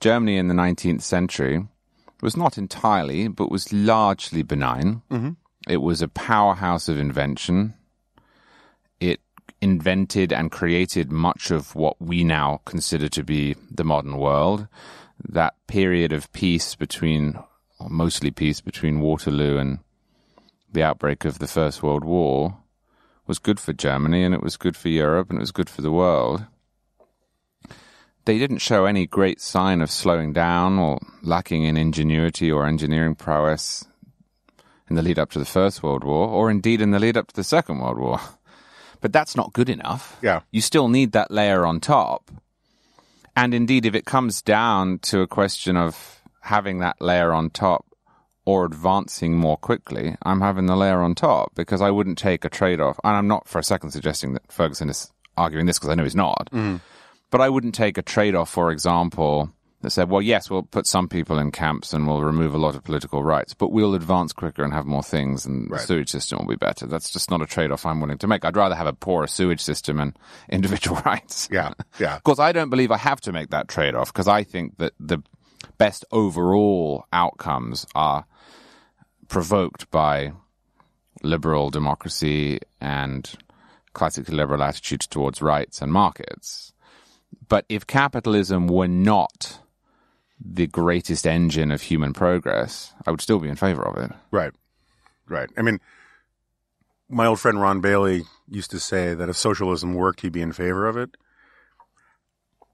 Germany 0.00 0.38
in 0.38 0.48
the 0.48 0.54
19th 0.54 1.02
century 1.02 1.66
was 2.22 2.36
not 2.36 2.56
entirely, 2.56 3.28
but 3.28 3.50
was 3.50 3.72
largely 3.72 4.42
benign. 4.42 5.02
Mm-hmm. 5.10 5.30
It 5.68 5.82
was 5.82 6.00
a 6.00 6.08
powerhouse 6.08 6.88
of 6.88 6.98
invention. 6.98 7.74
It 9.00 9.20
invented 9.60 10.32
and 10.32 10.50
created 10.50 11.12
much 11.12 11.50
of 11.50 11.74
what 11.74 12.00
we 12.00 12.24
now 12.24 12.62
consider 12.64 13.08
to 13.10 13.22
be 13.22 13.54
the 13.70 13.84
modern 13.84 14.16
world. 14.16 14.66
That 15.28 15.54
period 15.66 16.12
of 16.12 16.32
peace 16.32 16.74
between, 16.74 17.38
mostly 17.86 18.30
peace 18.30 18.62
between 18.62 19.00
Waterloo 19.00 19.58
and 19.58 19.80
the 20.72 20.82
outbreak 20.82 21.26
of 21.26 21.38
the 21.38 21.46
First 21.46 21.82
World 21.82 22.04
War 22.04 22.56
was 23.26 23.38
good 23.38 23.60
for 23.60 23.74
Germany 23.74 24.24
and 24.24 24.34
it 24.34 24.42
was 24.42 24.56
good 24.56 24.76
for 24.76 24.88
Europe 24.88 25.28
and 25.28 25.38
it 25.38 25.40
was 25.40 25.52
good 25.52 25.68
for 25.68 25.82
the 25.82 25.92
world. 25.92 26.46
They 28.24 28.38
didn't 28.38 28.58
show 28.58 28.86
any 28.86 29.06
great 29.06 29.40
sign 29.40 29.82
of 29.82 29.90
slowing 29.90 30.32
down 30.32 30.78
or 30.78 30.98
lacking 31.22 31.64
in 31.64 31.76
ingenuity 31.76 32.50
or 32.50 32.66
engineering 32.66 33.14
prowess 33.14 33.87
in 34.88 34.96
the 34.96 35.02
lead 35.02 35.18
up 35.18 35.30
to 35.32 35.38
the 35.38 35.44
First 35.44 35.82
World 35.82 36.04
War, 36.04 36.28
or 36.28 36.50
indeed 36.50 36.80
in 36.80 36.90
the 36.90 36.98
lead 36.98 37.16
up 37.16 37.28
to 37.28 37.34
the 37.34 37.44
Second 37.44 37.80
World 37.80 37.98
War. 37.98 38.20
But 39.00 39.12
that's 39.12 39.36
not 39.36 39.52
good 39.52 39.68
enough. 39.68 40.18
Yeah. 40.22 40.40
You 40.50 40.60
still 40.60 40.88
need 40.88 41.12
that 41.12 41.30
layer 41.30 41.64
on 41.64 41.78
top. 41.78 42.32
And 43.36 43.54
indeed, 43.54 43.86
if 43.86 43.94
it 43.94 44.04
comes 44.04 44.42
down 44.42 44.98
to 45.02 45.20
a 45.20 45.28
question 45.28 45.76
of 45.76 46.20
having 46.40 46.80
that 46.80 47.00
layer 47.00 47.32
on 47.32 47.50
top 47.50 47.86
or 48.44 48.64
advancing 48.64 49.36
more 49.36 49.56
quickly, 49.56 50.16
I'm 50.22 50.40
having 50.40 50.66
the 50.66 50.74
layer 50.74 51.00
on 51.00 51.14
top 51.14 51.54
because 51.54 51.80
I 51.80 51.92
wouldn't 51.92 52.18
take 52.18 52.44
a 52.44 52.48
trade 52.48 52.80
off. 52.80 52.98
And 53.04 53.14
I'm 53.14 53.28
not 53.28 53.46
for 53.46 53.60
a 53.60 53.62
second 53.62 53.92
suggesting 53.92 54.32
that 54.32 54.50
Ferguson 54.50 54.90
is 54.90 55.12
arguing 55.36 55.66
this 55.66 55.78
because 55.78 55.90
I 55.90 55.94
know 55.94 56.02
he's 56.02 56.16
not. 56.16 56.48
Mm. 56.52 56.80
But 57.30 57.40
I 57.40 57.48
wouldn't 57.48 57.76
take 57.76 57.98
a 57.98 58.02
trade 58.02 58.34
off, 58.34 58.50
for 58.50 58.72
example, 58.72 59.52
that 59.80 59.90
said, 59.90 60.10
well, 60.10 60.20
yes, 60.20 60.50
we'll 60.50 60.64
put 60.64 60.86
some 60.86 61.08
people 61.08 61.38
in 61.38 61.52
camps 61.52 61.92
and 61.92 62.06
we'll 62.06 62.22
remove 62.22 62.52
a 62.52 62.58
lot 62.58 62.74
of 62.74 62.82
political 62.82 63.22
rights, 63.22 63.54
but 63.54 63.70
we'll 63.70 63.94
advance 63.94 64.32
quicker 64.32 64.64
and 64.64 64.72
have 64.72 64.86
more 64.86 65.04
things 65.04 65.46
and 65.46 65.70
the 65.70 65.78
sewage 65.78 66.10
system 66.10 66.38
will 66.38 66.48
be 66.48 66.56
better. 66.56 66.86
That's 66.86 67.10
just 67.10 67.30
not 67.30 67.42
a 67.42 67.46
trade 67.46 67.70
off 67.70 67.86
I'm 67.86 68.00
willing 68.00 68.18
to 68.18 68.26
make. 68.26 68.44
I'd 68.44 68.56
rather 68.56 68.74
have 68.74 68.88
a 68.88 68.92
poorer 68.92 69.28
sewage 69.28 69.60
system 69.60 70.00
and 70.00 70.18
individual 70.48 71.00
rights. 71.06 71.48
Yeah, 71.50 71.74
yeah. 72.00 72.16
Of 72.16 72.24
course, 72.24 72.40
I 72.40 72.50
don't 72.52 72.70
believe 72.70 72.90
I 72.90 72.96
have 72.96 73.20
to 73.22 73.32
make 73.32 73.50
that 73.50 73.68
trade 73.68 73.94
off 73.94 74.12
because 74.12 74.26
I 74.26 74.42
think 74.42 74.78
that 74.78 74.94
the 74.98 75.22
best 75.76 76.04
overall 76.10 77.04
outcomes 77.12 77.86
are 77.94 78.24
provoked 79.28 79.90
by 79.92 80.32
liberal 81.22 81.70
democracy 81.70 82.58
and 82.80 83.30
classically 83.92 84.34
liberal 84.34 84.62
attitudes 84.62 85.06
towards 85.06 85.40
rights 85.40 85.80
and 85.80 85.92
markets. 85.92 86.72
But 87.48 87.64
if 87.68 87.86
capitalism 87.86 88.66
were 88.66 88.88
not 88.88 89.60
the 90.40 90.66
greatest 90.66 91.26
engine 91.26 91.70
of 91.70 91.82
human 91.82 92.12
progress, 92.12 92.92
I 93.06 93.10
would 93.10 93.20
still 93.20 93.38
be 93.38 93.48
in 93.48 93.56
favor 93.56 93.82
of 93.82 93.96
it. 93.96 94.12
Right. 94.30 94.52
Right. 95.28 95.50
I 95.56 95.62
mean, 95.62 95.80
my 97.08 97.26
old 97.26 97.40
friend 97.40 97.60
Ron 97.60 97.80
Bailey 97.80 98.24
used 98.48 98.70
to 98.70 98.80
say 98.80 99.14
that 99.14 99.28
if 99.28 99.36
socialism 99.36 99.94
worked, 99.94 100.20
he'd 100.20 100.32
be 100.32 100.42
in 100.42 100.52
favor 100.52 100.86
of 100.86 100.96
it. 100.96 101.16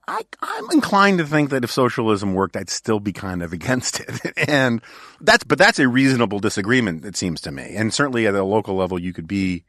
I, 0.06 0.22
I'm 0.42 0.70
inclined 0.70 1.18
to 1.18 1.26
think 1.26 1.48
that 1.50 1.64
if 1.64 1.70
socialism 1.70 2.34
worked, 2.34 2.56
I'd 2.56 2.68
still 2.68 3.00
be 3.00 3.12
kind 3.12 3.42
of 3.42 3.52
against 3.54 4.00
it. 4.00 4.20
and 4.48 4.82
that's, 5.20 5.44
but 5.44 5.58
that's 5.58 5.78
a 5.78 5.88
reasonable 5.88 6.40
disagreement, 6.40 7.04
it 7.04 7.16
seems 7.16 7.40
to 7.42 7.50
me. 7.50 7.74
And 7.74 7.92
certainly 7.92 8.26
at 8.26 8.34
a 8.34 8.44
local 8.44 8.74
level, 8.74 8.98
you 8.98 9.12
could 9.12 9.26
be, 9.26 9.64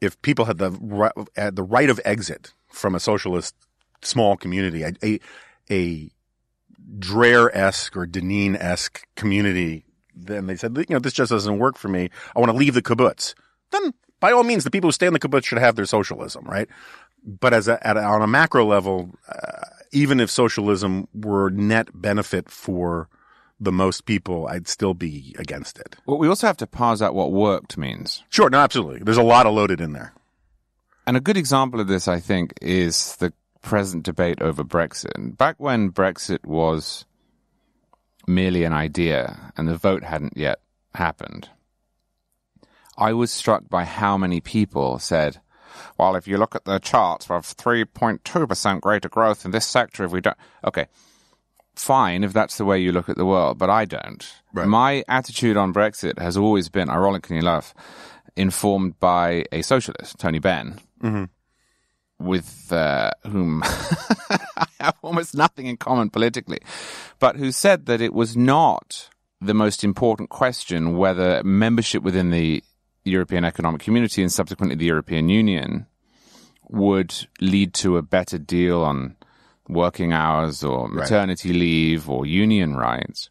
if 0.00 0.20
people 0.22 0.46
had 0.46 0.58
the 0.58 1.28
had 1.36 1.56
the 1.56 1.62
right 1.62 1.90
of 1.90 2.00
exit 2.06 2.54
from 2.68 2.94
a 2.94 3.00
socialist 3.00 3.54
small 4.00 4.34
community, 4.34 4.82
a 4.82 4.92
a, 5.02 5.20
a 5.70 6.10
Dreher-esque 6.98 7.96
or 7.96 8.06
Deneen-esque 8.06 9.06
community, 9.14 9.84
then 10.14 10.46
they 10.46 10.56
said, 10.56 10.76
you 10.76 10.86
know, 10.90 10.98
this 10.98 11.12
just 11.12 11.30
doesn't 11.30 11.58
work 11.58 11.78
for 11.78 11.88
me. 11.88 12.10
I 12.34 12.40
want 12.40 12.50
to 12.50 12.56
leave 12.56 12.74
the 12.74 12.82
kibbutz. 12.82 13.34
Then, 13.70 13.94
by 14.18 14.32
all 14.32 14.42
means, 14.42 14.64
the 14.64 14.70
people 14.70 14.88
who 14.88 14.92
stay 14.92 15.06
in 15.06 15.12
the 15.12 15.20
kibbutz 15.20 15.44
should 15.44 15.58
have 15.58 15.76
their 15.76 15.86
socialism, 15.86 16.44
right? 16.44 16.68
But 17.24 17.54
as 17.54 17.68
a, 17.68 17.86
at 17.86 17.96
a, 17.96 18.02
on 18.02 18.22
a 18.22 18.26
macro 18.26 18.64
level, 18.64 19.10
uh, 19.28 19.66
even 19.92 20.20
if 20.20 20.30
socialism 20.30 21.08
were 21.14 21.50
net 21.50 21.88
benefit 21.94 22.50
for 22.50 23.08
the 23.60 23.72
most 23.72 24.06
people, 24.06 24.46
I'd 24.46 24.68
still 24.68 24.94
be 24.94 25.34
against 25.38 25.78
it. 25.78 25.96
Well, 26.06 26.18
we 26.18 26.28
also 26.28 26.46
have 26.46 26.56
to 26.58 26.66
pause 26.66 27.02
out 27.02 27.14
what 27.14 27.30
worked 27.30 27.76
means. 27.76 28.24
Sure, 28.30 28.48
no, 28.48 28.58
absolutely. 28.58 29.00
There's 29.00 29.18
a 29.18 29.22
lot 29.22 29.46
of 29.46 29.54
loaded 29.54 29.80
in 29.80 29.92
there. 29.92 30.14
And 31.06 31.16
a 31.16 31.20
good 31.20 31.36
example 31.36 31.80
of 31.80 31.86
this, 31.86 32.08
I 32.08 32.20
think, 32.20 32.54
is 32.62 33.16
the 33.16 33.32
present 33.62 34.04
debate 34.04 34.40
over 34.40 34.64
Brexit. 34.64 35.36
Back 35.36 35.56
when 35.58 35.90
Brexit 35.90 36.44
was 36.44 37.04
merely 38.26 38.64
an 38.64 38.72
idea 38.72 39.52
and 39.56 39.68
the 39.68 39.76
vote 39.76 40.02
hadn't 40.02 40.36
yet 40.36 40.60
happened, 40.94 41.48
I 42.96 43.12
was 43.12 43.32
struck 43.32 43.68
by 43.68 43.84
how 43.84 44.16
many 44.16 44.40
people 44.40 44.98
said, 44.98 45.40
well, 45.98 46.16
if 46.16 46.28
you 46.28 46.36
look 46.36 46.54
at 46.54 46.64
the 46.64 46.78
charts, 46.78 47.28
we 47.28 47.34
have 47.34 47.44
3.2% 47.44 48.80
greater 48.80 49.08
growth 49.08 49.44
in 49.44 49.50
this 49.50 49.66
sector 49.66 50.04
if 50.04 50.12
we 50.12 50.20
don't. 50.20 50.36
Okay, 50.64 50.86
fine 51.74 52.24
if 52.24 52.32
that's 52.32 52.58
the 52.58 52.64
way 52.64 52.78
you 52.78 52.92
look 52.92 53.08
at 53.08 53.16
the 53.16 53.26
world, 53.26 53.58
but 53.58 53.70
I 53.70 53.84
don't. 53.84 54.30
Right. 54.52 54.66
My 54.66 55.04
attitude 55.08 55.56
on 55.56 55.72
Brexit 55.72 56.18
has 56.18 56.36
always 56.36 56.68
been, 56.68 56.90
ironically 56.90 57.38
enough, 57.38 57.74
informed 58.36 58.98
by 59.00 59.44
a 59.52 59.62
socialist, 59.62 60.18
Tony 60.18 60.38
Benn, 60.38 60.78
mm-hmm. 61.02 61.24
With 62.20 62.72
uh, 62.72 63.10
whom 63.26 63.62
I 63.64 64.66
have 64.80 64.96
almost 65.02 65.34
nothing 65.34 65.66
in 65.66 65.76
common 65.76 66.10
politically, 66.10 66.58
but 67.18 67.36
who 67.36 67.50
said 67.50 67.86
that 67.86 68.00
it 68.00 68.12
was 68.12 68.36
not 68.36 69.08
the 69.40 69.54
most 69.54 69.82
important 69.82 70.28
question 70.28 70.96
whether 70.96 71.42
membership 71.42 72.02
within 72.02 72.30
the 72.30 72.62
European 73.04 73.44
Economic 73.44 73.80
Community 73.80 74.22
and 74.22 74.30
subsequently 74.30 74.76
the 74.76 74.84
European 74.84 75.28
Union 75.28 75.86
would 76.68 77.26
lead 77.40 77.74
to 77.74 77.96
a 77.96 78.02
better 78.02 78.38
deal 78.38 78.82
on 78.82 79.16
working 79.68 80.12
hours 80.12 80.62
or 80.62 80.88
maternity 80.88 81.52
leave 81.52 82.08
or 82.08 82.26
union 82.26 82.76
rights. 82.76 83.30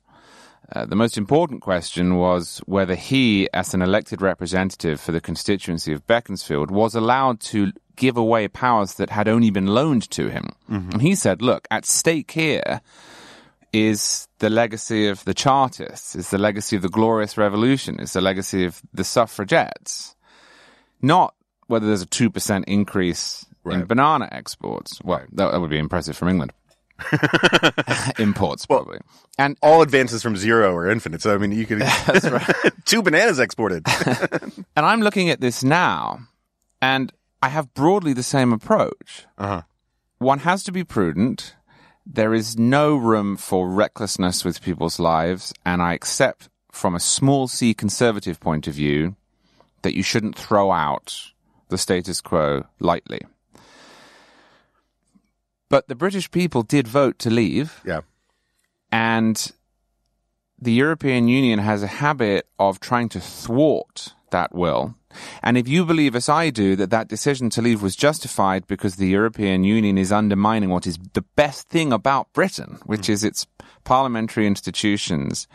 Uh, 0.71 0.85
the 0.85 0.95
most 0.95 1.17
important 1.17 1.61
question 1.61 2.15
was 2.15 2.59
whether 2.65 2.93
he, 2.93 3.49
as 3.53 3.73
an 3.73 3.81
elected 3.81 4.21
representative 4.21 5.01
for 5.01 5.11
the 5.11 5.21
constituency 5.21 5.91
of 5.91 6.05
Beaconsfield, 6.05 6.69
was 6.69 6.93
allowed 6.93 7.39
to 7.39 7.71
give 7.99 8.17
away 8.17 8.47
powers 8.47 8.95
that 8.95 9.11
had 9.11 9.27
only 9.27 9.51
been 9.51 9.67
loaned 9.67 10.09
to 10.09 10.29
him. 10.29 10.47
Mm-hmm. 10.71 10.91
And 10.91 11.01
he 11.01 11.13
said, 11.13 11.41
look, 11.43 11.67
at 11.69 11.85
stake 11.85 12.31
here 12.31 12.81
is 13.71 14.27
the 14.39 14.49
legacy 14.49 15.07
of 15.07 15.23
the 15.25 15.33
Chartists, 15.35 16.15
is 16.15 16.31
the 16.31 16.39
legacy 16.39 16.75
of 16.75 16.81
the 16.81 16.89
Glorious 16.89 17.37
Revolution, 17.37 17.99
is 17.99 18.13
the 18.13 18.21
legacy 18.21 18.65
of 18.65 18.81
the 18.91 19.03
suffragettes. 19.03 20.15
Not 21.01 21.35
whether 21.67 21.85
there's 21.85 22.01
a 22.01 22.07
2% 22.07 22.63
increase 22.65 23.45
in 23.69 23.85
banana 23.85 24.27
exports. 24.31 24.99
Well, 25.03 25.23
that, 25.33 25.51
that 25.51 25.61
would 25.61 25.69
be 25.69 25.77
impressive 25.77 26.17
from 26.17 26.29
England. 26.29 26.51
Imports, 28.19 28.65
probably. 28.65 28.99
and 29.37 29.57
All 29.61 29.81
advances 29.81 30.23
from 30.23 30.35
zero 30.35 30.75
are 30.75 30.89
infinite. 30.89 31.21
So 31.21 31.33
I 31.33 31.37
mean, 31.37 31.51
you 31.51 31.65
could 31.65 31.83
two 32.85 33.01
bananas 33.01 33.39
exported. 33.39 33.83
and 34.75 34.85
I'm 34.85 35.01
looking 35.01 35.29
at 35.29 35.39
this 35.39 35.63
now, 35.63 36.19
and 36.81 37.11
I 37.41 37.49
have 37.49 37.73
broadly 37.73 38.13
the 38.13 38.23
same 38.23 38.51
approach. 38.51 39.25
Uh-huh. 39.37 39.61
One 40.17 40.39
has 40.39 40.63
to 40.65 40.71
be 40.71 40.83
prudent. 40.83 41.55
There 42.05 42.33
is 42.33 42.57
no 42.57 42.95
room 42.95 43.37
for 43.37 43.69
recklessness 43.69 44.43
with 44.43 44.61
people's 44.61 44.99
lives, 44.99 45.53
and 45.65 45.81
I 45.81 45.93
accept 45.93 46.49
from 46.71 46.95
a 46.95 46.99
small 46.99 47.47
c 47.47 47.73
conservative 47.73 48.39
point 48.39 48.67
of 48.67 48.73
view 48.73 49.15
that 49.81 49.95
you 49.95 50.03
shouldn't 50.03 50.35
throw 50.35 50.71
out 50.71 51.31
the 51.69 51.77
status 51.77 52.19
quo 52.19 52.65
lightly. 52.79 53.21
But 55.69 55.87
the 55.87 55.95
British 55.95 56.31
people 56.31 56.63
did 56.63 56.87
vote 56.87 57.19
to 57.19 57.29
leave. 57.29 57.79
yeah, 57.85 58.01
And 58.91 59.51
the 60.59 60.73
European 60.73 61.27
Union 61.27 61.59
has 61.59 61.83
a 61.83 61.87
habit 61.87 62.47
of 62.57 62.79
trying 62.79 63.07
to 63.09 63.19
thwart 63.19 64.13
that 64.31 64.53
will. 64.53 64.95
And 65.41 65.57
if 65.57 65.67
you 65.67 65.85
believe, 65.85 66.15
as 66.15 66.29
I 66.29 66.49
do, 66.49 66.75
that 66.75 66.91
that 66.91 67.07
decision 67.07 67.49
to 67.51 67.61
leave 67.61 67.81
was 67.81 67.95
justified 67.95 68.67
because 68.67 68.95
the 68.95 69.07
European 69.07 69.63
Union 69.63 69.97
is 69.97 70.11
undermining 70.11 70.69
what 70.69 70.85
is 70.85 70.97
the 71.13 71.25
best 71.35 71.67
thing 71.69 71.91
about 71.91 72.31
Britain, 72.33 72.79
which 72.85 73.09
is 73.09 73.23
its 73.23 73.47
parliamentary 73.83 74.45
institutions 74.45 75.47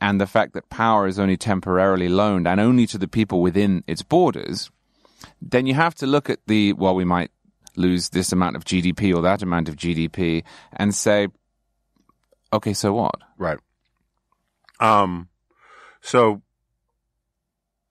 and 0.00 0.20
the 0.20 0.26
fact 0.26 0.52
that 0.52 0.68
power 0.70 1.06
is 1.06 1.18
only 1.18 1.36
temporarily 1.36 2.08
loaned 2.08 2.46
and 2.46 2.60
only 2.60 2.86
to 2.86 2.98
the 2.98 3.08
people 3.08 3.40
within 3.40 3.82
its 3.86 4.02
borders, 4.02 4.70
then 5.42 5.66
you 5.66 5.74
have 5.74 5.94
to 5.96 6.06
look 6.06 6.30
at 6.30 6.38
the, 6.46 6.72
well, 6.74 6.94
we 6.94 7.04
might 7.04 7.30
lose 7.76 8.10
this 8.10 8.32
amount 8.32 8.56
of 8.56 8.64
GDP 8.64 9.14
or 9.14 9.22
that 9.22 9.42
amount 9.42 9.68
of 9.68 9.76
GDP 9.76 10.44
and 10.72 10.94
say, 10.94 11.28
okay, 12.52 12.72
so 12.72 12.92
what? 12.92 13.16
right. 13.36 13.58
Um, 14.80 15.28
so 16.00 16.40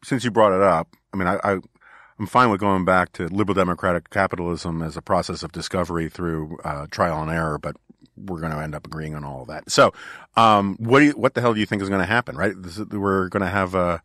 since 0.03 0.23
you 0.23 0.31
brought 0.31 0.55
it 0.55 0.61
up, 0.61 0.95
I 1.13 1.17
mean, 1.17 1.27
I, 1.27 1.39
I 1.43 1.59
I'm 2.19 2.25
fine 2.25 2.49
with 2.49 2.59
going 2.59 2.85
back 2.85 3.13
to 3.13 3.27
liberal 3.27 3.53
democratic 3.53 4.09
capitalism 4.09 4.81
as 4.81 4.97
a 4.97 5.01
process 5.01 5.43
of 5.43 5.51
discovery 5.51 6.09
through 6.09 6.57
uh, 6.63 6.87
trial 6.89 7.21
and 7.21 7.29
error, 7.29 7.59
but 7.59 7.75
we're 8.15 8.39
going 8.39 8.51
to 8.51 8.59
end 8.59 8.73
up 8.73 8.87
agreeing 8.87 9.13
on 9.13 9.23
all 9.23 9.43
of 9.43 9.47
that. 9.49 9.69
So, 9.69 9.93
um, 10.35 10.77
what 10.79 10.99
do 10.99 11.05
you, 11.05 11.11
what 11.11 11.35
the 11.35 11.41
hell 11.41 11.53
do 11.53 11.59
you 11.59 11.67
think 11.67 11.81
is 11.81 11.89
going 11.89 12.01
to 12.01 12.07
happen? 12.07 12.35
Right, 12.35 12.53
is, 12.63 12.79
we're 12.79 13.29
going 13.29 13.43
to 13.43 13.49
have 13.49 13.75
a. 13.75 14.01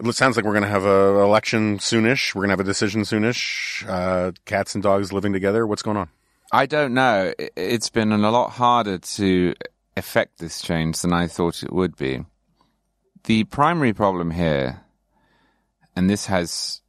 It 0.00 0.14
sounds 0.14 0.36
like 0.36 0.44
we're 0.44 0.52
going 0.52 0.62
to 0.62 0.68
have 0.68 0.84
an 0.84 1.16
election 1.16 1.78
soonish. 1.78 2.32
We're 2.32 2.42
going 2.42 2.50
to 2.50 2.52
have 2.52 2.60
a 2.60 2.64
decision 2.64 3.02
soonish. 3.02 3.84
Uh, 3.88 4.30
cats 4.44 4.74
and 4.76 4.82
dogs 4.82 5.12
living 5.12 5.32
together. 5.32 5.66
What's 5.66 5.82
going 5.82 5.96
on? 5.96 6.08
I 6.52 6.66
don't 6.66 6.94
know. 6.94 7.32
It's 7.56 7.90
been 7.90 8.12
a 8.12 8.16
lot 8.30 8.50
harder 8.50 8.98
to 8.98 9.54
effect 9.96 10.38
this 10.38 10.62
change 10.62 11.02
than 11.02 11.12
I 11.12 11.26
thought 11.26 11.64
it 11.64 11.72
would 11.72 11.96
be. 11.96 12.24
The 13.24 13.44
primary 13.44 13.92
problem 13.92 14.30
here, 14.30 14.80
and 15.98 16.08
this 16.08 16.26
has 16.26 16.80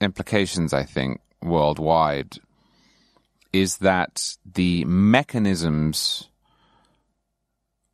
implications, 0.00 0.74
I 0.74 0.82
think, 0.82 1.20
worldwide, 1.40 2.38
is 3.52 3.78
that 3.78 4.34
the 4.44 4.84
mechanisms 4.86 6.28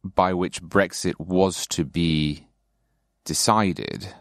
by 0.02 0.32
which 0.32 0.62
Brexit 0.62 1.20
was 1.20 1.66
to 1.66 1.84
be 1.84 2.46
decided 3.26 4.14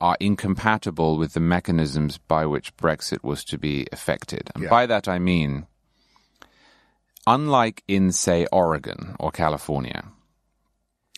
are 0.00 0.16
incompatible 0.18 1.16
with 1.16 1.34
the 1.34 1.46
mechanisms 1.56 2.18
by 2.18 2.44
which 2.44 2.76
Brexit 2.76 3.22
was 3.22 3.44
to 3.44 3.56
be 3.56 3.86
effected. 3.92 4.50
And 4.56 4.64
Yeah. 4.64 4.70
by 4.70 4.86
that 4.86 5.06
I 5.06 5.20
mean, 5.20 5.68
unlike 7.24 7.84
in, 7.86 8.10
say, 8.10 8.46
Oregon 8.50 9.14
or 9.20 9.30
California, 9.30 10.08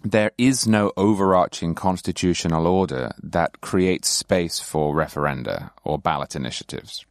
there 0.05 0.33
is 0.37 0.67
no 0.67 0.93
overarching 0.97 1.75
constitutional 1.75 2.67
order 2.67 3.12
that 3.23 3.61
creates 3.61 4.09
space 4.09 4.59
for 4.59 4.95
referenda 4.95 5.71
or 5.85 5.99
ballot 5.99 6.35
initiatives. 6.35 7.05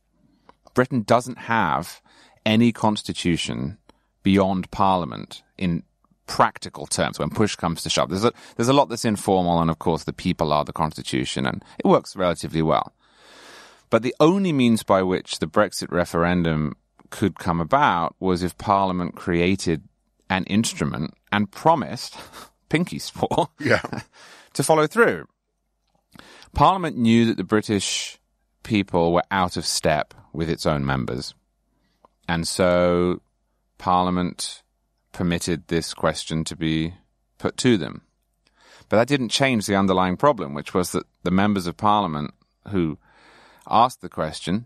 Britain 0.73 1.03
doesn't 1.03 1.37
have 1.37 2.01
any 2.45 2.71
constitution 2.71 3.77
beyond 4.23 4.69
Parliament 4.71 5.43
in 5.57 5.83
practical 6.27 6.87
terms 6.87 7.19
when 7.19 7.29
push 7.29 7.55
comes 7.55 7.83
to 7.83 7.89
shove. 7.89 8.09
There's 8.09 8.23
a, 8.23 8.33
there's 8.55 8.69
a 8.69 8.73
lot 8.73 8.89
that's 8.89 9.05
informal, 9.05 9.59
and 9.59 9.69
of 9.69 9.79
course, 9.79 10.03
the 10.03 10.13
people 10.13 10.53
are 10.53 10.63
the 10.63 10.73
constitution, 10.73 11.45
and 11.45 11.63
it 11.77 11.87
works 11.87 12.15
relatively 12.15 12.61
well. 12.61 12.93
But 13.89 14.03
the 14.03 14.15
only 14.19 14.53
means 14.53 14.83
by 14.83 15.03
which 15.03 15.39
the 15.39 15.47
Brexit 15.47 15.91
referendum 15.91 16.75
could 17.09 17.37
come 17.37 17.59
about 17.59 18.15
was 18.19 18.41
if 18.41 18.57
Parliament 18.57 19.15
created 19.15 19.83
an 20.29 20.45
instrument 20.45 21.13
and 21.31 21.51
promised, 21.51 22.15
pinky 22.71 22.99
swore, 22.99 23.49
Yeah, 23.59 23.81
to 24.53 24.63
follow 24.63 24.87
through. 24.87 25.27
Parliament 26.53 26.97
knew 26.97 27.25
that 27.25 27.37
the 27.37 27.43
British 27.43 28.17
people 28.63 29.13
were 29.13 29.23
out 29.31 29.57
of 29.57 29.65
step 29.65 30.13
with 30.33 30.49
its 30.49 30.65
own 30.65 30.85
members. 30.85 31.33
And 32.27 32.47
so 32.47 33.21
Parliament 33.77 34.63
permitted 35.11 35.67
this 35.67 35.93
question 35.93 36.43
to 36.45 36.55
be 36.55 36.93
put 37.37 37.57
to 37.57 37.77
them. 37.77 38.01
But 38.89 38.97
that 38.97 39.07
didn't 39.07 39.29
change 39.29 39.65
the 39.65 39.75
underlying 39.75 40.17
problem, 40.17 40.53
which 40.53 40.73
was 40.73 40.91
that 40.91 41.05
the 41.23 41.31
members 41.31 41.67
of 41.67 41.77
Parliament 41.77 42.33
who 42.69 42.97
asked 43.69 44.01
the 44.01 44.09
question 44.09 44.65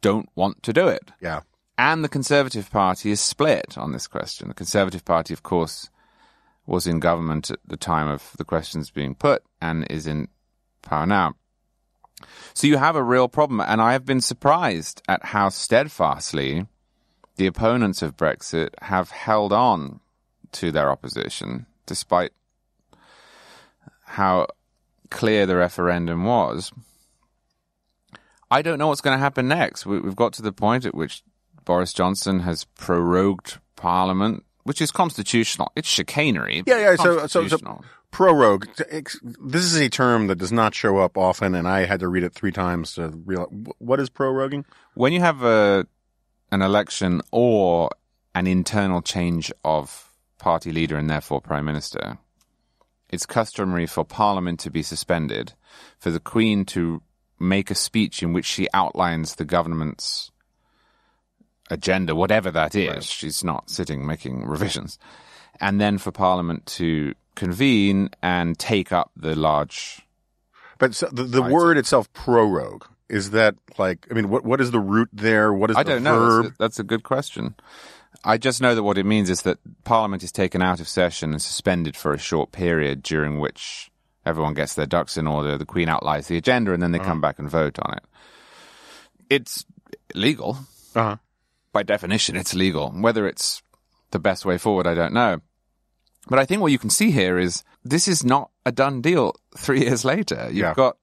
don't 0.00 0.28
want 0.34 0.62
to 0.62 0.72
do 0.72 0.88
it. 0.88 1.12
yeah, 1.20 1.40
And 1.76 2.02
the 2.02 2.08
Conservative 2.08 2.70
Party 2.70 3.10
is 3.10 3.20
split 3.20 3.76
on 3.76 3.92
this 3.92 4.06
question. 4.06 4.48
The 4.48 4.54
Conservative 4.54 5.04
Party, 5.04 5.34
of 5.34 5.42
course, 5.42 5.90
was 6.66 6.86
in 6.86 7.00
government 7.00 7.50
at 7.50 7.58
the 7.66 7.76
time 7.76 8.08
of 8.08 8.32
the 8.38 8.44
questions 8.44 8.90
being 8.90 9.14
put 9.14 9.42
and 9.60 9.86
is 9.90 10.06
in 10.06 10.28
power 10.82 11.06
now. 11.06 11.34
So 12.54 12.66
you 12.66 12.76
have 12.76 12.96
a 12.96 13.02
real 13.02 13.28
problem, 13.28 13.60
and 13.60 13.80
I 13.80 13.92
have 13.92 14.04
been 14.04 14.20
surprised 14.20 15.02
at 15.08 15.26
how 15.26 15.48
steadfastly 15.48 16.66
the 17.36 17.46
opponents 17.46 18.02
of 18.02 18.16
Brexit 18.16 18.70
have 18.82 19.10
held 19.10 19.52
on 19.52 20.00
to 20.52 20.70
their 20.70 20.90
opposition, 20.90 21.66
despite 21.86 22.32
how 24.04 24.46
clear 25.10 25.46
the 25.46 25.56
referendum 25.56 26.24
was. 26.24 26.72
I 28.50 28.62
don't 28.62 28.78
know 28.78 28.88
what's 28.88 29.00
going 29.00 29.16
to 29.16 29.22
happen 29.22 29.48
next. 29.48 29.86
We, 29.86 29.96
have 29.96 30.16
got 30.16 30.32
to 30.34 30.42
the 30.42 30.52
point 30.52 30.84
at 30.84 30.94
which 30.94 31.22
Boris 31.64 31.92
Johnson 31.92 32.40
has 32.40 32.64
prorogued 32.64 33.58
Parliament, 33.76 34.44
which 34.64 34.80
is 34.80 34.90
constitutional. 34.90 35.72
It's 35.76 35.88
chicanery. 35.88 36.62
Yeah, 36.66 36.78
yeah. 36.78 36.96
So, 36.96 37.26
so, 37.26 37.48
so 37.48 37.80
prorogue. 38.10 38.66
This 38.76 39.64
is 39.64 39.76
a 39.76 39.88
term 39.88 40.26
that 40.28 40.36
does 40.36 40.52
not 40.52 40.74
show 40.74 40.98
up 40.98 41.16
often, 41.16 41.54
and 41.54 41.68
I 41.68 41.84
had 41.84 42.00
to 42.00 42.08
read 42.08 42.24
it 42.24 42.34
three 42.34 42.52
times 42.52 42.94
to 42.94 43.08
realize 43.24 43.48
what 43.78 44.00
is 44.00 44.10
proroguing. 44.10 44.64
When 44.94 45.12
you 45.12 45.20
have 45.20 45.42
a 45.42 45.86
an 46.52 46.62
election 46.62 47.22
or 47.30 47.90
an 48.34 48.46
internal 48.46 49.02
change 49.02 49.52
of 49.64 50.12
party 50.38 50.72
leader 50.72 50.96
and 50.96 51.08
therefore 51.08 51.40
prime 51.40 51.64
minister, 51.64 52.18
it's 53.08 53.26
customary 53.26 53.86
for 53.86 54.04
Parliament 54.04 54.60
to 54.60 54.70
be 54.70 54.82
suspended, 54.82 55.52
for 55.98 56.10
the 56.10 56.20
Queen 56.20 56.64
to 56.66 57.02
make 57.38 57.70
a 57.70 57.74
speech 57.74 58.22
in 58.22 58.32
which 58.32 58.46
she 58.46 58.68
outlines 58.74 59.36
the 59.36 59.44
government's 59.44 60.30
agenda, 61.70 62.14
whatever 62.14 62.50
that 62.50 62.74
is. 62.74 62.88
Right. 62.88 63.02
She's 63.02 63.42
not 63.44 63.70
sitting 63.70 64.06
making 64.06 64.44
revisions. 64.44 64.98
And 65.60 65.80
then 65.80 65.98
for 65.98 66.10
Parliament 66.10 66.66
to 66.66 67.14
convene 67.34 68.10
and 68.22 68.58
take 68.58 68.92
up 68.92 69.10
the 69.16 69.34
large. 69.34 70.02
But 70.78 70.94
so 70.94 71.08
the, 71.12 71.24
the 71.24 71.42
word 71.42 71.76
itself, 71.76 72.12
prorogue, 72.12 72.84
is 73.08 73.30
that 73.30 73.54
like, 73.78 74.06
I 74.10 74.14
mean, 74.14 74.28
what, 74.28 74.44
what 74.44 74.60
is 74.60 74.70
the 74.70 74.80
root 74.80 75.08
there? 75.12 75.52
What 75.52 75.70
is 75.70 75.76
I 75.76 75.82
don't 75.82 76.02
verb? 76.02 76.04
know. 76.04 76.42
That's 76.42 76.48
a, 76.48 76.58
that's 76.58 76.78
a 76.78 76.84
good 76.84 77.02
question. 77.02 77.54
I 78.24 78.38
just 78.38 78.60
know 78.60 78.74
that 78.74 78.82
what 78.82 78.98
it 78.98 79.06
means 79.06 79.30
is 79.30 79.42
that 79.42 79.58
Parliament 79.84 80.22
is 80.22 80.32
taken 80.32 80.60
out 80.62 80.80
of 80.80 80.88
session 80.88 81.32
and 81.32 81.40
suspended 81.40 81.96
for 81.96 82.12
a 82.12 82.18
short 82.18 82.52
period 82.52 83.02
during 83.02 83.38
which 83.38 83.90
everyone 84.26 84.54
gets 84.54 84.74
their 84.74 84.86
ducks 84.86 85.16
in 85.16 85.26
order, 85.26 85.56
the 85.56 85.64
Queen 85.64 85.88
outlines 85.88 86.26
the 86.26 86.36
agenda, 86.36 86.72
and 86.72 86.82
then 86.82 86.92
they 86.92 86.98
uh-huh. 86.98 87.08
come 87.08 87.20
back 87.20 87.38
and 87.38 87.48
vote 87.48 87.78
on 87.80 87.94
it. 87.94 88.04
It's 89.30 89.64
legal. 90.14 90.58
Uh-huh. 90.94 91.16
By 91.72 91.82
definition, 91.82 92.36
it's 92.36 92.54
legal. 92.54 92.90
Whether 92.90 93.26
it's 93.28 93.62
the 94.10 94.18
best 94.18 94.44
way 94.44 94.58
forward, 94.58 94.86
I 94.86 94.94
don't 94.94 95.12
know. 95.12 95.40
But 96.28 96.38
I 96.38 96.44
think 96.44 96.60
what 96.60 96.72
you 96.72 96.78
can 96.78 96.90
see 96.90 97.10
here 97.10 97.38
is 97.38 97.64
this 97.84 98.08
is 98.08 98.24
not 98.24 98.50
a 98.66 98.72
done 98.72 99.00
deal 99.00 99.34
three 99.56 99.80
years 99.80 100.04
later. 100.04 100.46
You've 100.48 100.56
yeah. 100.58 100.74
got 100.74 100.96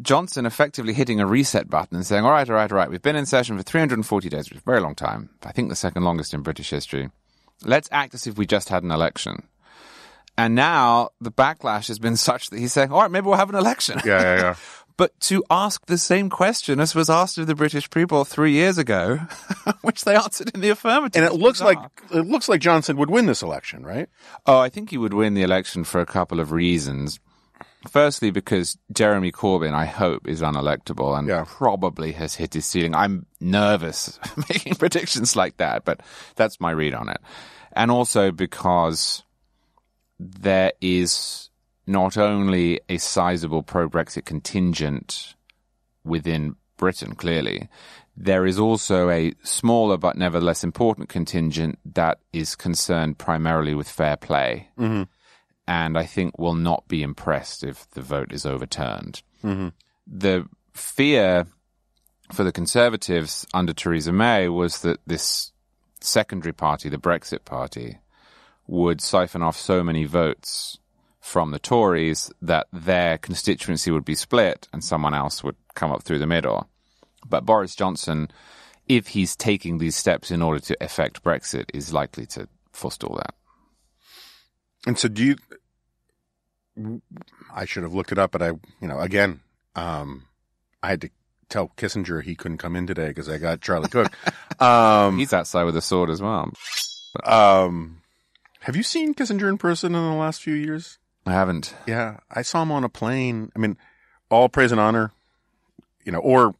Johnson 0.00 0.46
effectively 0.46 0.92
hitting 0.92 1.20
a 1.20 1.26
reset 1.26 1.68
button 1.68 1.96
and 1.96 2.06
saying, 2.06 2.24
all 2.24 2.30
right, 2.30 2.48
all 2.48 2.56
right, 2.56 2.70
all 2.70 2.78
right, 2.78 2.90
we've 2.90 3.02
been 3.02 3.16
in 3.16 3.26
session 3.26 3.56
for 3.56 3.62
340 3.62 4.28
days, 4.28 4.50
which 4.50 4.56
is 4.56 4.62
a 4.62 4.64
very 4.64 4.80
long 4.80 4.94
time. 4.94 5.30
I 5.44 5.52
think 5.52 5.68
the 5.68 5.76
second 5.76 6.04
longest 6.04 6.34
in 6.34 6.42
British 6.42 6.70
history. 6.70 7.10
Let's 7.64 7.88
act 7.92 8.14
as 8.14 8.26
if 8.26 8.36
we 8.36 8.46
just 8.46 8.68
had 8.68 8.82
an 8.82 8.90
election. 8.90 9.44
And 10.36 10.54
now 10.54 11.10
the 11.20 11.30
backlash 11.30 11.88
has 11.88 11.98
been 11.98 12.16
such 12.28 12.50
that 12.50 12.58
he's 12.58 12.72
saying, 12.72 12.90
all 12.90 13.02
right, 13.02 13.10
maybe 13.10 13.26
we'll 13.26 13.36
have 13.36 13.50
an 13.50 13.56
election. 13.56 14.00
Yeah, 14.04 14.20
yeah, 14.20 14.36
yeah. 14.36 14.54
but 14.96 15.18
to 15.20 15.44
ask 15.50 15.84
the 15.86 15.98
same 15.98 16.30
question 16.30 16.80
as 16.80 16.94
was 16.94 17.10
asked 17.10 17.38
of 17.38 17.46
the 17.46 17.54
British 17.54 17.88
people 17.90 18.24
three 18.24 18.52
years 18.52 18.78
ago, 18.78 19.20
which 19.82 20.04
they 20.04 20.14
answered 20.14 20.50
in 20.54 20.60
the 20.60 20.70
affirmative. 20.70 21.22
And 21.22 21.32
it 21.32 21.38
looks 21.38 21.60
bizarre. 21.60 21.74
like 21.74 22.02
it 22.12 22.26
looks 22.26 22.48
like 22.48 22.60
Johnson 22.60 22.96
would 22.96 23.10
win 23.10 23.26
this 23.26 23.42
election, 23.42 23.84
right? 23.84 24.08
Oh, 24.46 24.58
I 24.58 24.68
think 24.68 24.90
he 24.90 24.98
would 24.98 25.14
win 25.14 25.34
the 25.34 25.42
election 25.42 25.84
for 25.84 26.00
a 26.00 26.06
couple 26.06 26.40
of 26.40 26.52
reasons. 26.52 27.20
Firstly, 27.90 28.30
because 28.30 28.78
Jeremy 28.92 29.32
Corbyn, 29.32 29.74
I 29.74 29.86
hope, 29.86 30.28
is 30.28 30.40
unelectable 30.40 31.18
and 31.18 31.26
yeah. 31.26 31.44
probably 31.46 32.12
has 32.12 32.36
hit 32.36 32.54
his 32.54 32.64
ceiling. 32.64 32.94
I'm 32.94 33.26
nervous 33.40 34.20
making 34.48 34.76
predictions 34.76 35.34
like 35.34 35.56
that, 35.56 35.84
but 35.84 36.00
that's 36.36 36.60
my 36.60 36.70
read 36.70 36.94
on 36.94 37.08
it. 37.08 37.20
And 37.72 37.90
also 37.90 38.30
because 38.30 39.24
there 40.20 40.72
is 40.80 41.50
not 41.86 42.16
only 42.16 42.80
a 42.88 42.98
sizable 42.98 43.62
pro 43.62 43.88
Brexit 43.88 44.24
contingent 44.24 45.34
within 46.04 46.56
Britain, 46.76 47.14
clearly, 47.14 47.68
there 48.16 48.46
is 48.46 48.58
also 48.58 49.08
a 49.10 49.32
smaller 49.42 49.96
but 49.96 50.16
nevertheless 50.16 50.62
important 50.62 51.08
contingent 51.08 51.78
that 51.84 52.18
is 52.32 52.54
concerned 52.54 53.18
primarily 53.18 53.74
with 53.74 53.88
fair 53.88 54.16
play. 54.16 54.68
Mm-hmm. 54.78 55.04
And 55.66 55.96
I 55.96 56.04
think 56.04 56.38
will 56.38 56.54
not 56.54 56.88
be 56.88 57.02
impressed 57.02 57.62
if 57.62 57.88
the 57.90 58.02
vote 58.02 58.32
is 58.32 58.44
overturned. 58.44 59.22
Mm-hmm. 59.44 59.68
The 60.06 60.46
fear 60.74 61.46
for 62.32 62.44
the 62.44 62.52
Conservatives 62.52 63.46
under 63.54 63.72
Theresa 63.72 64.12
May 64.12 64.48
was 64.48 64.82
that 64.82 64.98
this 65.06 65.52
secondary 66.00 66.52
party, 66.52 66.88
the 66.88 66.98
Brexit 66.98 67.44
Party, 67.44 67.98
would 68.66 69.00
siphon 69.00 69.42
off 69.42 69.56
so 69.56 69.84
many 69.84 70.04
votes 70.04 70.78
from 71.22 71.52
the 71.52 71.58
Tories 71.60 72.32
that 72.42 72.66
their 72.72 73.16
constituency 73.16 73.92
would 73.92 74.04
be 74.04 74.16
split 74.16 74.66
and 74.72 74.82
someone 74.82 75.14
else 75.14 75.44
would 75.44 75.54
come 75.74 75.92
up 75.92 76.02
through 76.02 76.18
the 76.18 76.26
middle. 76.26 76.68
But 77.26 77.46
Boris 77.46 77.76
Johnson, 77.76 78.28
if 78.88 79.06
he's 79.06 79.36
taking 79.36 79.78
these 79.78 79.94
steps 79.94 80.32
in 80.32 80.42
order 80.42 80.58
to 80.58 80.84
effect 80.84 81.22
Brexit, 81.22 81.66
is 81.72 81.92
likely 81.92 82.26
to 82.26 82.48
forestall 82.72 83.14
that. 83.14 83.34
And 84.84 84.98
so, 84.98 85.08
do 85.08 85.36
you? 86.76 87.00
I 87.54 87.66
should 87.66 87.84
have 87.84 87.94
looked 87.94 88.10
it 88.10 88.18
up, 88.18 88.32
but 88.32 88.42
I, 88.42 88.48
you 88.80 88.88
know, 88.88 88.98
again, 88.98 89.40
um, 89.76 90.24
I 90.82 90.88
had 90.88 91.02
to 91.02 91.10
tell 91.48 91.68
Kissinger 91.76 92.20
he 92.24 92.34
couldn't 92.34 92.58
come 92.58 92.74
in 92.74 92.88
today 92.88 93.08
because 93.08 93.28
I 93.28 93.38
got 93.38 93.60
Charlie 93.60 93.88
Cooke. 93.88 94.12
Um, 94.60 95.18
He's 95.18 95.32
outside 95.32 95.64
with 95.64 95.76
a 95.76 95.82
sword 95.82 96.08
as 96.08 96.22
well. 96.22 96.52
Um, 97.24 98.02
have 98.60 98.76
you 98.76 98.84
seen 98.84 99.12
Kissinger 99.12 99.48
in 99.48 99.58
person 99.58 99.94
in 99.94 100.00
the 100.00 100.14
last 100.14 100.40
few 100.40 100.54
years? 100.54 100.98
I 101.26 101.32
haven't. 101.32 101.74
Yeah, 101.86 102.18
I 102.30 102.42
saw 102.42 102.62
him 102.62 102.72
on 102.72 102.84
a 102.84 102.88
plane. 102.88 103.52
I 103.54 103.58
mean, 103.58 103.76
all 104.30 104.48
praise 104.48 104.72
and 104.72 104.80
honor, 104.80 105.12
you 106.04 106.12
know, 106.12 106.18
or 106.18 106.54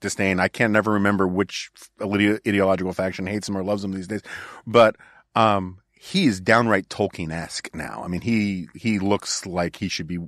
disdain. 0.00 0.38
I 0.38 0.48
can't 0.48 0.72
never 0.72 0.92
remember 0.92 1.26
which 1.26 1.70
ideological 2.00 2.92
faction 2.92 3.26
hates 3.26 3.48
him 3.48 3.56
or 3.56 3.64
loves 3.64 3.82
him 3.82 3.92
these 3.92 4.06
days, 4.06 4.22
but 4.66 4.96
um, 5.34 5.78
he 5.92 6.26
is 6.26 6.40
downright 6.40 6.88
Tolkien-esque 6.88 7.74
now. 7.74 8.02
I 8.04 8.08
mean, 8.08 8.20
he 8.20 8.68
he 8.74 8.98
looks 8.98 9.46
like 9.46 9.76
he 9.76 9.88
should 9.88 10.06
be 10.06 10.18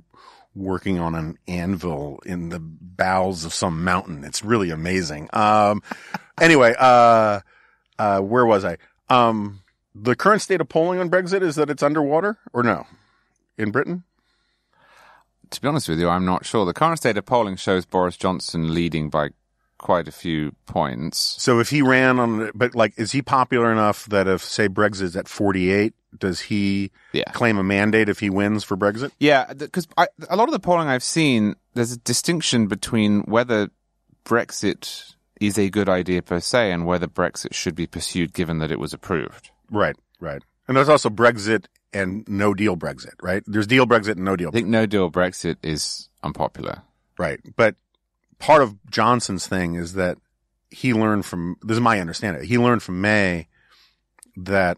working 0.53 0.99
on 0.99 1.15
an 1.15 1.37
anvil 1.47 2.19
in 2.25 2.49
the 2.49 2.59
bowels 2.59 3.45
of 3.45 3.53
some 3.53 3.83
mountain. 3.83 4.23
It's 4.23 4.43
really 4.43 4.71
amazing. 4.71 5.29
Um, 5.31 5.83
anyway, 6.41 6.73
uh, 6.77 7.41
uh, 7.99 8.19
where 8.19 8.45
was 8.45 8.65
I? 8.65 8.77
Um, 9.07 9.61
the 9.93 10.15
current 10.15 10.41
state 10.41 10.59
of 10.59 10.67
polling 10.67 10.99
on 10.99 11.09
Brexit 11.09 11.41
is 11.41 11.55
that 11.55 11.69
it's 11.69 11.83
underwater 11.83 12.37
or 12.53 12.63
no 12.63 12.85
in 13.57 13.71
Britain? 13.71 14.03
To 15.49 15.61
be 15.61 15.67
honest 15.67 15.87
with 15.87 15.99
you, 15.99 16.09
I'm 16.09 16.25
not 16.25 16.45
sure. 16.45 16.65
The 16.65 16.73
current 16.73 16.97
state 16.99 17.17
of 17.17 17.25
polling 17.25 17.55
shows 17.55 17.85
Boris 17.85 18.17
Johnson 18.17 18.73
leading 18.73 19.09
by 19.09 19.29
quite 19.77 20.07
a 20.07 20.11
few 20.11 20.53
points. 20.65 21.35
So 21.39 21.59
if 21.59 21.69
he 21.69 21.81
ran 21.81 22.19
on, 22.19 22.51
but 22.53 22.75
like, 22.75 22.93
is 22.97 23.11
he 23.11 23.21
popular 23.21 23.71
enough 23.71 24.05
that 24.07 24.27
if, 24.27 24.43
say, 24.43 24.67
Brexit's 24.67 25.15
at 25.15 25.27
48, 25.27 25.93
does 26.17 26.41
he 26.41 26.91
yeah. 27.13 27.23
claim 27.31 27.57
a 27.57 27.63
mandate 27.63 28.09
if 28.09 28.19
he 28.19 28.29
wins 28.29 28.63
for 28.63 28.75
Brexit? 28.75 29.11
Yeah, 29.19 29.53
because 29.53 29.87
a 30.29 30.35
lot 30.35 30.47
of 30.47 30.51
the 30.51 30.59
polling 30.59 30.87
I've 30.87 31.03
seen, 31.03 31.55
there's 31.75 31.91
a 31.91 31.97
distinction 31.97 32.67
between 32.67 33.21
whether 33.21 33.69
Brexit 34.25 35.13
is 35.39 35.57
a 35.57 35.69
good 35.69 35.87
idea 35.87 36.21
per 36.21 36.39
se 36.39 36.71
and 36.71 36.85
whether 36.85 37.07
Brexit 37.07 37.53
should 37.53 37.75
be 37.75 37.87
pursued 37.87 38.33
given 38.33 38.59
that 38.59 38.71
it 38.71 38.79
was 38.79 38.93
approved. 38.93 39.51
Right, 39.69 39.95
right. 40.19 40.41
And 40.67 40.75
there's 40.75 40.89
also 40.89 41.09
Brexit 41.09 41.65
and 41.93 42.27
no 42.27 42.53
deal 42.53 42.75
Brexit, 42.75 43.15
right? 43.21 43.43
There's 43.45 43.67
deal 43.67 43.85
Brexit 43.85 44.11
and 44.11 44.25
no 44.25 44.35
deal. 44.35 44.49
I 44.49 44.51
think 44.51 44.67
no 44.67 44.85
deal 44.85 45.09
Brexit 45.11 45.57
is 45.63 46.09
unpopular. 46.23 46.83
Right. 47.17 47.39
But 47.55 47.75
part 48.39 48.61
of 48.61 48.75
Johnson's 48.89 49.47
thing 49.47 49.75
is 49.75 49.93
that 49.93 50.17
he 50.69 50.93
learned 50.93 51.25
from, 51.25 51.57
this 51.61 51.75
is 51.75 51.81
my 51.81 51.99
understanding, 51.99 52.43
he 52.43 52.57
learned 52.57 52.83
from 52.83 53.01
May 53.01 53.47
that 54.35 54.77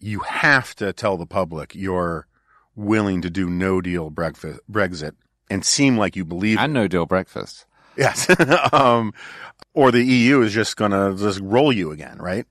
you 0.00 0.20
have 0.20 0.74
to 0.76 0.92
tell 0.92 1.16
the 1.16 1.26
public 1.26 1.74
you're 1.74 2.26
willing 2.74 3.22
to 3.22 3.30
do 3.30 3.48
no 3.48 3.80
deal 3.80 4.10
Brexit 4.10 5.12
and 5.50 5.64
seem 5.64 5.96
like 5.96 6.16
you 6.16 6.24
believe 6.24 6.58
and 6.58 6.72
no 6.72 6.88
deal 6.88 7.06
breakfast. 7.06 7.66
Yes. 7.96 8.28
um, 8.72 9.12
or 9.74 9.90
the 9.90 10.02
EU 10.02 10.42
is 10.42 10.52
just 10.52 10.76
going 10.76 10.90
to 10.90 11.14
just 11.22 11.40
roll 11.40 11.72
you 11.72 11.92
again, 11.92 12.18
right? 12.18 12.46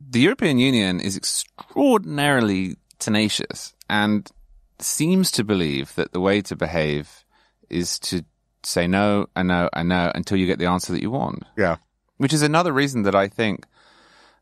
The 0.00 0.20
European 0.20 0.58
Union 0.58 1.00
is 1.00 1.16
extraordinarily 1.16 2.76
tenacious 2.98 3.74
and 3.88 4.30
seems 4.78 5.30
to 5.32 5.44
believe 5.44 5.94
that 5.94 6.12
the 6.12 6.20
way 6.20 6.40
to 6.42 6.56
behave 6.56 7.24
is 7.68 7.98
to 7.98 8.24
say 8.62 8.86
no 8.86 9.26
and 9.36 9.48
no 9.48 9.68
and 9.72 9.88
no 9.88 10.10
until 10.14 10.36
you 10.36 10.46
get 10.46 10.58
the 10.58 10.66
answer 10.66 10.92
that 10.92 11.02
you 11.02 11.10
want. 11.10 11.44
Yeah. 11.56 11.76
Which 12.16 12.32
is 12.32 12.42
another 12.42 12.72
reason 12.72 13.02
that 13.04 13.14
I 13.14 13.28
think, 13.28 13.66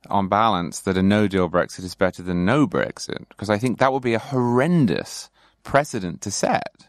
on 0.08 0.28
balance, 0.28 0.80
that 0.80 0.96
a 0.96 1.02
no 1.02 1.28
deal 1.28 1.48
Brexit 1.48 1.84
is 1.84 1.94
better 1.94 2.22
than 2.22 2.44
no 2.44 2.66
Brexit, 2.66 3.28
because 3.28 3.50
I 3.50 3.58
think 3.58 3.78
that 3.78 3.92
would 3.92 4.02
be 4.02 4.14
a 4.14 4.18
horrendous 4.18 5.30
precedent 5.62 6.20
to 6.22 6.30
set. 6.30 6.88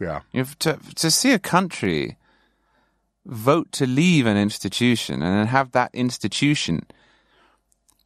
Yeah. 0.00 0.20
You 0.32 0.38
have 0.40 0.58
to 0.60 0.78
to 0.96 1.10
see 1.10 1.32
a 1.32 1.38
country 1.38 2.16
vote 3.26 3.70
to 3.72 3.86
leave 3.86 4.26
an 4.26 4.36
institution 4.36 5.22
and 5.22 5.36
then 5.36 5.46
have 5.46 5.72
that 5.72 5.94
institution 5.94 6.86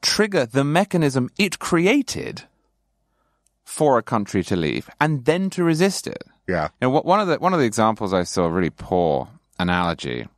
trigger 0.04 0.46
the 0.46 0.64
mechanism 0.64 1.30
it 1.38 1.58
created 1.58 2.44
for 3.64 3.98
a 3.98 4.02
country 4.02 4.44
to 4.44 4.54
leave 4.54 4.88
and 5.00 5.24
then 5.24 5.50
to 5.50 5.64
resist 5.64 6.06
it. 6.06 6.22
Yeah. 6.46 6.68
You 6.80 6.88
know, 6.88 7.00
one 7.00 7.20
of 7.20 7.26
the 7.26 7.38
one 7.38 7.54
of 7.54 7.58
the 7.58 7.66
examples 7.66 8.12
I 8.12 8.22
saw, 8.24 8.44
a 8.44 8.50
really 8.50 8.70
poor 8.70 9.28
analogy, 9.58 10.28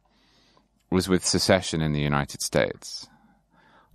was 0.90 1.08
with 1.08 1.24
secession 1.24 1.82
in 1.82 1.92
the 1.92 2.00
United 2.00 2.40
States. 2.40 3.08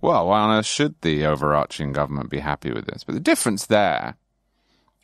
Well, 0.00 0.28
why 0.28 0.40
on 0.40 0.58
earth 0.58 0.66
should 0.66 1.00
the 1.00 1.26
overarching 1.26 1.92
government 1.92 2.28
be 2.28 2.40
happy 2.40 2.72
with 2.72 2.86
this? 2.86 3.04
But 3.04 3.14
the 3.14 3.20
difference 3.20 3.66
there 3.66 4.16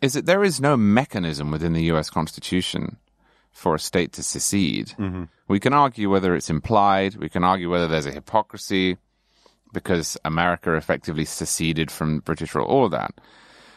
is 0.02 0.12
that 0.12 0.26
there 0.26 0.44
is 0.44 0.60
no 0.60 0.76
mechanism 0.76 1.50
within 1.50 1.72
the 1.72 1.84
U.S. 1.84 2.10
Constitution 2.10 2.98
for 3.52 3.74
a 3.74 3.80
state 3.80 4.12
to 4.12 4.22
secede. 4.22 4.88
Mm-hmm. 4.98 5.24
We 5.48 5.60
can 5.60 5.72
argue 5.72 6.10
whether 6.10 6.34
it's 6.34 6.50
implied. 6.50 7.16
We 7.16 7.28
can 7.28 7.42
argue 7.42 7.70
whether 7.70 7.88
there's 7.88 8.06
a 8.06 8.12
hypocrisy 8.12 8.98
because 9.72 10.16
America 10.24 10.74
effectively 10.74 11.24
seceded 11.24 11.90
from 11.90 12.20
British 12.20 12.54
rule. 12.54 12.66
All 12.66 12.86
of 12.86 12.90
that. 12.92 13.14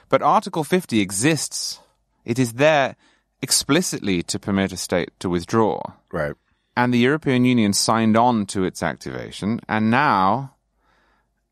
But 0.09 0.21
Article 0.21 0.63
50 0.63 0.99
exists. 0.99 1.79
It 2.25 2.37
is 2.37 2.53
there 2.53 2.95
explicitly 3.41 4.21
to 4.23 4.39
permit 4.39 4.71
a 4.71 4.77
state 4.77 5.11
to 5.19 5.29
withdraw. 5.29 5.81
Right. 6.11 6.33
And 6.75 6.93
the 6.93 6.99
European 6.99 7.45
Union 7.45 7.73
signed 7.73 8.15
on 8.15 8.45
to 8.47 8.63
its 8.63 8.83
activation 8.83 9.59
and 9.67 9.91
now 9.91 10.55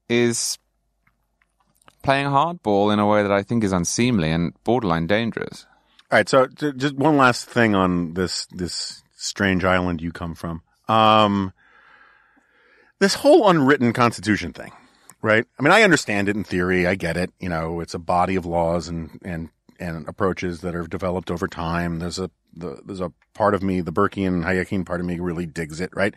is 0.08 0.58
playing 2.04 2.28
hardball 2.28 2.92
in 2.94 3.00
a 3.00 3.08
way 3.08 3.22
that 3.22 3.32
I 3.32 3.44
think 3.44 3.64
is 3.64 3.72
unseemly 3.72 4.32
and 4.32 4.54
borderline 4.64 5.08
dangerous. 5.08 5.66
All 6.12 6.18
right. 6.18 6.30
So 6.30 6.48
just 6.48 6.96
one 6.96 7.18
last 7.18 7.46
thing 7.46 7.76
on 7.76 8.14
this 8.14 8.46
this 8.48 9.04
strange 9.16 9.64
island 9.64 10.02
you 10.02 10.12
come 10.12 10.36
from. 10.36 10.62
Um, 10.88 11.54
this 13.00 13.16
whole 13.16 13.50
unwritten 13.50 13.94
constitution 13.94 14.54
thing, 14.54 14.72
right? 15.22 15.46
I 15.58 15.64
mean, 15.64 15.72
I 15.72 15.84
understand 15.84 16.30
it 16.30 16.36
in 16.36 16.44
theory. 16.44 16.86
I 16.86 16.96
get 16.96 17.18
it. 17.18 17.32
You 17.40 17.50
know, 17.50 17.80
it's 17.80 17.94
a 17.94 18.00
body 18.00 18.36
of 18.36 18.46
laws 18.46 18.88
and 18.88 19.20
and 19.24 19.50
and 19.80 20.08
approaches 20.08 20.62
that 20.62 20.76
are 20.76 20.86
developed 20.86 21.32
over 21.32 21.48
time. 21.48 22.00
There's 22.00 22.20
a 22.20 22.30
the, 22.56 22.82
there's 22.86 23.02
a 23.02 23.12
part 23.34 23.54
of 23.54 23.64
me, 23.64 23.82
the 23.82 23.94
Burkean 23.94 24.44
Hayekian 24.44 24.86
part 24.86 25.00
of 25.00 25.06
me, 25.06 25.20
really 25.20 25.46
digs 25.46 25.80
it, 25.80 25.92
right? 25.94 26.14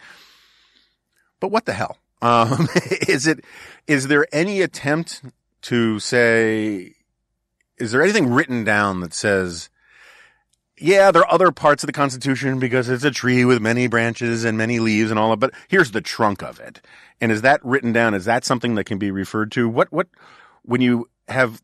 But 1.40 1.50
what 1.50 1.64
the 1.66 1.72
hell? 1.72 1.98
Um, 2.22 2.68
is 3.08 3.26
it? 3.26 3.44
Is 3.88 4.06
there 4.06 4.28
any 4.32 4.60
attempt 4.62 5.22
to 5.62 5.98
say? 5.98 6.94
Is 7.78 7.90
there 7.90 8.00
anything 8.00 8.32
written 8.32 8.62
down 8.62 9.00
that 9.00 9.12
says? 9.12 9.70
Yeah, 10.82 11.12
there 11.12 11.22
are 11.22 11.32
other 11.32 11.52
parts 11.52 11.84
of 11.84 11.86
the 11.86 11.92
Constitution 11.92 12.58
because 12.58 12.88
it's 12.88 13.04
a 13.04 13.10
tree 13.12 13.44
with 13.44 13.62
many 13.62 13.86
branches 13.86 14.44
and 14.44 14.58
many 14.58 14.80
leaves 14.80 15.10
and 15.10 15.18
all 15.20 15.32
of 15.32 15.40
that. 15.40 15.52
But 15.52 15.60
here's 15.68 15.92
the 15.92 16.00
trunk 16.00 16.42
of 16.42 16.60
it. 16.60 16.82
And 17.20 17.32
is 17.32 17.42
that 17.42 17.64
written 17.64 17.92
down? 17.92 18.14
Is 18.14 18.24
that 18.26 18.44
something 18.44 18.74
that 18.74 18.84
can 18.84 18.98
be 18.98 19.10
referred 19.12 19.52
to? 19.52 19.68
What 19.68 19.92
what 19.92 20.08
when 20.62 20.80
you 20.80 21.08
have 21.28 21.62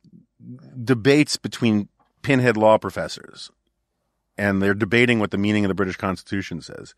debates 0.85 1.37
between 1.37 1.89
pinhead 2.23 2.57
law 2.57 2.79
professors 2.79 3.51
and 4.39 4.63
they're 4.63 4.75
debating 4.75 5.19
what 5.21 5.33
the 5.33 5.39
meaning 5.39 5.65
of 5.65 5.69
the 5.69 5.75
British 5.75 5.97
Constitution 5.97 6.61
says? 6.63 6.95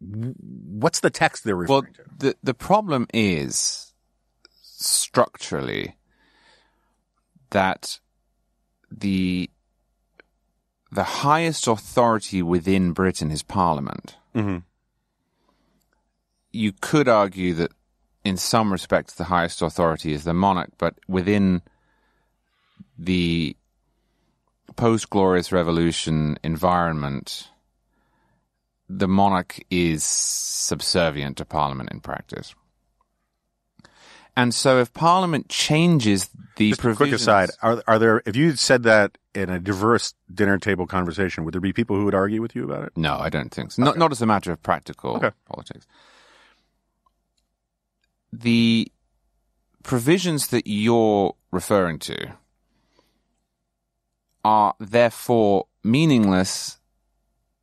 What's 0.00 1.00
the 1.00 1.10
text 1.10 1.44
they're 1.44 1.56
referring 1.56 1.82
Well, 1.82 1.92
to? 1.94 2.04
the 2.18 2.36
the 2.42 2.54
problem 2.54 3.06
is 3.14 3.94
structurally 4.60 5.96
that 7.50 8.00
the 8.90 9.48
the 10.92 11.02
highest 11.02 11.66
authority 11.66 12.42
within 12.42 12.92
Britain 12.92 13.30
is 13.30 13.42
Parliament. 13.42 14.16
Mm-hmm. 14.34 14.58
You 16.52 16.72
could 16.72 17.08
argue 17.08 17.54
that 17.54 17.72
in 18.24 18.36
some 18.36 18.70
respects 18.70 19.14
the 19.14 19.24
highest 19.24 19.62
authority 19.62 20.12
is 20.12 20.24
the 20.24 20.34
monarch, 20.34 20.70
but 20.76 20.94
within 21.08 21.62
the 22.98 23.56
post 24.76 25.08
glorious 25.08 25.50
revolution 25.50 26.38
environment, 26.44 27.48
the 28.86 29.08
monarch 29.08 29.58
is 29.70 30.04
subservient 30.04 31.38
to 31.38 31.46
parliament 31.46 31.90
in 31.90 32.00
practice. 32.00 32.54
And 34.36 34.54
so 34.54 34.78
if 34.78 34.92
parliament 34.92 35.48
changes 35.48 36.28
the 36.56 36.70
Just 36.70 36.80
a 36.80 36.82
quick 36.82 36.96
provisions, 36.96 37.22
aside: 37.22 37.50
Are 37.62 37.82
are 37.86 37.98
there? 37.98 38.22
If 38.26 38.36
you 38.36 38.56
said 38.56 38.82
that 38.84 39.18
in 39.34 39.48
a 39.50 39.58
diverse 39.58 40.14
dinner 40.32 40.58
table 40.58 40.86
conversation, 40.86 41.44
would 41.44 41.54
there 41.54 41.60
be 41.60 41.72
people 41.72 41.96
who 41.96 42.04
would 42.04 42.14
argue 42.14 42.42
with 42.42 42.54
you 42.54 42.64
about 42.64 42.84
it? 42.84 42.92
No, 42.96 43.16
I 43.18 43.28
don't 43.30 43.52
think 43.52 43.72
so. 43.72 43.82
Not, 43.82 43.96
not 43.96 44.12
as 44.12 44.20
a 44.20 44.26
matter 44.26 44.52
of 44.52 44.62
practical 44.62 45.16
Okay. 45.16 45.30
politics. 45.46 45.86
The 48.32 48.90
provisions 49.82 50.48
that 50.48 50.66
you're 50.66 51.34
referring 51.50 51.98
to 52.00 52.32
are 54.44 54.74
therefore 54.78 55.66
meaningless 55.84 56.78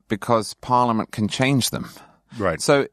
because 0.07 0.53
Parliament 0.55 1.11
can 1.11 1.27
change 1.27 1.69
them. 1.69 1.89
Right. 2.37 2.61
So 2.61 2.87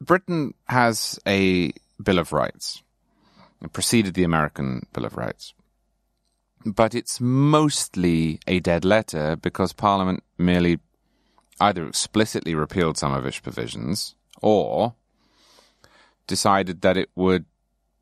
Britain 0.00 0.54
has 0.66 1.18
a 1.26 1.72
Bill 2.02 2.18
of 2.18 2.32
Rights. 2.32 2.82
Preceded 3.72 4.14
the 4.14 4.24
American 4.24 4.86
Bill 4.92 5.04
of 5.04 5.16
Rights. 5.16 5.54
But 6.64 6.94
it's 6.94 7.20
mostly 7.20 8.40
a 8.46 8.60
dead 8.60 8.84
letter 8.84 9.36
because 9.36 9.72
Parliament 9.72 10.22
merely 10.38 10.78
either 11.60 11.86
explicitly 11.86 12.54
repealed 12.54 12.96
some 12.96 13.12
of 13.12 13.26
its 13.26 13.38
provisions 13.38 14.14
or 14.40 14.94
decided 16.26 16.80
that 16.80 16.96
it 16.96 17.10
would 17.14 17.44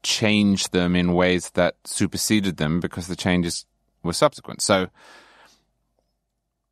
change 0.02 0.70
them 0.70 0.94
in 0.94 1.12
ways 1.12 1.50
that 1.50 1.76
superseded 1.84 2.56
them 2.56 2.78
because 2.78 3.08
the 3.08 3.16
changes 3.16 3.66
were 4.02 4.12
subsequent. 4.12 4.62
So 4.62 4.88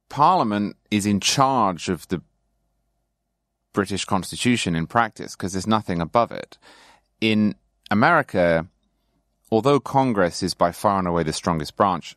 Parliament 0.09 0.77
is 0.91 1.07
in 1.07 1.21
charge 1.21 1.89
of 1.89 2.07
the 2.09 2.23
British 3.73 4.05
Constitution 4.05 4.77
in 4.77 4.87
practice 4.87 5.35
because 5.35 5.53
there's 5.53 5.67
nothing 5.67 6.01
above 6.01 6.31
it. 6.31 6.57
In 7.21 7.57
America, 7.91 8.67
although 9.51 9.81
Congress 9.81 10.43
is 10.43 10.55
by 10.55 10.73
far 10.73 10.99
and 10.99 11.09
away 11.09 11.23
the 11.23 11.33
strongest 11.33 11.77
branch, 11.77 12.17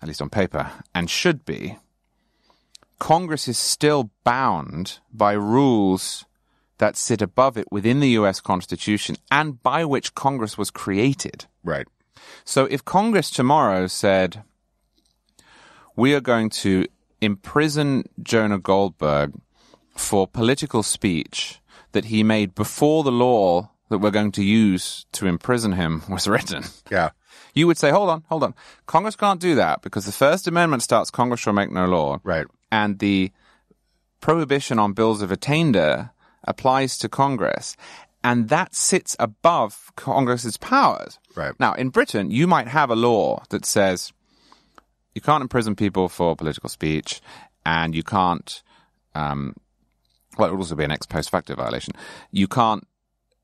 at 0.00 0.08
least 0.08 0.22
on 0.22 0.30
paper, 0.30 0.70
and 0.94 1.10
should 1.10 1.44
be, 1.44 1.76
Congress 2.98 3.48
is 3.48 3.58
still 3.58 4.10
bound 4.24 4.98
by 5.12 5.32
rules 5.32 6.26
that 6.78 6.96
sit 6.96 7.22
above 7.22 7.56
it 7.56 7.70
within 7.70 8.00
the 8.00 8.10
US 8.10 8.40
Constitution 8.40 9.16
and 9.30 9.62
by 9.62 9.84
which 9.84 10.14
Congress 10.14 10.56
was 10.56 10.70
created. 10.70 11.46
Right. 11.62 11.86
So 12.44 12.64
if 12.66 12.84
Congress 12.84 13.30
tomorrow 13.30 13.86
said, 13.86 14.42
we 15.96 16.14
are 16.14 16.20
going 16.20 16.50
to 16.50 16.86
imprison 17.20 18.04
Jonah 18.22 18.58
Goldberg 18.58 19.34
for 19.96 20.26
political 20.26 20.82
speech 20.82 21.60
that 21.92 22.06
he 22.06 22.22
made 22.22 22.54
before 22.54 23.04
the 23.04 23.12
law 23.12 23.70
that 23.90 23.98
we're 23.98 24.10
going 24.10 24.32
to 24.32 24.42
use 24.44 25.04
to 25.12 25.26
imprison 25.26 25.72
him 25.72 26.02
was 26.08 26.26
written, 26.26 26.64
Yeah. 26.90 27.10
you 27.54 27.66
would 27.66 27.76
say, 27.78 27.90
hold 27.90 28.08
on, 28.08 28.24
hold 28.28 28.42
on. 28.42 28.54
Congress 28.86 29.16
can't 29.16 29.40
do 29.40 29.54
that 29.56 29.82
because 29.82 30.06
the 30.06 30.12
First 30.12 30.46
Amendment 30.48 30.82
starts 30.82 31.10
Congress 31.10 31.40
shall 31.40 31.52
make 31.52 31.70
no 31.70 31.84
law. 31.86 32.18
Right. 32.24 32.46
And 32.72 32.98
the 32.98 33.30
prohibition 34.20 34.78
on 34.78 34.92
bills 34.94 35.20
of 35.22 35.30
attainder 35.30 36.10
applies 36.44 36.96
to 36.98 37.08
Congress. 37.08 37.76
And 38.22 38.48
that 38.48 38.74
sits 38.74 39.16
above 39.18 39.92
Congress's 39.96 40.56
powers. 40.56 41.18
Right. 41.34 41.54
Now, 41.58 41.72
in 41.74 41.88
Britain, 41.88 42.30
you 42.30 42.46
might 42.46 42.68
have 42.68 42.90
a 42.90 42.96
law 42.96 43.42
that 43.50 43.64
says 43.64 44.12
you 45.14 45.20
can't 45.20 45.42
imprison 45.42 45.74
people 45.74 46.08
for 46.08 46.36
political 46.36 46.68
speech 46.68 47.20
and 47.64 47.94
you 47.94 48.02
can't, 48.02 48.62
um, 49.14 49.54
well, 50.38 50.48
it 50.48 50.52
would 50.52 50.60
also 50.60 50.74
be 50.76 50.84
an 50.84 50.90
ex 50.92 51.06
post 51.06 51.30
facto 51.30 51.54
violation. 51.56 51.94
You 52.30 52.46
can't 52.46 52.86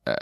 uh, 0.06 0.14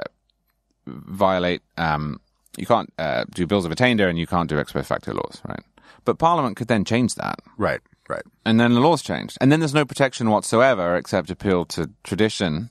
violate, 0.87 1.63
um, 1.77 2.21
you 2.57 2.67
can't 2.67 2.93
uh, 2.99 3.25
do 3.35 3.47
bills 3.47 3.65
of 3.65 3.73
attainder 3.73 4.09
and 4.09 4.19
you 4.19 4.27
can't 4.27 4.49
do 4.49 4.59
ex 4.59 4.73
post 4.73 4.89
facto 4.89 5.13
laws, 5.13 5.41
right? 5.49 5.63
But 6.05 6.19
Parliament 6.19 6.57
could 6.57 6.69
then 6.69 6.85
change 6.85 7.15
that 7.15 7.39
Right. 7.57 7.81
Right. 8.09 8.23
and 8.45 8.61
then 8.61 8.75
the 8.75 8.81
laws 8.81 9.03
changed, 9.03 9.39
and 9.41 9.51
then 9.51 9.61
there's 9.61 9.73
no 9.75 9.87
protection 9.87 10.29
whatsoever 10.31 10.95
except 10.97 11.31
appeal 11.31 11.65
to 11.67 11.91
tradition. 12.03 12.69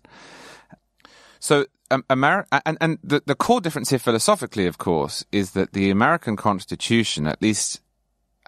So, 1.39 1.65
um, 1.91 2.03
Ameri- 2.09 2.45
and, 2.65 2.77
and 2.79 2.99
the, 3.03 3.21
the 3.25 3.35
core 3.35 3.59
difference 3.59 3.89
here 3.89 3.99
philosophically, 3.99 4.67
of 4.67 4.77
course, 4.77 5.25
is 5.31 5.51
that 5.51 5.73
the 5.73 5.89
American 5.89 6.35
Constitution, 6.35 7.27
at 7.27 7.41
least 7.41 7.81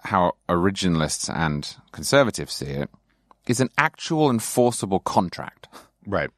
how 0.04 0.32
originalists 0.48 1.28
and 1.34 1.76
conservatives 1.92 2.52
see 2.54 2.66
it, 2.66 2.90
is 3.48 3.60
an 3.60 3.68
actual 3.76 4.30
enforceable 4.30 5.00
contract. 5.00 5.68
Right. 6.06 6.30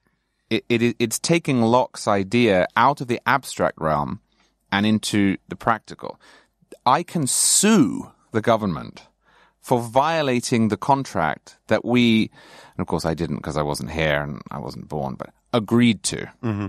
It, 0.50 0.64
it, 0.68 0.96
it's 0.98 1.18
taking 1.18 1.60
Locke's 1.60 2.08
idea 2.08 2.66
out 2.76 3.00
of 3.00 3.08
the 3.08 3.20
abstract 3.26 3.78
realm 3.80 4.20
and 4.72 4.86
into 4.86 5.36
the 5.48 5.56
practical. 5.56 6.18
I 6.86 7.02
can 7.02 7.26
sue 7.26 8.10
the 8.32 8.40
government 8.40 9.02
for 9.60 9.80
violating 9.80 10.68
the 10.68 10.76
contract 10.76 11.58
that 11.66 11.84
we, 11.84 12.30
and 12.76 12.80
of 12.80 12.86
course 12.86 13.04
I 13.04 13.14
didn't 13.14 13.36
because 13.36 13.56
I 13.56 13.62
wasn't 13.62 13.90
here 13.90 14.22
and 14.22 14.40
I 14.50 14.58
wasn't 14.58 14.88
born, 14.88 15.14
but 15.14 15.30
agreed 15.52 16.02
to. 16.04 16.26
Mm-hmm. 16.42 16.66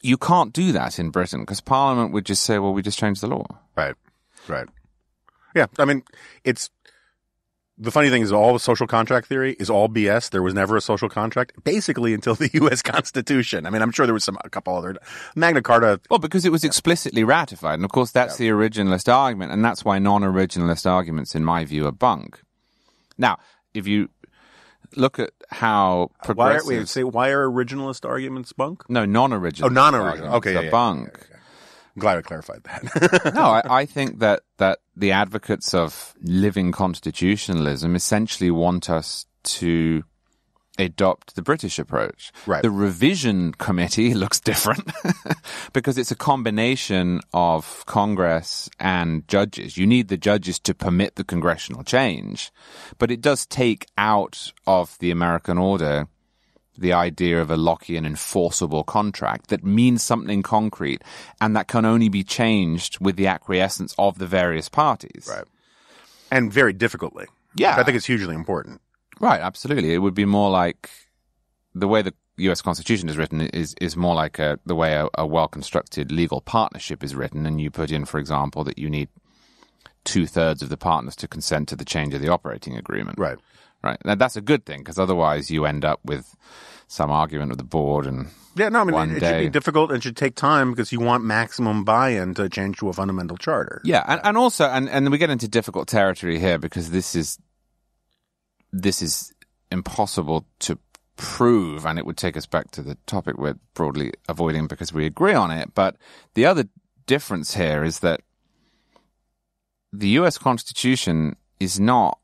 You 0.00 0.16
can't 0.16 0.52
do 0.52 0.72
that 0.72 0.98
in 0.98 1.10
Britain 1.10 1.40
because 1.40 1.60
Parliament 1.60 2.12
would 2.14 2.24
just 2.24 2.42
say, 2.42 2.58
well, 2.58 2.72
we 2.72 2.80
just 2.80 2.98
changed 2.98 3.20
the 3.20 3.26
law. 3.26 3.44
Right. 3.76 3.94
Right. 4.48 4.66
Yeah. 5.54 5.66
I 5.78 5.84
mean, 5.84 6.02
it's 6.44 6.70
the 7.80 7.90
funny 7.90 8.10
thing 8.10 8.20
is 8.20 8.30
all 8.30 8.52
the 8.52 8.60
social 8.60 8.86
contract 8.86 9.26
theory 9.26 9.56
is 9.58 9.70
all 9.70 9.88
BS. 9.88 10.28
There 10.30 10.42
was 10.42 10.52
never 10.52 10.76
a 10.76 10.82
social 10.82 11.08
contract 11.08 11.64
basically 11.64 12.12
until 12.12 12.34
the 12.34 12.50
U.S. 12.54 12.82
Constitution. 12.82 13.66
I 13.66 13.70
mean, 13.70 13.80
I'm 13.80 13.90
sure 13.90 14.06
there 14.06 14.14
was 14.14 14.22
some, 14.22 14.36
a 14.44 14.50
couple 14.50 14.76
other 14.76 14.96
Magna 15.34 15.62
Carta. 15.62 15.98
Well, 16.10 16.18
because 16.18 16.44
it 16.44 16.52
was 16.52 16.62
explicitly 16.62 17.24
ratified. 17.24 17.74
And 17.74 17.84
of 17.84 17.90
course, 17.90 18.10
that's 18.10 18.36
the 18.36 18.48
originalist 18.48 19.12
argument. 19.12 19.52
And 19.52 19.64
that's 19.64 19.82
why 19.82 19.98
non-originalist 19.98 20.88
arguments, 20.88 21.34
in 21.34 21.42
my 21.42 21.64
view, 21.64 21.86
are 21.86 21.92
bunk. 21.92 22.42
Now, 23.16 23.38
if 23.72 23.86
you 23.86 24.10
look 24.94 25.18
at 25.18 25.30
how 25.48 25.98
Why 25.98 26.04
are, 26.04 26.60
progressive, 26.60 26.68
wait, 26.68 26.88
say, 26.88 27.04
why 27.04 27.30
are 27.30 27.48
originalist 27.48 28.06
arguments 28.06 28.52
bunk? 28.52 28.88
no, 28.90 29.06
non-original. 29.06 29.70
Oh, 29.70 29.72
non-original. 29.72 30.08
arguments 30.08 30.36
Okay, 30.36 30.54
yeah, 30.54 30.60
yeah, 30.60 30.70
bunk. 30.70 31.29
I'm 31.96 32.00
glad 32.00 32.18
I 32.18 32.22
clarified 32.22 32.62
that. 32.64 33.32
no, 33.34 33.42
I, 33.42 33.80
I 33.80 33.86
think 33.86 34.20
that, 34.20 34.42
that 34.58 34.78
the 34.96 35.12
advocates 35.12 35.74
of 35.74 36.14
living 36.22 36.72
constitutionalism 36.72 37.96
essentially 37.96 38.50
want 38.50 38.88
us 38.88 39.26
to 39.42 40.04
adopt 40.78 41.34
the 41.34 41.42
British 41.42 41.78
approach. 41.78 42.32
Right. 42.46 42.62
The 42.62 42.70
revision 42.70 43.52
committee 43.52 44.14
looks 44.22 44.40
different 44.40 44.90
because 45.72 45.98
it's 45.98 46.10
a 46.10 46.16
combination 46.16 47.20
of 47.32 47.84
Congress 47.86 48.68
and 48.78 49.26
judges. 49.28 49.76
You 49.76 49.86
need 49.86 50.08
the 50.08 50.16
judges 50.16 50.58
to 50.60 50.74
permit 50.74 51.16
the 51.16 51.24
congressional 51.24 51.84
change, 51.84 52.50
but 52.98 53.10
it 53.10 53.20
does 53.20 53.46
take 53.46 53.86
out 53.98 54.52
of 54.66 54.98
the 54.98 55.10
American 55.10 55.58
order 55.58 56.08
the 56.78 56.92
idea 56.92 57.40
of 57.40 57.50
a 57.50 57.56
Lockean 57.56 58.06
enforceable 58.06 58.84
contract 58.84 59.48
that 59.48 59.64
means 59.64 60.02
something 60.02 60.42
concrete 60.42 61.02
and 61.40 61.54
that 61.56 61.68
can 61.68 61.84
only 61.84 62.08
be 62.08 62.24
changed 62.24 62.98
with 63.00 63.16
the 63.16 63.26
acquiescence 63.26 63.94
of 63.98 64.18
the 64.18 64.26
various 64.26 64.68
parties. 64.68 65.28
Right. 65.28 65.44
and 66.30 66.52
very 66.52 66.72
difficultly. 66.72 67.26
Yeah. 67.54 67.76
I 67.76 67.82
think 67.82 67.96
it's 67.96 68.06
hugely 68.06 68.34
important. 68.34 68.80
Right, 69.20 69.40
absolutely. 69.40 69.92
It 69.92 69.98
would 69.98 70.14
be 70.14 70.24
more 70.24 70.50
like 70.50 70.88
the 71.74 71.88
way 71.88 72.02
the 72.02 72.14
U.S. 72.38 72.62
Constitution 72.62 73.08
is 73.08 73.18
written 73.18 73.42
is 73.42 73.74
is 73.80 73.96
more 73.96 74.14
like 74.14 74.38
a, 74.38 74.58
the 74.64 74.74
way 74.74 74.94
a, 74.94 75.08
a 75.14 75.26
well 75.26 75.48
constructed 75.48 76.10
legal 76.10 76.40
partnership 76.40 77.04
is 77.04 77.14
written, 77.14 77.44
and 77.44 77.60
you 77.60 77.70
put 77.70 77.90
in, 77.90 78.06
for 78.06 78.18
example, 78.18 78.64
that 78.64 78.78
you 78.78 78.88
need 78.88 79.08
two 80.04 80.26
thirds 80.26 80.62
of 80.62 80.70
the 80.70 80.78
partners 80.78 81.14
to 81.16 81.28
consent 81.28 81.68
to 81.68 81.76
the 81.76 81.84
change 81.84 82.14
of 82.14 82.22
the 82.22 82.28
operating 82.28 82.76
agreement. 82.76 83.18
Right. 83.18 83.38
Right. 83.82 83.98
Now, 84.04 84.14
that's 84.14 84.36
a 84.36 84.40
good 84.40 84.64
thing 84.64 84.80
because 84.80 84.98
otherwise 84.98 85.50
you 85.50 85.66
end 85.66 85.84
up 85.84 86.00
with 86.04 86.36
some 86.88 87.10
argument 87.10 87.50
with 87.50 87.58
the 87.58 87.64
board 87.64 88.06
and 88.06 88.28
Yeah, 88.56 88.68
no, 88.68 88.80
I 88.80 88.84
mean, 88.84 89.16
it, 89.16 89.22
it 89.22 89.26
should 89.26 89.38
be 89.38 89.48
difficult 89.48 89.92
and 89.92 90.02
should 90.02 90.16
take 90.16 90.34
time 90.34 90.72
because 90.72 90.90
you 90.92 91.00
want 91.00 91.24
maximum 91.24 91.84
buy-in 91.84 92.34
to 92.34 92.48
change 92.48 92.78
to 92.78 92.88
a 92.88 92.92
fundamental 92.92 93.36
charter. 93.36 93.80
Yeah, 93.84 94.04
and, 94.08 94.20
and 94.24 94.36
also, 94.36 94.66
and, 94.66 94.88
and 94.88 95.10
we 95.10 95.18
get 95.18 95.30
into 95.30 95.46
difficult 95.46 95.86
territory 95.86 96.38
here 96.38 96.58
because 96.58 96.90
this 96.90 97.14
is 97.14 97.38
this 98.72 99.02
is 99.02 99.32
impossible 99.70 100.46
to 100.60 100.78
prove, 101.16 101.84
and 101.84 101.98
it 101.98 102.06
would 102.06 102.16
take 102.16 102.36
us 102.36 102.46
back 102.46 102.70
to 102.72 102.82
the 102.82 102.96
topic 103.06 103.36
we're 103.36 103.58
broadly 103.74 104.12
avoiding 104.28 104.66
because 104.66 104.92
we 104.92 105.06
agree 105.06 105.34
on 105.34 105.50
it. 105.50 105.74
But 105.74 105.96
the 106.34 106.46
other 106.46 106.64
difference 107.06 107.54
here 107.54 107.84
is 107.84 108.00
that 108.00 108.22
the 109.92 110.08
U.S. 110.20 110.38
Constitution 110.38 111.36
is 111.58 111.78
not 111.78 112.19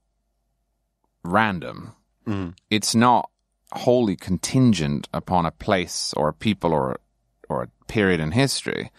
random. 1.26 1.92
Mm. 2.26 2.54
It's 2.70 2.94
not 2.94 3.30
wholly 3.72 4.16
contingent 4.16 5.08
upon 5.12 5.44
a 5.44 5.50
place 5.50 6.14
or 6.16 6.28
a 6.28 6.32
people 6.32 6.72
or 6.72 6.92
a, 6.92 6.96
or 7.48 7.62
a 7.64 7.68
period 7.86 8.20
in 8.20 8.32
history 8.32 8.90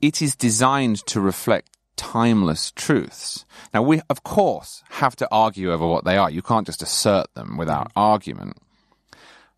it 0.00 0.22
is 0.22 0.36
designed 0.36 1.04
to 1.06 1.20
reflect 1.20 1.70
timeless 1.96 2.70
truths. 2.72 3.44
Now, 3.74 3.82
we, 3.82 4.00
of 4.08 4.22
course, 4.22 4.82
have 4.90 5.16
to 5.16 5.28
argue 5.30 5.72
over 5.72 5.86
what 5.86 6.04
they 6.04 6.16
are. 6.16 6.30
You 6.30 6.42
can't 6.42 6.66
just 6.66 6.82
assert 6.82 7.26
them 7.34 7.56
without 7.56 7.88
mm. 7.88 7.92
argument. 7.96 8.58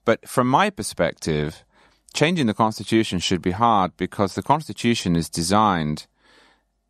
But 0.05 0.27
from 0.29 0.49
my 0.49 0.71
perspective, 0.71 1.65
changing 2.15 2.47
the 2.47 2.55
Constitution 2.55 3.19
should 3.19 3.43
be 3.43 3.51
hard 3.51 3.97
because 3.97 4.35
the 4.35 4.43
Constitution 4.43 5.15
is 5.15 5.29
designed 5.29 6.07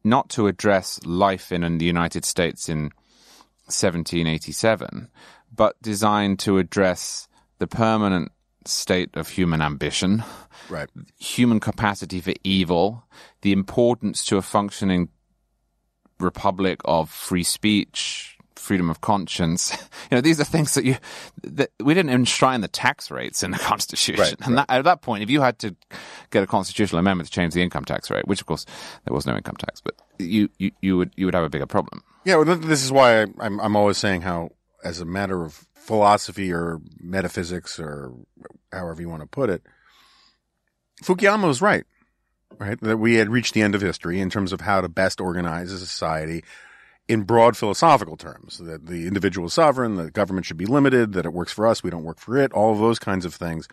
not 0.04 0.30
to 0.30 0.46
address 0.46 1.00
life 1.04 1.52
in 1.52 1.78
the 1.78 1.84
United 1.84 2.24
States 2.24 2.68
in 2.68 2.92
1787, 3.72 5.08
but 5.54 5.80
designed 5.82 6.38
to 6.40 6.58
address 6.58 7.28
the 7.58 7.66
permanent 7.66 8.30
state 8.66 9.10
of 9.14 9.28
human 9.28 9.62
ambition, 9.62 10.22
Right. 10.68 10.88
human 11.18 11.60
capacity 11.60 12.20
for 12.20 12.34
evil, 12.44 13.04
the 13.42 13.52
importance 13.52 14.24
to 14.26 14.36
a 14.36 14.42
functioning 14.42 15.08
republic 16.18 16.80
of 16.84 17.10
free 17.10 17.42
speech, 17.42 18.36
freedom 18.54 18.90
of 18.90 19.00
conscience. 19.00 19.72
You 20.10 20.16
know, 20.16 20.22
these 20.22 20.40
are 20.40 20.44
things 20.44 20.74
that 20.74 20.84
you 20.84 20.96
that 21.44 21.70
we 21.78 21.94
didn't 21.94 22.10
enshrine 22.10 22.62
the 22.62 22.68
tax 22.68 23.12
rates 23.12 23.44
in 23.44 23.52
the 23.52 23.58
Constitution. 23.70 24.20
Right, 24.20 24.34
and 24.44 24.58
that, 24.58 24.66
at 24.68 24.82
that 24.82 25.02
point, 25.02 25.22
if 25.22 25.30
you 25.30 25.40
had 25.40 25.60
to 25.60 25.76
get 26.30 26.42
a 26.42 26.48
constitutional 26.48 26.98
amendment 26.98 27.28
to 27.28 27.32
change 27.32 27.54
the 27.54 27.62
income 27.62 27.84
tax 27.84 28.10
rate, 28.10 28.26
which 28.26 28.40
of 28.40 28.46
course 28.48 28.66
there 29.04 29.14
was 29.14 29.24
no 29.24 29.36
income 29.36 29.54
tax, 29.56 29.80
but 29.80 29.94
you 30.18 30.48
you, 30.58 30.72
you 30.82 30.96
would 30.96 31.12
you 31.16 31.26
would 31.26 31.34
have 31.34 31.44
a 31.44 31.48
bigger 31.48 31.66
problem. 31.66 32.02
Yeah, 32.24 32.36
well, 32.36 32.56
this 32.56 32.84
is 32.84 32.92
why 32.92 33.22
I'm 33.22 33.60
I'm 33.60 33.76
always 33.76 33.98
saying 33.98 34.22
how, 34.22 34.50
as 34.84 35.00
a 35.00 35.04
matter 35.04 35.42
of 35.42 35.66
philosophy 35.74 36.52
or 36.52 36.80
metaphysics 37.00 37.80
or 37.80 38.12
however 38.72 39.00
you 39.00 39.08
want 39.08 39.22
to 39.22 39.28
put 39.28 39.50
it, 39.50 39.62
Fukuyama 41.02 41.46
was 41.46 41.62
right, 41.62 41.84
right? 42.58 42.78
That 42.80 42.98
we 42.98 43.14
had 43.14 43.30
reached 43.30 43.54
the 43.54 43.62
end 43.62 43.74
of 43.74 43.80
history 43.80 44.20
in 44.20 44.28
terms 44.28 44.52
of 44.52 44.60
how 44.60 44.80
to 44.80 44.88
best 44.88 45.20
organize 45.20 45.72
a 45.72 45.78
society 45.78 46.44
in 47.08 47.22
broad 47.22 47.56
philosophical 47.56 48.16
terms. 48.18 48.58
That 48.58 48.86
the 48.86 49.06
individual 49.06 49.46
is 49.46 49.54
sovereign, 49.54 49.96
the 49.96 50.10
government 50.10 50.46
should 50.46 50.58
be 50.58 50.66
limited, 50.66 51.14
that 51.14 51.24
it 51.24 51.32
works 51.32 51.52
for 51.52 51.66
us, 51.66 51.82
we 51.82 51.90
don't 51.90 52.04
work 52.04 52.18
for 52.18 52.36
it, 52.36 52.52
all 52.52 52.72
of 52.72 52.78
those 52.78 52.98
kinds 52.98 53.24
of 53.24 53.34
things. 53.34 53.66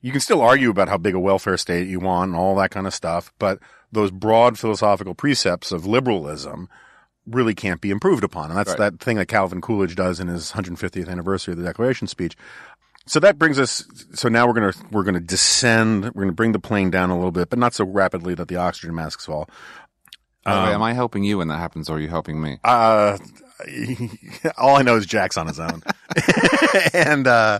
You 0.00 0.12
can 0.12 0.20
still 0.20 0.40
argue 0.40 0.70
about 0.70 0.88
how 0.88 0.98
big 0.98 1.14
a 1.14 1.20
welfare 1.20 1.56
state 1.56 1.88
you 1.88 2.00
want 2.00 2.30
and 2.30 2.40
all 2.40 2.56
that 2.56 2.70
kind 2.70 2.86
of 2.86 2.94
stuff, 2.94 3.32
but 3.38 3.58
those 3.90 4.10
broad 4.10 4.58
philosophical 4.58 5.14
precepts 5.14 5.70
of 5.70 5.84
liberalism 5.84 6.68
really 7.26 7.54
can't 7.54 7.80
be 7.80 7.90
improved 7.90 8.24
upon. 8.24 8.50
And 8.50 8.58
that's 8.58 8.70
Right. 8.70 8.78
that 8.78 9.00
thing 9.00 9.16
that 9.16 9.26
Calvin 9.28 9.60
Coolidge 9.60 9.94
does 9.94 10.18
in 10.20 10.28
his 10.28 10.52
150th 10.52 11.08
anniversary 11.08 11.52
of 11.52 11.58
the 11.58 11.64
Declaration 11.64 12.06
speech. 12.06 12.36
So 13.06 13.18
that 13.20 13.38
brings 13.38 13.58
us. 13.58 13.84
So 14.14 14.28
now 14.28 14.46
we're 14.46 14.52
gonna 14.54 14.72
we're 14.92 15.02
gonna 15.02 15.18
descend. 15.20 16.04
We're 16.14 16.22
gonna 16.22 16.32
bring 16.32 16.52
the 16.52 16.60
plane 16.60 16.90
down 16.90 17.10
a 17.10 17.16
little 17.16 17.32
bit, 17.32 17.50
but 17.50 17.58
not 17.58 17.74
so 17.74 17.84
rapidly 17.84 18.34
that 18.36 18.46
the 18.48 18.56
oxygen 18.56 18.94
masks 18.94 19.26
fall. 19.26 19.48
By 20.44 20.54
the 20.54 20.60
way, 20.62 20.68
Um, 20.68 20.74
am 20.74 20.82
I 20.82 20.92
helping 20.92 21.24
you 21.24 21.38
when 21.38 21.48
that 21.48 21.58
happens, 21.58 21.88
or 21.90 21.96
are 21.96 22.00
you 22.00 22.08
helping 22.08 22.40
me? 22.40 22.58
Uh, 22.64 23.18
all 24.58 24.76
I 24.76 24.82
know 24.82 24.96
is 24.96 25.06
Jack's 25.06 25.36
on 25.36 25.46
his 25.48 25.58
own, 25.60 25.82
and 26.92 27.26
uh, 27.26 27.58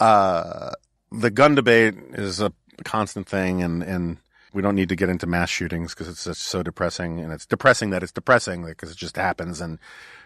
uh, 0.00 0.70
the 1.12 1.30
gun 1.30 1.54
debate 1.54 1.94
is 2.12 2.40
a 2.40 2.52
constant 2.84 3.28
thing, 3.28 3.62
and 3.62 3.82
and 3.82 4.16
we 4.52 4.62
don't 4.62 4.74
need 4.74 4.88
to 4.88 4.96
get 4.96 5.08
into 5.08 5.26
mass 5.26 5.50
shootings 5.50 5.94
because 5.94 6.08
it's 6.08 6.24
just 6.24 6.42
so 6.42 6.62
depressing, 6.62 7.20
and 7.20 7.32
it's 7.32 7.46
depressing 7.46 7.90
that 7.90 8.02
it's 8.02 8.12
depressing 8.12 8.64
because 8.64 8.90
it 8.90 8.96
just 8.96 9.16
happens, 9.16 9.60
and 9.60 9.78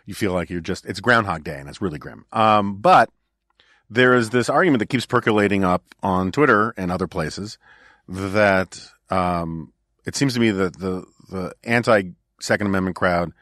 you 0.07 0.15
feel 0.15 0.33
like 0.33 0.51
you're 0.51 0.61
just 0.61 0.87
it's 0.87 1.01
Groundhog 1.01 1.45
Day, 1.45 1.59
and 1.59 1.69
it's 1.69 1.83
really 1.83 1.99
grim. 1.99 2.25
Um, 2.33 2.77
but 2.77 3.11
there 3.91 4.15
is 4.15 4.31
this 4.31 4.49
argument 4.49 4.81
that 4.81 4.89
keeps 4.89 5.07
percolating 5.07 5.65
up 5.65 5.85
on 6.03 6.33
Twitter 6.33 6.73
and 6.77 6.91
other 6.91 7.07
places 7.07 7.59
that 8.09 8.81
um, 9.11 9.73
it 10.07 10.17
seems 10.17 10.35
to 10.35 10.41
me 10.41 10.51
that 10.51 10.79
the 10.79 11.05
the 11.29 11.55
anti 11.65 12.03
Second 12.41 12.67
Amendment 12.67 12.97
crowd 12.97 13.33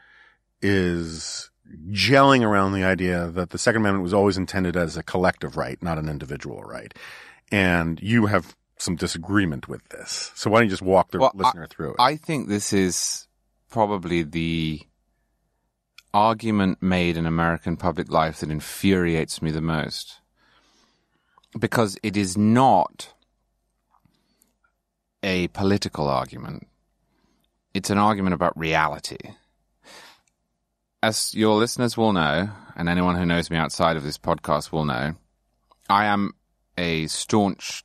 is 0.61 1.49
gelling 1.89 2.43
around 2.43 2.73
the 2.73 2.83
idea 2.83 3.27
that 3.27 3.49
the 3.49 3.57
Second 3.57 3.81
Amendment 3.81 4.03
was 4.03 4.13
always 4.13 4.37
intended 4.37 4.75
as 4.75 4.97
a 4.97 5.03
collective 5.03 5.57
right, 5.57 5.81
not 5.81 5.97
an 5.97 6.09
individual 6.09 6.61
right. 6.63 6.93
And 7.51 8.01
you 8.01 8.27
have 8.27 8.55
some 8.81 8.95
disagreement 8.95 9.67
with 9.67 9.87
this. 9.89 10.31
So 10.35 10.49
why 10.49 10.59
don't 10.59 10.65
you 10.65 10.71
just 10.71 10.81
walk 10.81 11.11
the 11.11 11.19
Well, 11.19 11.31
listener 11.35 11.67
through 11.67 11.91
it? 11.91 11.95
I 11.99 12.15
think 12.15 12.47
this 12.47 12.73
is 12.73 13.27
probably 13.69 14.23
the 14.23 14.81
argument 16.13 16.81
made 16.81 17.15
in 17.15 17.25
American 17.25 17.77
public 17.77 18.11
life 18.11 18.39
that 18.39 18.49
infuriates 18.49 19.41
me 19.41 19.51
the 19.51 19.61
most. 19.61 20.19
Because 21.57 21.97
it 22.01 22.17
is 22.17 22.37
not 22.37 23.13
a 25.21 25.47
political 25.49 26.07
argument. 26.07 26.67
It's 27.73 27.89
an 27.89 27.97
argument 27.97 28.33
about 28.33 28.57
reality. 28.57 29.17
As 31.03 31.33
your 31.35 31.55
listeners 31.55 31.95
will 31.97 32.13
know, 32.13 32.49
and 32.75 32.89
anyone 32.89 33.15
who 33.15 33.25
knows 33.25 33.49
me 33.49 33.57
outside 33.57 33.95
of 33.95 34.03
this 34.03 34.17
podcast 34.17 34.71
will 34.71 34.85
know, 34.85 35.15
I 35.89 36.05
am 36.05 36.33
a 36.77 37.07
staunch 37.07 37.83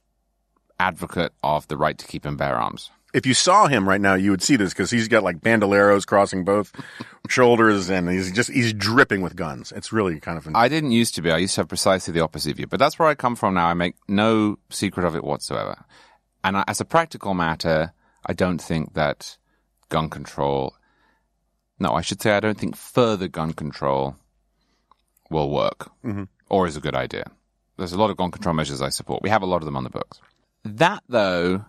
advocate 0.78 1.32
of 1.42 1.68
the 1.68 1.76
right 1.76 1.96
to 1.98 2.06
keep 2.06 2.24
and 2.24 2.36
bear 2.38 2.56
arms. 2.56 2.90
if 3.14 3.24
you 3.24 3.32
saw 3.32 3.66
him 3.66 3.88
right 3.88 4.00
now, 4.00 4.14
you 4.14 4.30
would 4.30 4.42
see 4.42 4.56
this 4.56 4.74
because 4.74 4.90
he's 4.90 5.08
got 5.08 5.22
like 5.22 5.40
bandoleros 5.40 6.06
crossing 6.06 6.44
both 6.44 6.72
shoulders, 7.28 7.88
and 7.88 8.10
he's 8.10 8.30
just 8.32 8.50
he's 8.50 8.72
dripping 8.72 9.22
with 9.22 9.34
guns. 9.36 9.72
It's 9.74 9.92
really 9.92 10.20
kind 10.20 10.36
of. 10.36 10.46
I 10.54 10.68
didn't 10.68 10.92
used 10.92 11.14
to 11.14 11.22
be. 11.22 11.30
I 11.30 11.38
used 11.38 11.54
to 11.54 11.62
have 11.62 11.68
precisely 11.68 12.12
the 12.12 12.20
opposite 12.20 12.56
view, 12.56 12.66
but 12.66 12.78
that's 12.78 12.98
where 12.98 13.08
I 13.08 13.14
come 13.14 13.34
from 13.36 13.54
now. 13.54 13.68
I 13.68 13.74
make 13.74 13.96
no 14.06 14.58
secret 14.68 15.06
of 15.06 15.16
it 15.16 15.24
whatsoever. 15.24 15.84
And 16.44 16.58
I, 16.58 16.64
as 16.68 16.80
a 16.80 16.84
practical 16.84 17.32
matter, 17.32 17.92
I 18.26 18.32
don't 18.34 18.60
think 18.60 18.94
that 18.94 19.38
gun 19.88 20.10
control. 20.10 20.74
No, 21.78 21.92
I 21.92 22.02
should 22.02 22.20
say 22.20 22.32
I 22.32 22.40
don't 22.40 22.58
think 22.58 22.76
further 22.76 23.28
gun 23.28 23.52
control 23.52 24.16
will 25.30 25.50
work 25.50 25.90
mm-hmm. 26.04 26.24
or 26.48 26.66
is 26.66 26.76
a 26.76 26.80
good 26.80 26.94
idea. 26.94 27.30
There's 27.76 27.92
a 27.92 27.98
lot 27.98 28.10
of 28.10 28.16
gun 28.16 28.30
control 28.30 28.54
measures 28.54 28.80
I 28.80 28.88
support. 28.88 29.22
We 29.22 29.30
have 29.30 29.42
a 29.42 29.46
lot 29.46 29.58
of 29.58 29.64
them 29.66 29.76
on 29.76 29.84
the 29.84 29.90
books. 29.90 30.20
That, 30.66 31.04
though, 31.08 31.64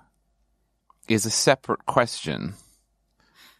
is 1.08 1.28
a 1.28 1.30
separate 1.30 1.86
question 1.86 2.56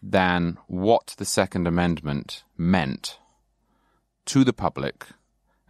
than 0.02 0.58
what 0.66 1.14
the 1.16 1.24
Second 1.24 1.68
Amendment 1.68 2.42
meant 2.56 3.20
to 4.26 4.42
the 4.42 4.52
public 4.52 5.06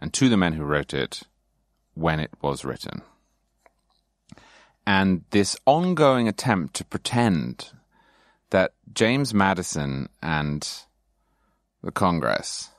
and 0.01 0.11
to 0.13 0.27
the 0.27 0.37
men 0.37 0.53
who 0.53 0.63
wrote 0.63 0.91
it 0.91 1.21
when 1.93 2.19
it 2.19 2.31
was 2.41 2.65
written. 2.65 3.03
And 4.87 5.23
this 5.29 5.55
ongoing 5.67 6.27
attempt 6.27 6.73
to 6.77 6.85
pretend 6.85 7.69
that 8.49 8.73
James 8.91 9.35
Madison 9.35 10.09
and 10.19 10.67
the 11.83 11.91
Congress 11.91 12.71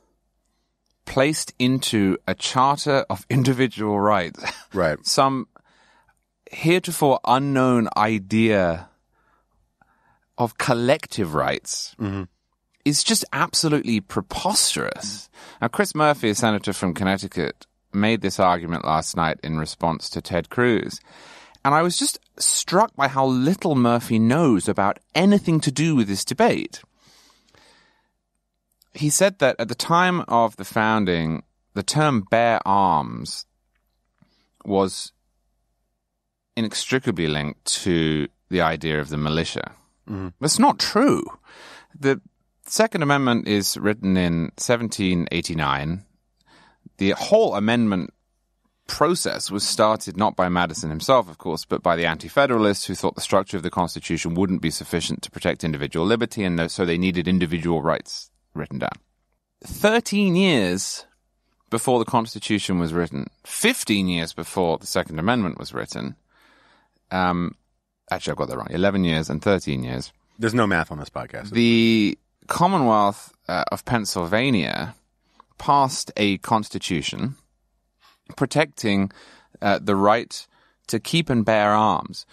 placed 1.04 1.54
into 1.56 2.18
a 2.26 2.34
charter 2.34 3.06
of 3.08 3.24
individual 3.30 4.00
rights 4.00 4.42
right. 4.74 4.98
some 5.06 5.46
heretofore 6.50 7.20
unknown 7.24 7.88
idea 7.96 8.88
of 10.36 10.58
collective 10.58 11.34
rights 11.34 11.94
mm-hmm. 11.98 12.24
is 12.84 13.04
just 13.04 13.24
absolutely 13.32 14.00
preposterous. 14.00 15.30
Now, 15.60 15.68
Chris 15.68 15.94
Murphy, 15.94 16.30
a 16.30 16.34
senator 16.34 16.72
from 16.72 16.94
Connecticut, 16.94 17.66
made 17.92 18.20
this 18.20 18.40
argument 18.40 18.84
last 18.84 19.16
night 19.16 19.38
in 19.44 19.58
response 19.58 20.10
to 20.10 20.20
Ted 20.20 20.50
Cruz. 20.50 21.00
And 21.64 21.74
I 21.74 21.82
was 21.82 21.98
just 21.98 22.18
struck 22.38 22.94
by 22.96 23.08
how 23.08 23.26
little 23.26 23.74
Murphy 23.74 24.18
knows 24.18 24.68
about 24.68 24.98
anything 25.14 25.60
to 25.60 25.70
do 25.70 25.94
with 25.94 26.08
this 26.08 26.24
debate. 26.24 26.82
He 28.92 29.10
said 29.10 29.38
that 29.38 29.56
at 29.58 29.68
the 29.68 29.74
time 29.74 30.24
of 30.26 30.56
the 30.56 30.64
founding, 30.64 31.44
the 31.74 31.82
term 31.82 32.22
bear 32.22 32.60
arms 32.66 33.46
was 34.64 35.12
inextricably 36.56 37.26
linked 37.26 37.64
to 37.82 38.28
the 38.48 38.60
idea 38.60 39.00
of 39.00 39.08
the 39.08 39.16
militia. 39.16 39.72
Mm-hmm. 40.08 40.28
That's 40.40 40.58
not 40.58 40.78
true. 40.78 41.24
The 41.98 42.20
Second 42.66 43.02
Amendment 43.02 43.48
is 43.48 43.76
written 43.76 44.16
in 44.16 44.52
1789. 44.58 46.04
The 46.98 47.10
whole 47.12 47.54
amendment 47.54 48.12
process 48.86 49.50
was 49.50 49.62
started 49.62 50.16
not 50.16 50.34
by 50.34 50.48
Madison 50.48 50.90
himself, 50.90 51.30
of 51.30 51.38
course, 51.38 51.64
but 51.64 51.82
by 51.82 51.96
the 51.96 52.06
Anti 52.06 52.28
Federalists 52.28 52.86
who 52.86 52.94
thought 52.94 53.14
the 53.14 53.20
structure 53.20 53.56
of 53.56 53.62
the 53.62 53.70
Constitution 53.70 54.34
wouldn't 54.34 54.60
be 54.60 54.70
sufficient 54.70 55.22
to 55.22 55.30
protect 55.30 55.64
individual 55.64 56.04
liberty, 56.04 56.42
and 56.42 56.70
so 56.70 56.84
they 56.84 56.98
needed 56.98 57.28
individual 57.28 57.82
rights 57.82 58.30
written 58.52 58.80
down. 58.80 58.90
13 59.64 60.34
years 60.36 61.06
before 61.70 61.98
the 61.98 62.04
Constitution 62.04 62.78
was 62.78 62.92
written, 62.92 63.28
15 63.44 64.08
years 64.08 64.32
before 64.32 64.78
the 64.78 64.86
Second 64.86 65.18
Amendment 65.18 65.58
was 65.58 65.72
written, 65.72 66.16
um, 67.10 67.54
actually, 68.10 68.32
I've 68.32 68.38
got 68.38 68.48
that 68.48 68.56
wrong 68.56 68.68
11 68.70 69.04
years 69.04 69.30
and 69.30 69.42
13 69.42 69.82
years. 69.84 70.12
There's 70.38 70.54
no 70.54 70.66
math 70.66 70.90
on 70.90 70.98
this 70.98 71.10
podcast. 71.10 71.50
The 71.50 72.18
Commonwealth 72.46 73.32
uh, 73.48 73.64
of 73.70 73.84
Pennsylvania 73.84 74.94
passed 75.58 76.10
a 76.16 76.38
constitution 76.38 77.36
protecting 78.36 79.12
uh, 79.60 79.78
the 79.80 79.96
right 79.96 80.46
to 80.88 80.98
keep 80.98 81.30
and 81.30 81.44
bear 81.44 81.70
arms, 81.72 82.26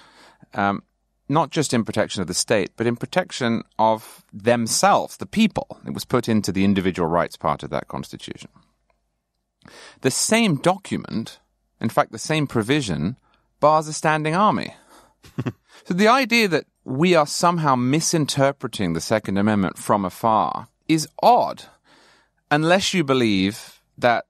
um, 0.54 0.84
not 1.30 1.52
just 1.52 1.74
in 1.74 1.84
protection 1.84 2.22
of 2.22 2.28
the 2.28 2.34
state, 2.34 2.72
but 2.78 2.88
in 2.88 2.96
protection 2.96 3.64
of 3.78 4.26
themselves, 4.34 5.18
the 5.18 5.26
people. 5.26 5.80
It 5.86 5.94
was 5.94 6.06
put 6.06 6.30
into 6.30 6.52
the 6.52 6.64
individual 6.64 7.10
rights 7.10 7.36
part 7.36 7.64
of 7.64 7.70
that 7.70 7.88
constitution. 7.88 8.50
The 10.02 10.12
same 10.12 10.56
document, 10.56 11.40
in 11.82 11.90
fact, 11.90 12.12
the 12.12 12.18
same 12.18 12.48
provision, 12.48 13.18
bars 13.60 13.88
a 13.88 13.94
standing 13.94 14.36
army. 14.36 14.76
so 15.86 15.94
the 15.94 16.08
idea 16.08 16.48
that 16.48 16.66
we 16.84 17.16
are 17.16 17.28
somehow 17.28 17.76
misinterpreting 17.76 18.94
the 18.94 19.02
Second 19.02 19.38
Amendment 19.38 19.78
from 19.78 20.06
afar 20.06 20.68
is 20.88 21.08
odd, 21.22 21.64
unless 22.50 22.94
you 22.94 23.04
believe 23.04 23.82
that 23.98 24.26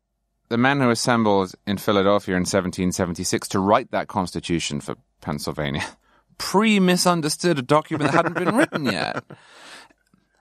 the 0.50 0.58
men 0.58 0.80
who 0.80 0.90
assembled 0.90 1.54
in 1.66 1.78
Philadelphia 1.78 2.36
in 2.36 2.42
1776 2.42 3.50
to 3.50 3.60
write 3.60 3.92
that 3.92 4.08
constitution 4.08 4.80
for 4.80 4.96
Pennsylvania 5.22 5.86
pre 6.38 6.80
misunderstood 6.80 7.60
a 7.60 7.62
document 7.62 8.12
that 8.12 8.26
hadn't 8.26 8.46
been 8.46 8.56
written 8.56 8.86
yet. 8.92 9.24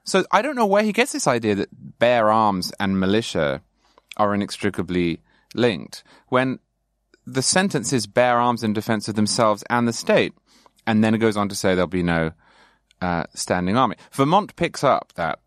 So 0.04 0.24
I 0.30 0.40
don't 0.40 0.54
know 0.54 0.66
where 0.66 0.84
he 0.84 0.92
gets 0.92 1.12
this 1.12 1.26
idea 1.26 1.56
that 1.56 1.98
bear 1.98 2.30
arms 2.30 2.72
and 2.78 3.00
militia 3.00 3.62
are 4.16 4.34
inextricably 4.34 5.20
linked 5.54 6.04
when 6.28 6.60
the 7.26 7.42
sentence 7.42 7.92
is 7.92 8.06
bear 8.06 8.38
arms 8.38 8.62
in 8.62 8.72
defense 8.72 9.08
of 9.08 9.14
themselves 9.14 9.64
and 9.68 9.86
the 9.86 9.92
state. 9.92 10.32
And 10.86 11.02
then 11.02 11.14
it 11.14 11.18
goes 11.18 11.36
on 11.36 11.48
to 11.48 11.54
say 11.54 11.74
there'll 11.74 11.88
be 11.88 12.02
no 12.02 12.32
uh, 13.02 13.24
standing 13.34 13.76
army. 13.76 13.96
Vermont 14.12 14.54
picks 14.56 14.84
up 14.84 15.12
that 15.16 15.40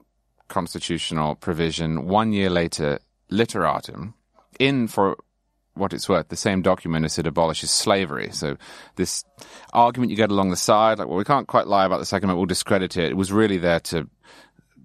constitutional 0.49 1.35
provision 1.35 2.07
one 2.07 2.33
year 2.33 2.49
later, 2.49 2.99
literatim, 3.31 4.13
in 4.59 4.87
for 4.87 5.17
what 5.75 5.93
it's 5.93 6.09
worth, 6.09 6.27
the 6.27 6.35
same 6.35 6.61
document 6.61 7.05
as 7.05 7.17
it 7.17 7.25
abolishes 7.25 7.71
slavery. 7.71 8.29
So 8.31 8.57
this 8.97 9.23
argument 9.71 10.11
you 10.11 10.17
get 10.17 10.31
along 10.31 10.49
the 10.49 10.57
side, 10.57 10.99
like, 10.99 11.07
well, 11.07 11.17
we 11.17 11.23
can't 11.23 11.47
quite 11.47 11.67
lie 11.67 11.85
about 11.85 11.99
the 11.99 12.05
Second 12.05 12.25
Amendment, 12.25 12.39
we'll 12.39 12.45
discredit 12.47 12.97
it. 12.97 13.11
It 13.11 13.17
was 13.17 13.31
really 13.31 13.57
there 13.57 13.79
to 13.81 14.09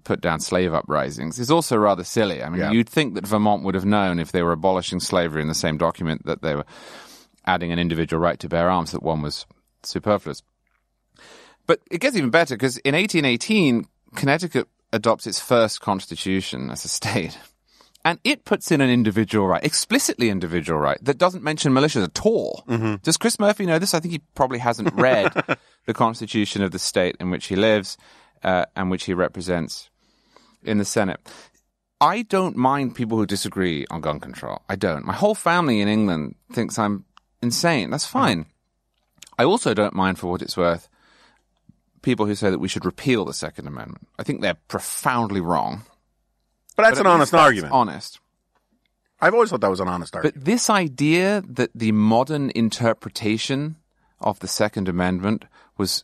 put 0.05 0.21
down 0.21 0.39
slave 0.39 0.73
uprisings. 0.73 1.37
is 1.39 1.51
also 1.51 1.75
rather 1.75 2.03
silly. 2.05 2.41
I 2.41 2.49
mean, 2.49 2.61
Yeah. 2.61 2.71
you'd 2.71 2.87
think 2.89 3.15
that 3.15 3.27
Vermont 3.27 3.63
would 3.63 3.75
have 3.75 3.85
known 3.85 4.19
if 4.19 4.31
they 4.31 4.41
were 4.43 4.53
abolishing 4.53 4.99
slavery 5.01 5.41
in 5.41 5.49
the 5.49 5.53
same 5.53 5.77
document 5.77 6.25
that 6.25 6.41
they 6.41 6.55
were 6.55 6.65
adding 7.45 7.71
an 7.73 7.79
individual 7.79 8.21
right 8.21 8.39
to 8.39 8.47
bear 8.47 8.69
arms, 8.69 8.91
that 8.91 9.03
one 9.03 9.21
was 9.21 9.45
superfluous. 9.83 10.41
But 11.67 11.81
it 11.91 11.99
gets 12.01 12.15
even 12.15 12.29
better 12.29 12.55
because 12.55 12.77
in 12.77 12.95
1818, 12.95 13.87
Connecticut 14.15 14.67
adopts 14.93 15.27
its 15.27 15.39
first 15.39 15.81
constitution 15.81 16.69
as 16.69 16.85
a 16.85 16.87
state. 16.87 17.37
And 18.07 18.19
it 18.23 18.45
puts 18.45 18.71
in 18.71 18.81
an 18.81 18.89
individual 18.91 19.47
right, 19.47 19.63
explicitly 19.63 20.29
individual 20.29 20.79
right, 20.79 20.99
that 21.03 21.17
doesn't 21.17 21.43
mention 21.43 21.73
militias 21.73 22.03
at 22.03 22.23
all. 22.23 22.63
Does 23.01 23.17
Chris 23.17 23.39
Murphy 23.39 23.65
know 23.65 23.79
this? 23.79 23.95
I 23.95 23.99
think 23.99 24.11
he 24.11 24.21
probably 24.35 24.59
hasn't 24.59 24.93
read 24.93 25.33
the 25.87 25.93
constitution 25.95 26.61
of 26.61 26.69
the 26.69 26.77
state 26.77 27.15
in 27.19 27.31
which 27.31 27.47
he 27.47 27.55
lives 27.55 27.97
uh, 28.43 28.65
and 28.75 28.91
which 28.91 29.05
he 29.05 29.15
represents 29.15 29.89
in 30.65 30.77
the 30.77 30.85
Senate. 30.85 31.19
I 32.01 32.23
don't 32.23 32.57
mind 32.57 32.95
people 32.95 33.17
who 33.17 33.25
disagree 33.25 33.85
on 33.89 34.01
gun 34.01 34.19
control. 34.19 34.61
I 34.67 34.75
don't. 34.75 35.05
My 35.05 35.13
whole 35.13 35.35
family 35.35 35.81
in 35.81 35.87
England 35.87 36.35
thinks 36.51 36.77
I'm 36.77 37.05
insane. 37.41 37.89
That's 37.89 38.05
mm-hmm. 38.05 38.19
fine. 38.19 38.45
I 39.37 39.43
also 39.43 39.73
don't 39.73 39.93
mind, 39.93 40.19
for 40.19 40.27
what 40.27 40.41
it's 40.41 40.57
worth, 40.57 40.87
people 42.01 42.25
who 42.25 42.35
say 42.35 42.49
that 42.49 42.59
we 42.59 42.67
should 42.67 42.85
repeal 42.85 43.25
the 43.25 43.33
Second 43.33 43.67
Amendment. 43.67 44.07
I 44.19 44.23
think 44.23 44.41
they're 44.41 44.57
profoundly 44.67 45.41
wrong. 45.41 45.83
but 46.75 46.83
that's 46.83 46.99
But 46.99 47.07
an 47.07 47.13
honest 47.13 47.33
argument. 47.33 47.73
Honest. 47.73 48.19
I've 49.19 49.33
always 49.33 49.49
thought 49.49 49.61
that 49.61 49.69
was 49.69 49.79
an 49.79 49.87
honest 49.87 50.15
argument. 50.15 50.35
But 50.35 50.45
this 50.45 50.69
idea 50.69 51.43
that 51.47 51.71
the 51.73 51.91
modern 51.91 52.51
interpretation 52.53 53.77
of 54.19 54.39
the 54.39 54.47
Second 54.47 54.87
Amendment 54.87 55.45
was 55.77 56.03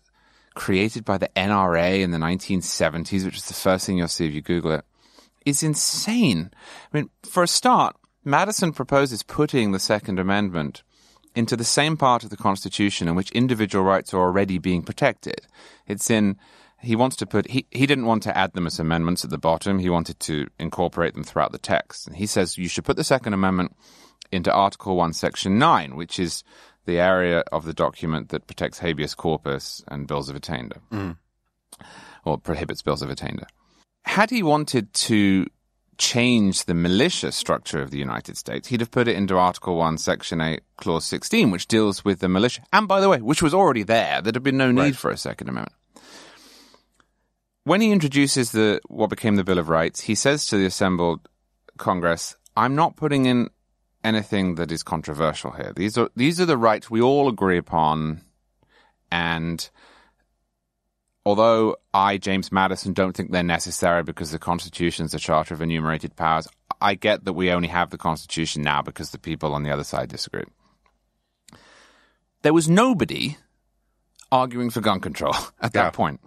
created 0.54 1.06
by 1.06 1.18
the 1.18 1.30
NRA 1.36 2.02
in 2.02 2.12
the 2.12 2.18
1970s, 2.18 3.26
which 3.26 3.38
is 3.38 3.46
the 3.46 3.54
first 3.54 3.86
thing 3.86 3.98
you'll 3.98 4.08
see 4.08 4.28
if 4.28 4.34
you 4.34 4.42
Google 4.42 4.72
it, 4.72 4.86
is 5.46 5.64
insane. 5.64 6.52
I 6.94 6.98
mean, 6.98 7.10
for 7.24 7.44
a 7.44 7.48
start, 7.48 7.96
Madison 8.24 8.72
proposes 8.72 9.24
putting 9.24 9.72
the 9.72 9.80
Second 9.80 10.20
Amendment 10.20 10.84
into 11.36 11.56
the 11.56 11.64
same 11.64 11.98
part 11.98 12.24
of 12.24 12.30
the 12.30 12.38
Constitution 12.38 13.08
in 13.08 13.16
which 13.16 13.32
individual 13.32 13.84
rights 13.84 14.14
are 14.14 14.22
already 14.22 14.58
being 14.58 14.84
protected. 14.84 15.42
It's 15.88 16.10
in, 16.10 16.38
he 16.80 16.96
wants 16.96 17.16
to 17.18 17.26
put, 17.26 17.50
he, 17.50 17.66
he 17.72 17.88
didn't 17.88 18.06
want 18.06 18.24
to 18.24 18.38
add 18.38 18.54
them 18.54 18.68
as 18.68 18.80
amendments 18.80 19.24
at 19.24 19.30
the 19.30 19.38
bottom. 19.38 19.80
He 19.80 19.90
wanted 19.90 20.20
to 20.22 20.48
incorporate 20.60 21.14
them 21.14 21.24
throughout 21.24 21.54
the 21.54 21.58
text. 21.58 22.06
And 22.06 22.16
he 22.16 22.26
says 22.26 22.58
you 22.58 22.68
should 22.68 22.84
put 22.84 22.98
the 22.98 23.04
Second 23.04 23.34
Amendment 23.34 23.76
into 24.32 24.52
Article 24.52 24.96
1, 24.96 25.14
Section 25.14 25.58
9, 25.58 25.96
which 25.96 26.20
is 26.20 26.44
the 26.86 27.00
area 27.00 27.44
of 27.52 27.66
the 27.66 27.74
document 27.74 28.30
that 28.30 28.48
protects 28.48 28.80
habeas 28.80 29.16
corpus 29.16 29.84
and 29.88 30.08
bills 30.08 30.30
of 30.30 30.36
attainder, 30.36 30.78
mm. 30.92 31.16
or 32.26 32.38
prohibits 32.38 32.82
bills 32.82 33.02
of 33.02 33.10
attainder. 33.10 33.46
Had 34.06 34.30
he 34.30 34.42
wanted 34.44 34.94
to 34.94 35.46
change 35.98 36.66
the 36.66 36.74
militia 36.74 37.32
structure 37.32 37.80
of 37.82 37.92
the 37.92 38.00
United 38.00 38.36
States, 38.36 38.68
he'd 38.70 38.80
have 38.80 38.90
put 38.90 39.08
it 39.08 39.16
into 39.16 39.38
Article 39.38 39.76
1, 39.78 40.00
Section 40.00 40.42
8, 40.42 40.62
Clause 40.78 41.06
16, 41.06 41.52
which 41.52 41.68
deals 41.68 42.04
with 42.04 42.20
the 42.20 42.28
militia. 42.28 42.64
And 42.74 42.88
by 42.88 43.00
the 43.00 43.08
way, 43.10 43.22
which 43.22 43.44
was 43.44 43.54
already 43.54 43.84
there. 43.84 44.20
There'd 44.22 44.36
have 44.36 44.44
been 44.44 44.58
no 44.58 44.72
need 44.72 44.82
Right. 44.82 44.96
for 44.96 45.12
a 45.12 45.18
Second 45.18 45.50
Amendment. 45.50 45.76
when 47.64 47.82
he 47.82 47.92
introduces 47.92 48.52
the 48.52 48.82
what 48.88 49.12
became 49.12 49.36
the 49.36 49.44
Bill 49.44 49.60
of 49.60 49.70
Rights, 49.70 50.02
he 50.02 50.16
says 50.16 50.48
to 50.48 50.58
the 50.58 50.66
assembled 50.66 51.28
Congress, 51.78 52.36
"I'm 52.58 52.74
not 52.74 52.96
putting 52.96 53.28
in 53.28 53.50
anything 54.04 54.56
that 54.56 54.72
is 54.72 54.84
controversial 54.84 55.52
here. 55.52 55.74
These 55.76 55.98
are 55.98 56.10
these 56.16 56.40
are 56.42 56.46
the 56.46 56.58
rights 56.58 56.90
we 56.90 57.02
all 57.02 57.28
agree 57.30 57.58
upon, 57.58 58.22
and 59.12 59.70
although 61.26 61.76
I, 61.94 62.18
James 62.18 62.52
Madison, 62.52 62.94
don't 62.94 63.16
think 63.16 63.32
they're 63.32 63.44
necessary 63.44 64.04
because 64.04 64.32
the 64.32 64.40
Constitution 64.40 65.06
is 65.06 65.14
a 65.14 65.20
charter 65.20 65.54
of 65.54 65.62
enumerated 65.62 66.16
powers, 66.16 66.48
I 66.82 66.96
get 66.96 67.26
that 67.26 67.34
we 67.34 67.52
only 67.52 67.68
have 67.68 67.90
the 67.92 67.98
Constitution 67.98 68.64
now 68.64 68.82
because 68.82 69.12
the 69.12 69.20
people 69.20 69.54
on 69.54 69.64
the 69.64 69.72
other 69.72 69.84
side 69.84 70.10
disagree. 70.10 70.46
There 72.42 72.54
was 72.54 72.68
nobody 72.68 73.38
arguing 74.32 74.72
for 74.72 74.82
gun 74.82 75.00
control 75.00 75.36
at 75.62 75.74
that 75.74 75.86
Yeah. 75.86 75.90
point. 75.92 76.22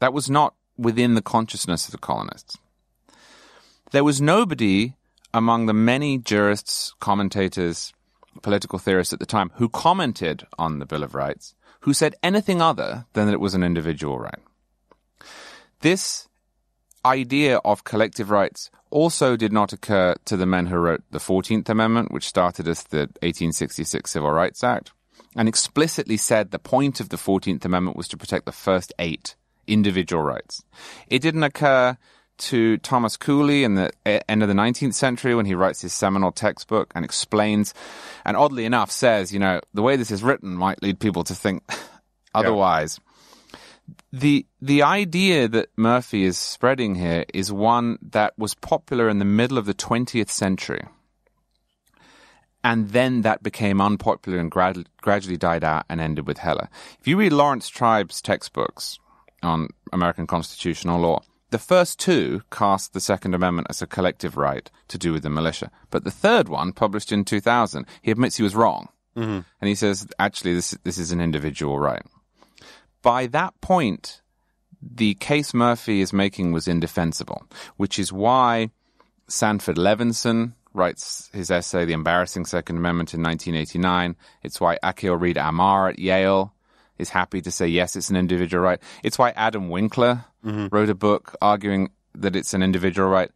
That 0.00 0.12
was 0.12 0.28
not 0.28 0.54
within 0.76 1.14
the 1.14 1.22
consciousness 1.22 1.86
of 1.86 1.92
the 1.92 1.98
colonists. 1.98 2.56
There 3.92 4.04
was 4.04 4.20
nobody 4.20 4.94
among 5.32 5.66
the 5.66 5.74
many 5.74 6.18
jurists, 6.18 6.94
commentators, 7.00 7.92
political 8.42 8.78
theorists 8.78 9.12
at 9.12 9.18
the 9.18 9.26
time 9.26 9.50
who 9.54 9.68
commented 9.68 10.46
on 10.58 10.78
the 10.78 10.86
Bill 10.86 11.02
of 11.02 11.14
Rights 11.14 11.54
who 11.80 11.94
said 11.94 12.14
anything 12.22 12.60
other 12.60 13.06
than 13.12 13.26
that 13.26 13.32
it 13.32 13.40
was 13.40 13.54
an 13.54 13.62
individual 13.62 14.18
right. 14.18 14.40
This 15.80 16.28
idea 17.04 17.58
of 17.58 17.84
collective 17.84 18.30
rights 18.30 18.70
also 18.90 19.36
did 19.36 19.52
not 19.52 19.72
occur 19.72 20.14
to 20.24 20.36
the 20.36 20.46
men 20.46 20.66
who 20.66 20.76
wrote 20.76 21.02
the 21.10 21.18
14th 21.18 21.68
Amendment, 21.68 22.10
which 22.10 22.26
started 22.26 22.66
as 22.66 22.82
the 22.84 23.08
1866 23.22 24.10
Civil 24.10 24.30
Rights 24.30 24.64
Act, 24.64 24.92
and 25.36 25.48
explicitly 25.48 26.16
said 26.16 26.50
the 26.50 26.58
point 26.58 27.00
of 27.00 27.10
the 27.10 27.16
14th 27.16 27.64
Amendment 27.64 27.96
was 27.96 28.08
to 28.08 28.16
protect 28.16 28.44
the 28.44 28.52
first 28.52 28.92
eight 28.98 29.36
individual 29.66 30.22
rights. 30.22 30.64
It 31.08 31.20
didn't 31.20 31.42
occur 31.42 31.96
to 32.38 32.78
Thomas 32.78 33.16
Cooley 33.16 33.64
in 33.64 33.74
the 33.74 33.90
end 34.30 34.42
of 34.42 34.48
the 34.48 34.54
19th 34.54 34.94
century 34.94 35.34
when 35.34 35.46
he 35.46 35.54
writes 35.54 35.82
his 35.82 35.92
seminal 35.92 36.32
textbook 36.32 36.92
and 36.94 37.04
explains, 37.04 37.74
and 38.24 38.36
oddly 38.36 38.64
enough 38.64 38.90
says, 38.90 39.32
you 39.32 39.38
know, 39.38 39.60
the 39.74 39.82
way 39.82 39.96
this 39.96 40.10
is 40.10 40.22
written 40.22 40.54
might 40.54 40.82
lead 40.82 41.00
people 41.00 41.24
to 41.24 41.34
think 41.34 41.62
otherwise. 42.34 43.00
The 44.12 44.46
the 44.60 44.82
idea 44.82 45.48
that 45.48 45.70
Murphy 45.76 46.24
is 46.24 46.36
spreading 46.36 46.94
here 46.94 47.24
is 47.32 47.50
one 47.50 47.98
that 48.02 48.34
was 48.38 48.54
popular 48.54 49.08
in 49.08 49.18
the 49.18 49.24
middle 49.24 49.56
of 49.58 49.66
the 49.66 49.74
20th 49.74 50.28
century. 50.28 50.84
And 52.64 52.90
then 52.90 53.22
that 53.22 53.42
became 53.42 53.80
unpopular 53.80 54.38
and 54.38 54.50
grad- 54.50 54.88
gradually 55.00 55.36
died 55.36 55.64
out 55.64 55.86
and 55.88 56.00
ended 56.00 56.26
with 56.26 56.38
Heller. 56.38 56.68
If 57.00 57.06
you 57.06 57.16
read 57.16 57.32
Laurence 57.32 57.68
Tribe's 57.68 58.20
textbooks 58.20 58.98
on 59.42 59.68
American 59.92 60.26
constitutional 60.26 61.00
law, 61.00 61.22
the 61.50 61.58
first 61.58 61.98
two 61.98 62.42
cast 62.50 62.92
the 62.92 63.00
Second 63.00 63.34
Amendment 63.34 63.68
as 63.70 63.80
a 63.80 63.86
collective 63.86 64.36
right 64.36 64.70
to 64.88 64.98
do 64.98 65.12
with 65.12 65.22
the 65.22 65.30
militia. 65.30 65.70
But 65.90 66.04
the 66.04 66.10
third 66.10 66.48
one, 66.48 66.72
published 66.72 67.12
in 67.12 67.24
2000, 67.24 67.86
he 68.02 68.10
admits 68.10 68.36
he 68.36 68.42
was 68.42 68.56
wrong. 68.56 68.88
Mm-hmm. 69.16 69.40
And 69.60 69.68
he 69.68 69.74
says, 69.74 70.06
actually, 70.18 70.54
this, 70.54 70.76
this 70.84 70.98
is 70.98 71.10
an 71.10 71.20
individual 71.20 71.78
right. 71.78 72.02
By 73.02 73.26
that 73.28 73.58
point, 73.60 74.20
the 74.82 75.14
case 75.14 75.54
Murphy 75.54 76.00
is 76.00 76.12
making 76.12 76.52
was 76.52 76.68
indefensible, 76.68 77.44
which 77.76 77.98
is 77.98 78.12
why 78.12 78.70
Sanford 79.26 79.76
Levinson 79.76 80.52
writes 80.74 81.30
his 81.32 81.50
essay, 81.50 81.84
The 81.84 81.92
Embarrassing 81.92 82.44
Second 82.44 82.76
Amendment, 82.76 83.14
in 83.14 83.22
1989. 83.22 84.16
It's 84.42 84.60
why 84.60 84.78
Akhil 84.82 85.20
Reed 85.20 85.36
Amar 85.36 85.88
at 85.88 85.98
Yale 85.98 86.54
is 86.98 87.10
happy 87.10 87.40
to 87.40 87.50
say, 87.50 87.66
yes, 87.66 87.96
it's 87.96 88.10
an 88.10 88.16
individual 88.16 88.62
right. 88.62 88.80
It's 89.02 89.18
why 89.18 89.30
Adam 89.30 89.68
Winkler 89.68 90.24
wrote 90.42 90.90
a 90.90 90.94
book 90.94 91.36
arguing 91.40 91.90
that 92.14 92.36
it's 92.36 92.54
an 92.54 92.62
individual 92.62 93.08
right, 93.08 93.30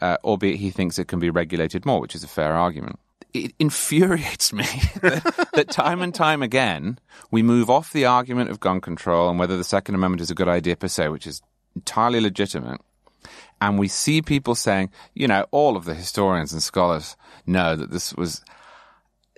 uh, 0.00 0.16
albeit 0.24 0.56
he 0.56 0.70
thinks 0.70 0.98
it 0.98 1.08
can 1.08 1.18
be 1.18 1.30
regulated 1.30 1.84
more, 1.84 2.00
which 2.00 2.14
is 2.14 2.24
a 2.24 2.28
fair 2.28 2.52
argument. 2.52 2.98
It 3.34 3.54
infuriates 3.58 4.52
me 4.52 4.64
that, 5.00 5.48
that 5.54 5.70
time 5.70 6.02
and 6.02 6.14
time 6.14 6.42
again 6.42 6.98
we 7.30 7.42
move 7.42 7.70
off 7.70 7.92
the 7.92 8.04
argument 8.04 8.50
of 8.50 8.60
gun 8.60 8.80
control 8.80 9.30
and 9.30 9.38
whether 9.38 9.56
the 9.56 9.64
Second 9.64 9.94
Amendment 9.94 10.20
is 10.20 10.30
a 10.30 10.34
good 10.34 10.48
idea 10.48 10.76
per 10.76 10.88
se, 10.88 11.08
which 11.08 11.26
is 11.26 11.40
entirely 11.74 12.20
legitimate, 12.20 12.80
and 13.60 13.78
we 13.78 13.88
see 13.88 14.20
people 14.20 14.54
saying, 14.54 14.90
you 15.14 15.26
know, 15.26 15.46
all 15.50 15.76
of 15.76 15.84
the 15.84 15.94
historians 15.94 16.52
and 16.52 16.62
scholars 16.62 17.16
know 17.46 17.74
that 17.76 17.90
this 17.90 18.14
was. 18.14 18.42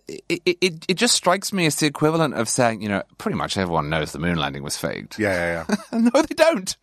It, 0.07 0.43
it, 0.45 0.85
it 0.87 0.95
just 0.95 1.15
strikes 1.15 1.53
me 1.53 1.65
as 1.65 1.77
the 1.77 1.87
equivalent 1.87 2.35
of 2.35 2.49
saying, 2.49 2.83
you 2.83 2.89
know, 2.89 3.03
pretty 3.17 3.37
much 3.37 3.57
everyone 3.57 3.89
knows 3.89 4.13
the 4.13 4.19
moon 4.19 4.37
landing 4.37 4.63
was 4.63 4.77
faked. 4.77 5.19
Yeah, 5.19 5.65
yeah, 5.69 5.77
yeah. 5.93 5.99
no, 5.99 6.23
they 6.23 6.35
don't. 6.35 6.77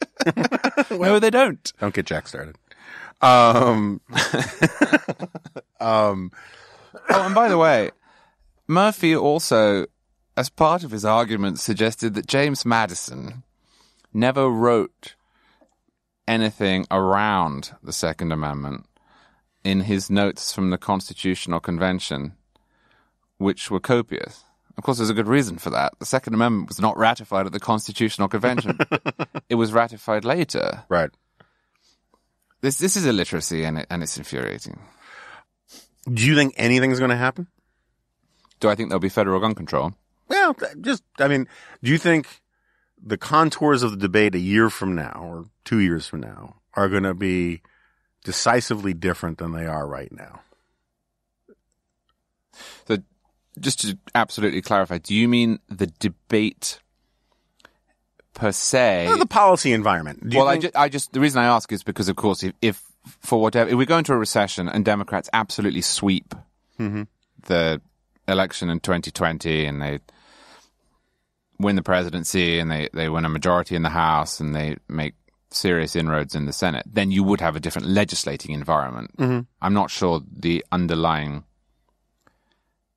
no, 0.92 1.20
they 1.20 1.30
don't. 1.30 1.72
Don't 1.80 1.94
get 1.94 2.08
Jack 2.08 2.28
started. 2.28 2.56
Um, 3.22 4.02
um, 5.80 6.32
Oh, 7.10 7.26
and 7.26 7.36
by 7.36 7.50
the 7.50 7.58
way, 7.58 7.92
Murphy 8.68 9.16
also, 9.16 9.86
as 10.38 10.50
part 10.50 10.84
of 10.84 10.92
his 10.92 11.06
argument, 11.06 11.60
suggested 11.60 12.14
that 12.14 12.28
James 12.28 12.66
Madison 12.66 13.44
never 14.14 14.50
wrote 14.50 15.16
anything 16.28 16.86
around 16.92 17.76
the 17.84 17.94
Second 17.94 18.32
Amendment 18.32 18.86
in 19.64 19.82
his 19.82 20.10
notes 20.10 20.54
from 20.54 20.70
the 20.70 20.78
Constitutional 20.78 21.60
Convention, 21.60 22.34
which 23.42 23.70
were 23.70 23.80
copious. 23.80 24.44
Of 24.78 24.84
course, 24.84 24.98
there's 24.98 25.10
a 25.10 25.14
good 25.14 25.28
reason 25.28 25.58
for 25.58 25.70
that. 25.72 25.94
The 26.00 26.06
Second 26.06 26.34
Amendment 26.34 26.70
was 26.70 26.80
not 26.80 26.98
ratified 26.98 27.46
at 27.46 27.52
the 27.52 27.60
Constitutional 27.60 28.30
Convention. 28.30 28.80
it 29.50 29.56
was 29.56 29.74
ratified 29.74 30.26
later. 30.26 30.84
right. 30.90 31.10
This 32.62 32.78
this 32.78 32.96
is 32.96 33.06
illiteracy 33.06 33.64
and 33.64 33.80
it, 33.80 33.88
and 33.90 34.04
it's 34.04 34.18
infuriating. 34.18 34.80
Do 36.12 36.26
you 36.26 36.36
think 36.36 36.54
anything's 36.58 37.00
going 37.00 37.10
to 37.10 37.18
happen? 37.18 37.48
Do 38.60 38.70
I 38.70 38.76
think 38.76 38.90
there'll 38.90 39.00
be 39.00 39.10
federal 39.10 39.40
gun 39.40 39.56
control? 39.56 39.94
Well, 40.28 40.56
just, 40.80 41.04
I 41.20 41.28
mean, 41.28 41.48
do 41.84 41.92
you 41.92 41.98
think 41.98 42.28
the 43.04 43.18
contours 43.18 43.84
of 43.84 43.92
the 43.92 43.98
debate 43.98 44.36
a 44.36 44.40
year 44.40 44.70
from 44.70 44.96
now 44.96 45.20
or 45.22 45.46
two 45.66 45.80
years 45.80 46.08
from 46.08 46.22
now 46.22 46.58
are 46.76 46.88
going 46.88 47.04
to 47.04 47.14
be 47.14 47.62
decisively 48.24 48.94
different 48.94 49.40
than 49.40 49.52
they 49.52 49.66
are 49.66 49.88
right 49.88 50.12
now? 50.12 50.42
So, 52.88 52.98
just 53.60 53.82
to 53.82 53.98
absolutely 54.16 54.62
clarify, 54.62 54.98
do 54.98 55.14
you 55.16 55.28
mean 55.28 55.60
the 55.70 55.88
debate 56.00 56.80
per 58.34 58.52
se? 58.52 59.08
Uh, 59.08 59.18
the 59.18 59.26
policy 59.26 59.74
environment. 59.74 60.30
Do 60.30 60.38
well, 60.38 60.48
I, 60.48 60.58
ju- 60.58 60.72
I 60.76 60.90
just 60.90 61.12
the 61.14 61.20
reason 61.20 61.42
I 61.42 61.46
ask 61.46 61.72
is 61.72 61.84
because, 61.84 62.10
of 62.10 62.16
course, 62.16 62.44
if, 62.44 62.54
if 62.62 62.82
for 63.22 63.42
whatever 63.42 63.70
if 63.70 63.76
we 63.76 63.86
go 63.86 63.98
into 63.98 64.14
a 64.14 64.18
recession 64.18 64.70
and 64.70 64.86
Democrats 64.86 65.30
absolutely 65.34 65.82
sweep 65.82 66.34
Mm-hmm. 66.80 67.04
the 67.46 67.80
election 68.28 68.70
in 68.72 68.80
2020 68.80 69.66
and 69.66 69.80
they 69.82 70.00
win 71.60 71.76
the 71.76 71.84
presidency 71.84 72.58
and 72.58 72.72
they, 72.72 72.90
they 72.92 73.08
win 73.08 73.24
a 73.24 73.30
majority 73.30 73.76
in 73.76 73.84
the 73.84 73.90
House 73.90 74.40
and 74.40 74.56
they 74.56 74.78
make 74.88 75.14
serious 75.52 75.96
inroads 75.96 76.34
in 76.34 76.46
the 76.46 76.54
Senate, 76.54 76.84
then 76.92 77.12
you 77.12 77.24
would 77.24 77.40
have 77.42 77.56
a 77.56 77.60
different 77.60 77.88
legislating 77.88 78.56
environment. 78.56 79.16
Mm-hmm. 79.18 79.42
I'm 79.62 79.74
not 79.76 79.92
sure 79.92 80.22
the 80.36 80.66
underlying 80.72 81.44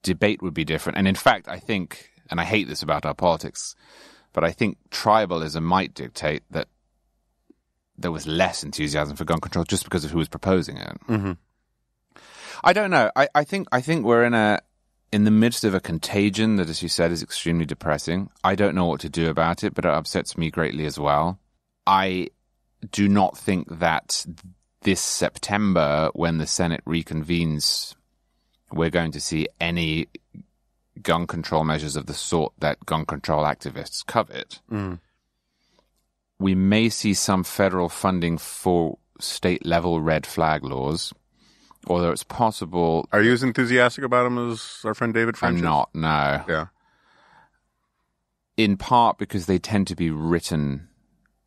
debate 0.04 0.40
would 0.40 0.54
be 0.54 0.64
different. 0.64 0.98
And 0.98 1.08
in 1.08 1.16
fact, 1.16 1.48
I 1.48 1.58
think, 1.58 2.10
and 2.30 2.40
I 2.40 2.44
hate 2.44 2.68
this 2.68 2.82
about 2.82 3.04
our 3.04 3.14
politics, 3.14 3.74
but 4.32 4.44
I 4.44 4.52
think 4.52 4.78
tribalism 4.90 5.62
might 5.62 5.94
dictate 5.94 6.44
that 6.50 6.68
there 7.96 8.12
was 8.12 8.26
less 8.26 8.62
enthusiasm 8.62 9.16
for 9.16 9.24
gun 9.24 9.40
control 9.40 9.64
just 9.64 9.84
because 9.84 10.04
of 10.04 10.12
who 10.12 10.18
was 10.18 10.28
proposing 10.28 10.76
it. 10.76 10.96
Mm-hmm. 11.08 11.32
I 12.62 12.72
don't 12.72 12.90
know. 12.90 13.10
I, 13.16 13.28
I 13.34 13.44
think 13.44 13.68
I 13.72 13.80
think 13.80 14.04
we're 14.04 14.24
in 14.24 14.34
a 14.34 14.60
in 15.12 15.24
the 15.24 15.30
midst 15.30 15.64
of 15.64 15.74
a 15.74 15.80
contagion 15.80 16.56
that, 16.56 16.68
as 16.68 16.82
you 16.82 16.88
said, 16.88 17.12
is 17.12 17.22
extremely 17.22 17.64
depressing. 17.64 18.30
I 18.42 18.54
don't 18.54 18.74
know 18.74 18.86
what 18.86 19.00
to 19.00 19.08
do 19.08 19.30
about 19.30 19.62
it, 19.62 19.74
but 19.74 19.84
it 19.84 19.90
upsets 19.90 20.36
me 20.36 20.50
greatly 20.50 20.86
as 20.86 20.98
well. 20.98 21.38
I 21.86 22.28
do 22.90 23.08
not 23.08 23.38
think 23.38 23.78
that 23.78 24.26
this 24.82 25.00
September, 25.00 26.10
when 26.14 26.38
the 26.38 26.46
Senate 26.46 26.84
reconvenes, 26.84 27.94
we're 28.74 28.90
going 28.90 29.12
to 29.12 29.20
see 29.20 29.46
any 29.60 30.08
gun 31.02 31.26
control 31.26 31.64
measures 31.64 31.96
of 31.96 32.06
the 32.06 32.14
sort 32.14 32.52
that 32.58 32.84
gun 32.86 33.04
control 33.04 33.44
activists 33.44 34.04
covet. 34.04 34.60
Mm. 34.70 35.00
We 36.38 36.54
may 36.54 36.88
see 36.88 37.14
some 37.14 37.44
federal 37.44 37.88
funding 37.88 38.38
for 38.38 38.98
state 39.20 39.64
level 39.64 40.00
red 40.00 40.26
flag 40.26 40.64
laws, 40.64 41.12
although 41.86 42.10
it's 42.10 42.24
possible 42.24 43.08
Are 43.12 43.22
you 43.22 43.32
as 43.32 43.42
enthusiastic 43.42 44.04
about 44.04 44.24
them 44.24 44.50
as 44.50 44.80
our 44.84 44.94
friend 44.94 45.14
David 45.14 45.36
French? 45.36 45.52
I'm 45.52 45.56
is? 45.58 45.62
not, 45.62 45.90
no. 45.94 46.44
Yeah. 46.48 46.66
In 48.56 48.76
part 48.76 49.18
because 49.18 49.46
they 49.46 49.58
tend 49.58 49.86
to 49.88 49.96
be 49.96 50.10
written 50.10 50.88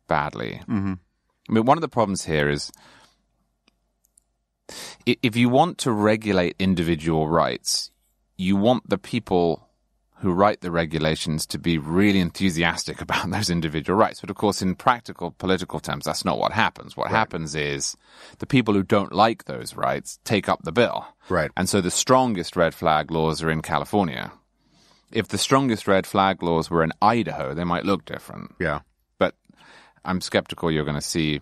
badly. 0.08 0.60
Mm-hmm. 0.68 0.94
I 1.48 1.52
mean, 1.52 1.64
one 1.64 1.78
of 1.78 1.82
the 1.82 1.88
problems 1.88 2.24
here 2.24 2.48
is 2.48 2.70
if 5.06 5.36
you 5.36 5.48
want 5.48 5.78
to 5.78 5.92
regulate 5.92 6.56
individual 6.58 7.28
rights, 7.28 7.90
you 8.36 8.56
want 8.56 8.88
the 8.88 8.98
people 8.98 9.68
who 10.20 10.32
write 10.32 10.60
the 10.60 10.70
regulations 10.70 11.46
to 11.46 11.58
be 11.58 11.78
really 11.78 12.18
enthusiastic 12.18 13.00
about 13.02 13.30
those 13.30 13.50
individual 13.50 13.98
rights. 13.98 14.20
But 14.20 14.30
of 14.30 14.36
course, 14.36 14.62
in 14.62 14.74
practical 14.74 15.30
political 15.32 15.80
terms, 15.80 16.04
that's 16.04 16.24
not 16.24 16.38
what 16.38 16.52
happens. 16.52 16.96
What 16.96 17.10
happens 17.10 17.54
is 17.54 17.96
the 18.38 18.46
people 18.46 18.74
who 18.74 18.82
don't 18.82 19.12
like 19.12 19.44
those 19.44 19.74
rights 19.74 20.18
take 20.24 20.48
up 20.48 20.62
the 20.62 20.72
bill. 20.72 21.06
Right. 21.28 21.50
And 21.56 21.68
so 21.68 21.80
the 21.80 21.90
strongest 21.90 22.56
red 22.56 22.74
flag 22.74 23.10
laws 23.10 23.42
are 23.42 23.50
in 23.50 23.62
California. 23.62 24.32
If 25.10 25.28
the 25.28 25.38
strongest 25.38 25.86
red 25.86 26.06
flag 26.06 26.42
laws 26.42 26.68
were 26.68 26.82
in 26.82 26.92
Idaho, 27.00 27.54
they 27.54 27.64
might 27.64 27.86
look 27.86 28.04
different. 28.04 28.54
Yeah. 28.60 28.80
But 29.18 29.34
I'm 30.04 30.20
skeptical 30.20 30.70
you're 30.70 30.84
going 30.84 30.96
to 30.96 31.00
see 31.00 31.40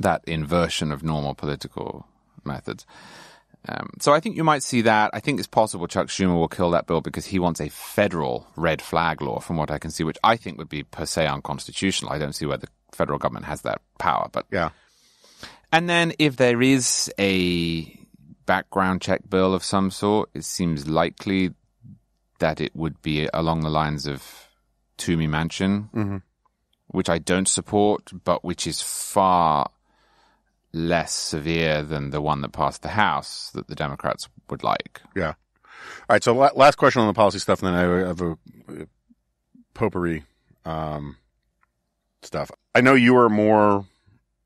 that 0.00 0.22
inversion 0.26 0.92
of 0.92 1.02
normal 1.02 1.34
political 1.34 2.06
methods. 2.44 2.86
Um, 3.68 3.90
so 4.00 4.12
I 4.14 4.20
think 4.20 4.36
you 4.36 4.44
might 4.44 4.62
see 4.62 4.82
that. 4.82 5.10
I 5.12 5.20
think 5.20 5.38
it's 5.40 5.48
possible 5.48 5.88
Chuck 5.88 6.06
Schumer 6.06 6.38
will 6.38 6.48
kill 6.48 6.70
that 6.70 6.86
bill 6.86 7.00
because 7.00 7.26
he 7.26 7.38
wants 7.38 7.60
a 7.60 7.68
federal 7.68 8.46
red 8.56 8.80
flag 8.80 9.20
law, 9.20 9.40
from 9.40 9.56
what 9.56 9.70
I 9.70 9.78
can 9.78 9.90
see, 9.90 10.04
which 10.04 10.16
I 10.22 10.36
think 10.36 10.58
would 10.58 10.68
be 10.68 10.84
per 10.84 11.04
se 11.06 11.26
unconstitutional. 11.26 12.12
I 12.12 12.18
don't 12.18 12.34
see 12.34 12.46
where 12.46 12.56
the 12.56 12.68
federal 12.92 13.18
government 13.18 13.46
has 13.46 13.62
that 13.62 13.80
power. 13.98 14.28
But 14.32 14.46
Yeah. 14.50 14.70
and 15.72 15.88
then 15.90 16.12
if 16.18 16.36
there 16.36 16.62
is 16.62 17.12
a 17.18 17.94
background 18.46 19.02
check 19.02 19.28
bill 19.28 19.52
of 19.54 19.64
some 19.64 19.90
sort, 19.90 20.30
it 20.34 20.44
seems 20.44 20.86
likely 20.88 21.52
that 22.38 22.60
it 22.60 22.74
would 22.76 23.02
be 23.02 23.28
along 23.34 23.60
the 23.60 23.68
lines 23.70 24.06
of 24.06 24.22
Toomey 24.96 25.26
Manchin, 25.26 26.22
which 26.86 27.08
I 27.10 27.18
don't 27.18 27.48
support, 27.48 28.12
but 28.24 28.44
which 28.44 28.66
is 28.66 28.80
far 28.80 29.68
less 30.72 31.12
severe 31.12 31.82
than 31.82 32.10
the 32.10 32.20
one 32.20 32.42
that 32.42 32.52
passed 32.52 32.82
the 32.82 32.88
House 32.88 33.50
that 33.54 33.68
the 33.68 33.74
Democrats 33.74 34.28
would 34.50 34.62
like. 34.62 35.00
Yeah. 35.16 35.34
All 35.34 35.34
right. 36.10 36.22
So 36.24 36.34
la- 36.34 36.50
last 36.54 36.76
question 36.76 37.00
on 37.00 37.08
the 37.08 37.14
policy 37.14 37.38
stuff, 37.38 37.62
and 37.62 37.74
then 37.74 37.74
I 37.74 38.08
have 38.08 38.20
a, 38.20 38.32
a 38.32 38.86
potpourri 39.74 40.24
um, 40.64 41.16
stuff. 42.22 42.50
I 42.74 42.80
know 42.80 42.94
you 42.94 43.16
are 43.16 43.28
more. 43.28 43.86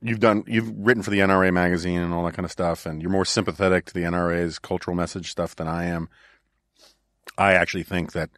You've 0.00 0.20
done. 0.20 0.44
You've 0.46 0.72
written 0.76 1.02
for 1.02 1.10
the 1.10 1.20
NRA 1.20 1.52
magazine 1.52 2.00
and 2.00 2.12
all 2.12 2.24
that 2.24 2.34
kind 2.34 2.44
of 2.44 2.52
stuff, 2.52 2.86
and 2.86 3.00
you're 3.00 3.10
more 3.10 3.24
sympathetic 3.24 3.86
to 3.86 3.94
the 3.94 4.00
NRA's 4.00 4.58
cultural 4.58 4.96
message 4.96 5.30
stuff 5.30 5.56
than 5.56 5.68
I 5.68 5.84
am. 5.84 6.08
I 7.38 7.52
actually 7.54 7.84
think 7.84 8.12
that 8.12 8.30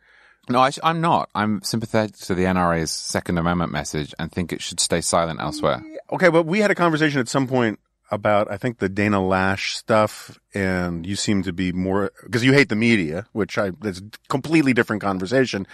No, 0.49 0.61
I, 0.61 0.71
am 0.83 1.01
not. 1.01 1.31
I'm 1.35 1.63
sympathetic 1.63 2.17
to 2.19 2.35
the 2.35 2.45
NRA's 2.45 2.91
Second 2.91 3.39
Amendment 3.39 3.73
message 3.73 4.15
and 4.19 4.31
think 4.31 4.53
it 4.53 4.61
should 4.61 4.81
stay 4.81 5.01
silent 5.01 5.41
elsewhere. 5.41 5.83
Okay, 6.13 6.29
but 6.29 6.45
we 6.45 6.61
had 6.61 6.71
a 6.71 6.75
conversation 6.75 7.21
at 7.21 7.29
some 7.29 7.47
point 7.47 7.79
about 8.11 8.51
I 8.51 8.59
think 8.59 8.79
the 8.79 8.89
Dana 8.89 9.19
Loesch 9.19 9.75
stuff, 9.75 10.39
and 10.55 11.07
you 11.07 11.17
seem 11.17 11.43
to 11.45 11.53
be 11.53 11.73
more 11.73 12.13
because 12.23 12.45
you 12.45 12.53
hate 12.53 12.69
the 12.69 12.77
media, 12.77 13.27
which 13.33 13.57
I 13.59 13.73
that's 13.81 14.01
a 14.01 14.05
completely 14.29 14.73
different 14.75 15.01
conversation. 15.03 15.67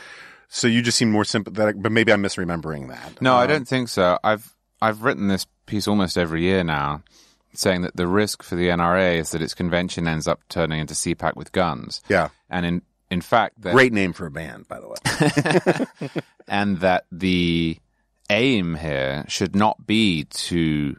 So 0.48 0.66
you 0.66 0.82
just 0.82 0.96
seem 0.98 1.10
more 1.10 1.24
sympathetic, 1.24 1.76
but 1.78 1.92
maybe 1.92 2.12
I'm 2.12 2.22
misremembering 2.22 2.88
that. 2.88 3.20
No, 3.20 3.34
I 3.34 3.42
Um, 3.44 3.48
don't 3.48 3.68
think 3.68 3.88
so. 3.88 4.18
I've 4.22 4.54
I've 4.80 5.02
written 5.02 5.28
this 5.28 5.46
piece 5.66 5.86
almost 5.88 6.16
every 6.16 6.42
year 6.42 6.62
now, 6.64 7.02
saying 7.52 7.82
that 7.82 7.96
the 7.96 8.06
risk 8.06 8.42
for 8.42 8.54
the 8.56 8.68
NRA 8.68 9.18
is 9.18 9.30
that 9.32 9.42
its 9.42 9.54
convention 9.54 10.06
ends 10.08 10.26
up 10.28 10.40
turning 10.48 10.78
into 10.80 10.94
CPAC 10.94 11.36
with 11.36 11.52
guns, 11.52 12.00
Yeah, 12.08 12.28
and 12.48 12.64
in 12.64 12.82
in 13.10 13.20
fact, 13.20 13.60
that, 13.62 13.72
great 13.74 13.92
name 13.92 14.12
for 14.12 14.26
a 14.26 14.30
band, 14.30 14.68
by 14.68 14.78
the 14.80 14.88
way. 14.88 16.20
and 16.48 16.78
that 16.80 17.06
the 17.10 17.78
aim 18.28 18.76
here 18.76 19.24
should 19.28 19.54
not 19.56 19.86
be 19.86 20.24
to, 20.24 20.96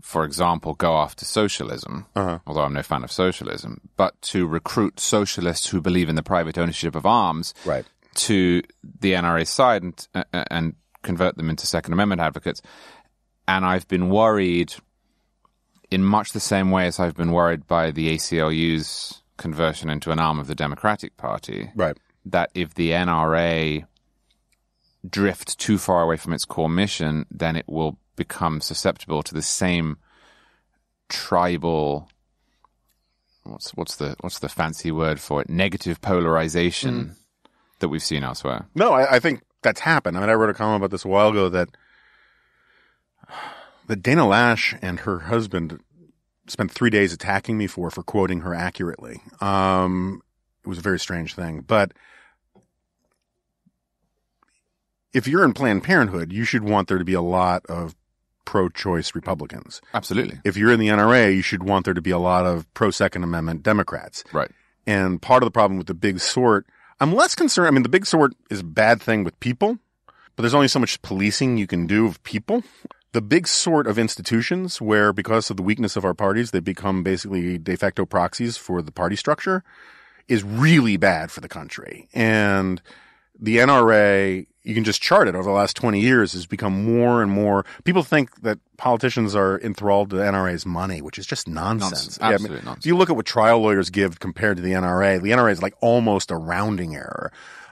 for 0.00 0.24
example, 0.24 0.74
go 0.74 0.96
after 0.96 1.24
socialism, 1.24 2.06
Uh-huh. 2.14 2.38
although 2.46 2.62
I'm 2.62 2.72
no 2.72 2.82
fan 2.82 3.02
of 3.04 3.10
socialism, 3.10 3.80
but 3.96 4.20
to 4.22 4.46
recruit 4.46 5.00
socialists 5.00 5.68
who 5.68 5.80
believe 5.80 6.08
in 6.08 6.14
the 6.14 6.22
private 6.22 6.56
ownership 6.58 6.94
of 6.94 7.04
arms 7.06 7.52
right. 7.64 7.84
to 8.14 8.62
the 9.00 9.12
NRA 9.12 9.46
side 9.46 9.82
and, 9.82 10.08
uh, 10.14 10.44
and 10.50 10.74
convert 11.02 11.36
them 11.36 11.50
into 11.50 11.66
Second 11.66 11.92
Amendment 11.92 12.20
advocates. 12.20 12.62
And 13.48 13.64
I've 13.64 13.88
been 13.88 14.08
worried 14.08 14.74
in 15.90 16.02
much 16.04 16.32
the 16.32 16.40
same 16.40 16.70
way 16.70 16.86
as 16.86 16.98
I've 17.00 17.16
been 17.16 17.32
worried 17.32 17.66
by 17.66 17.90
the 17.90 18.14
ACLU's 18.14 19.20
conversion 19.36 19.90
into 19.90 20.10
an 20.10 20.18
arm 20.18 20.38
of 20.38 20.46
the 20.46 20.54
Democratic 20.54 21.16
Party 21.16 21.70
Right. 21.74 21.96
that 22.24 22.50
if 22.54 22.74
the 22.74 22.90
NRA 22.90 23.86
drifts 25.08 25.54
too 25.54 25.78
far 25.78 26.02
away 26.02 26.16
from 26.16 26.32
its 26.32 26.44
core 26.44 26.68
mission, 26.68 27.26
then 27.30 27.56
it 27.56 27.68
will 27.68 27.98
become 28.16 28.60
susceptible 28.60 29.22
to 29.22 29.34
the 29.34 29.42
same 29.42 29.98
tribal 31.08 32.08
what's 33.44 33.74
what's 33.74 33.96
the 33.96 34.16
what's 34.20 34.38
the 34.38 34.48
fancy 34.48 34.90
word 34.90 35.20
for 35.20 35.42
it? 35.42 35.48
Negative 35.48 36.00
polarization 36.00 36.94
mm. 36.94 37.50
that 37.80 37.88
we've 37.88 38.02
seen 38.02 38.24
elsewhere. 38.24 38.66
No, 38.74 38.92
I, 38.92 39.16
I 39.16 39.20
think 39.20 39.42
that's 39.62 39.80
happened. 39.80 40.16
I 40.16 40.20
mean, 40.20 40.30
I 40.30 40.34
wrote 40.34 40.50
a 40.50 40.54
column 40.54 40.76
about 40.76 40.90
this 40.90 41.04
a 41.04 41.08
while 41.08 41.28
ago 41.28 41.48
that 41.50 41.68
that 43.86 44.02
Dana 44.02 44.22
Loesch 44.22 44.78
and 44.80 45.00
her 45.00 45.20
husband 45.20 45.80
spent 46.46 46.70
three 46.70 46.90
days 46.90 47.12
attacking 47.12 47.56
me 47.58 47.66
for 47.66 47.90
for 47.90 48.02
quoting 48.02 48.40
her 48.40 48.54
accurately. 48.54 49.20
Um, 49.40 50.22
it 50.64 50.68
was 50.68 50.78
a 50.78 50.82
very 50.82 50.98
strange 50.98 51.34
thing, 51.34 51.60
but 51.66 51.92
if 55.12 55.28
you're 55.28 55.44
in 55.44 55.52
Planned 55.52 55.84
Parenthood, 55.84 56.32
you 56.32 56.44
should 56.44 56.64
want 56.64 56.88
there 56.88 56.98
to 56.98 57.04
be 57.04 57.14
a 57.14 57.22
lot 57.22 57.64
of 57.66 57.94
pro-choice 58.44 59.14
Republicans. 59.14 59.80
Absolutely. 59.94 60.40
If 60.44 60.56
you're 60.56 60.72
in 60.72 60.80
the 60.80 60.88
NRA, 60.88 61.34
you 61.34 61.42
should 61.42 61.62
want 61.62 61.84
there 61.84 61.94
to 61.94 62.02
be 62.02 62.10
a 62.10 62.18
lot 62.18 62.44
of 62.44 62.72
pro-Second 62.74 63.22
Amendment 63.22 63.62
Democrats. 63.62 64.24
Right. 64.32 64.50
And 64.86 65.22
part 65.22 65.42
of 65.42 65.46
the 65.46 65.50
problem 65.50 65.78
with 65.78 65.86
the 65.86 65.94
big 65.94 66.20
sort, 66.20 66.66
I'm 67.00 67.14
less 67.14 67.34
concerned. 67.34 67.68
I 67.68 67.70
mean, 67.70 67.84
the 67.84 67.88
big 67.88 68.06
sort 68.06 68.34
is 68.50 68.60
a 68.60 68.64
bad 68.64 69.00
thing 69.00 69.24
with 69.24 69.38
people, 69.40 69.78
but 70.36 70.42
there's 70.42 70.54
only 70.54 70.68
so 70.68 70.78
much 70.78 71.00
policing 71.00 71.56
you 71.56 71.66
can 71.66 71.86
do 71.86 72.06
of 72.06 72.22
people. 72.22 72.62
The 73.14 73.22
big 73.22 73.46
sort 73.46 73.86
of 73.86 73.96
institutions 73.96 74.80
where 74.80 75.12
because 75.12 75.48
of 75.48 75.56
the 75.56 75.62
weakness 75.62 75.94
of 75.94 76.04
our 76.04 76.14
parties, 76.14 76.50
they 76.50 76.58
become 76.58 77.04
basically 77.04 77.58
de 77.58 77.76
facto 77.76 78.04
proxies 78.04 78.56
for 78.56 78.82
the 78.82 78.90
party 78.90 79.14
structure 79.14 79.62
is 80.26 80.42
really 80.42 80.96
bad 80.96 81.30
for 81.30 81.40
the 81.40 81.48
country. 81.48 82.08
And 82.12 82.82
the 83.38 83.58
NRA, 83.58 84.46
you 84.64 84.74
can 84.74 84.82
just 84.82 85.00
chart 85.00 85.28
it 85.28 85.36
over 85.36 85.44
the 85.44 85.54
last 85.54 85.76
20 85.76 86.00
years, 86.00 86.32
has 86.32 86.46
become 86.46 86.84
more 86.98 87.22
and 87.22 87.30
more. 87.30 87.64
People 87.84 88.02
think 88.02 88.40
that 88.42 88.58
politicians 88.78 89.36
are 89.36 89.60
enthralled 89.60 90.10
to 90.10 90.16
the 90.16 90.22
NRA's 90.24 90.66
money, 90.66 91.00
which 91.00 91.16
is 91.16 91.24
just 91.24 91.46
nonsense. 91.46 91.92
Nonsense. 91.92 92.18
Yeah, 92.20 92.26
I 92.26 92.30
mean, 92.30 92.34
Absolute 92.34 92.58
If 92.58 92.64
nonsense. 92.64 92.86
you 92.86 92.96
look 92.96 93.10
at 93.10 93.16
what 93.16 93.26
trial 93.26 93.60
lawyers 93.60 93.90
give 93.90 94.18
compared 94.18 94.56
to 94.56 94.62
the 94.64 94.72
NRA, 94.72 95.22
the 95.22 95.30
NRA 95.30 95.52
is 95.52 95.62
like 95.62 95.74
almost 95.80 96.32
a 96.32 96.36
rounding 96.36 96.96
error. 96.96 97.30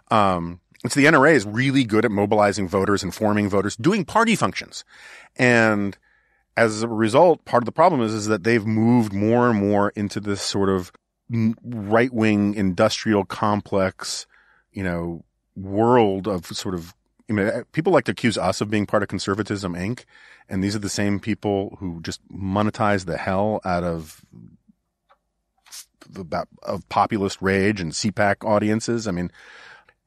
Um, 0.09 0.61
it's 0.85 0.95
the 0.95 1.05
NRA 1.05 1.33
is 1.33 1.47
really 1.47 1.85
good 1.85 2.05
at 2.05 2.11
mobilizing 2.11 2.69
voters, 2.69 3.03
informing 3.03 3.49
voters, 3.49 3.77
doing 3.77 4.05
party 4.05 4.35
functions. 4.35 4.85
And 5.37 5.97
as 6.57 6.83
a 6.83 6.89
result, 6.89 7.45
part 7.45 7.63
of 7.63 7.67
the 7.67 7.73
problem 7.73 8.01
is, 8.03 8.13
is 8.13 8.27
that 8.27 8.45
they've 8.45 8.67
moved 8.67 9.13
more 9.13 9.49
and 9.49 9.59
more 9.59 9.91
into 9.91 10.21
this 10.21 10.43
sort 10.43 10.69
of 10.69 10.93
right 11.65 12.13
wing 12.13 12.55
industrial 12.55 13.25
complex, 13.25 14.27
you 14.73 14.83
know, 14.83 15.25
world 15.57 16.27
of 16.27 16.47
sort 16.47 16.75
of, 16.75 16.95
I 17.31 17.33
mean, 17.33 17.65
people 17.73 17.93
like 17.93 18.05
to 18.05 18.13
accuse 18.13 18.37
us 18.37 18.61
of 18.61 18.69
being 18.69 18.87
part 18.87 19.03
of 19.03 19.09
conservatism 19.09 19.75
Inc. 19.75 20.05
And 20.49 20.63
these 20.63 20.75
are 20.75 20.81
the 20.81 20.89
same 20.89 21.21
people 21.21 21.77
who 21.79 22.01
just 22.03 22.21
monetize 22.29 23.07
the 23.07 23.17
hell 23.17 23.61
out 23.65 23.85
of 23.85 24.25
the, 26.11 26.47
of 26.63 26.87
populist 26.89 27.41
rage 27.41 27.81
and 27.81 27.93
CPAC 27.93 28.45
audiences. 28.45 29.07
I 29.07 29.13
mean, 29.13 29.31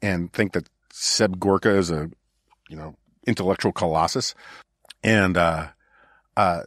and 0.06 0.32
think 0.32 0.54
that 0.54 0.70
Seb 0.92 1.40
Gorka 1.40 1.70
is 1.70 1.90
a, 1.90 2.10
you 2.70 2.76
know, 2.76 2.96
intellectual 3.26 3.72
colossus. 3.72 4.36
And, 5.04 5.36
uh, 5.36 5.68
uh, 6.38 6.64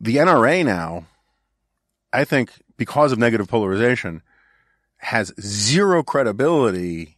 the 0.00 0.16
NRA 0.16 0.64
now, 0.64 1.06
I 2.12 2.24
think 2.24 2.52
because 2.76 3.12
of 3.12 3.18
negative 3.18 3.48
polarization 3.48 4.22
has 4.98 5.32
zero 5.40 6.02
credibility, 6.02 7.16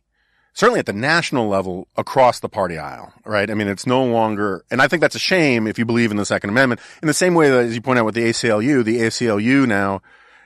certainly 0.54 0.80
at 0.80 0.86
the 0.86 0.92
national 0.92 1.48
level 1.48 1.88
across 1.96 2.40
the 2.40 2.48
party 2.48 2.78
aisle, 2.78 3.12
right? 3.24 3.50
I 3.50 3.54
mean, 3.54 3.68
it's 3.68 3.86
no 3.86 4.04
longer, 4.04 4.64
and 4.70 4.80
I 4.80 4.88
think 4.88 5.00
that's 5.00 5.14
a 5.14 5.18
shame 5.20 5.66
if 5.66 5.78
you 5.78 5.84
believe 5.84 6.10
in 6.10 6.16
the 6.16 6.26
Second 6.26 6.50
Amendment. 6.50 6.80
In 7.02 7.08
the 7.08 7.14
same 7.14 7.34
way 7.34 7.50
that, 7.50 7.64
as 7.64 7.74
you 7.74 7.82
point 7.82 7.98
out 7.98 8.04
with 8.04 8.14
the 8.14 8.22
ACLU, 8.24 8.84
the 8.84 9.00
ACLU 9.00 9.66
now 9.66 10.00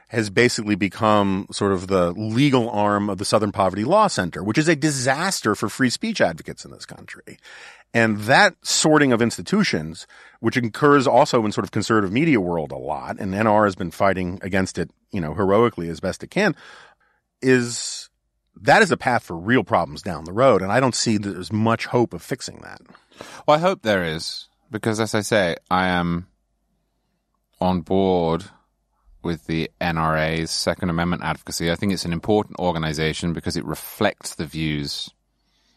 has 0.09 0.30
basically 0.30 0.74
become 0.74 1.46
sort 1.52 1.72
of 1.72 1.86
the 1.86 2.12
legal 2.12 2.70
arm 2.70 3.11
of 3.11 3.18
the 3.18 3.24
Southern 3.24 3.52
Poverty 3.52 3.84
Law 3.84 4.06
Center, 4.06 4.42
which 4.42 4.59
is 4.59 4.68
a 4.68 4.74
disaster 4.76 5.54
for 5.54 5.68
free 5.68 5.90
speech 5.90 6.20
advocates 6.20 6.64
in 6.64 6.70
this 6.70 6.86
country. 6.86 7.38
And 7.92 8.18
that 8.20 8.54
sorting 8.62 9.12
of 9.12 9.22
institutions, 9.22 10.06
which 10.40 10.56
occurs 10.56 11.06
also 11.06 11.44
in 11.44 11.52
sort 11.52 11.64
of 11.64 11.70
conservative 11.70 12.12
media 12.12 12.40
world 12.40 12.72
a 12.72 12.76
lot, 12.76 13.18
and 13.18 13.32
NR 13.32 13.64
has 13.64 13.74
been 13.74 13.90
fighting 13.90 14.38
against 14.42 14.78
it, 14.78 14.90
you 15.11 15.20
know, 15.20 15.34
heroically 15.34 15.88
as 15.88 16.00
best 16.00 16.22
it 16.22 16.30
can, 16.30 16.56
is 17.40 18.09
that 18.61 18.82
is 18.82 18.90
a 18.90 18.96
path 18.96 19.24
for 19.24 19.36
real 19.36 19.62
problems 19.62 20.02
down 20.02 20.24
the 20.24 20.32
road. 20.32 20.62
And 20.62 20.72
I 20.72 20.80
don't 20.80 20.94
see 20.94 21.18
that 21.18 21.28
there's 21.28 21.52
much 21.52 21.86
hope 21.86 22.12
of 22.12 22.22
fixing 22.22 22.61
that. 22.62 22.80
Well, 23.46 23.56
I 23.56 23.61
hope 23.61 23.82
there 23.82 24.04
is, 24.04 24.48
because 24.70 25.00
as 25.00 25.14
I 25.14 25.20
say, 25.20 25.56
I 25.70 25.88
am 25.88 26.28
on 27.61 27.82
board 27.82 28.44
with 29.22 29.46
the 29.46 29.70
NRA's 29.80 30.50
Second 30.50 30.90
Amendment 30.90 31.22
advocacy. 31.24 31.70
I 31.70 31.74
think 31.76 31.92
it's 31.92 32.04
an 32.04 32.12
important 32.12 32.58
organization 32.58 33.32
because 33.32 33.56
it 33.56 33.64
reflects 33.64 34.34
the 34.34 34.46
views 34.46 35.10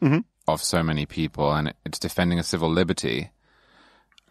Mhm. 0.02 0.24
of 0.48 0.62
so 0.64 0.84
many 0.84 1.06
people 1.06 1.54
and 1.54 1.74
it's 1.86 2.00
defending 2.00 2.40
a 2.40 2.44
civil 2.44 2.70
liberty. 2.70 3.32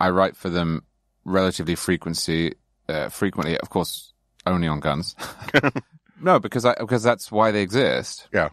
I 0.00 0.10
write 0.10 0.36
for 0.36 0.48
them 0.48 0.84
relatively 1.24 1.74
frequency, 1.74 2.54
uh, 2.88 3.08
frequently, 3.08 3.58
of 3.58 3.68
course, 3.70 4.12
only 4.46 4.66
on 4.68 4.80
guns. 4.80 5.14
no, 6.20 6.38
because 6.38 6.64
I, 6.64 6.74
because 6.74 7.02
that's 7.02 7.30
why 7.30 7.50
they 7.50 7.62
exist. 7.62 8.28
Yeah. 8.32 8.48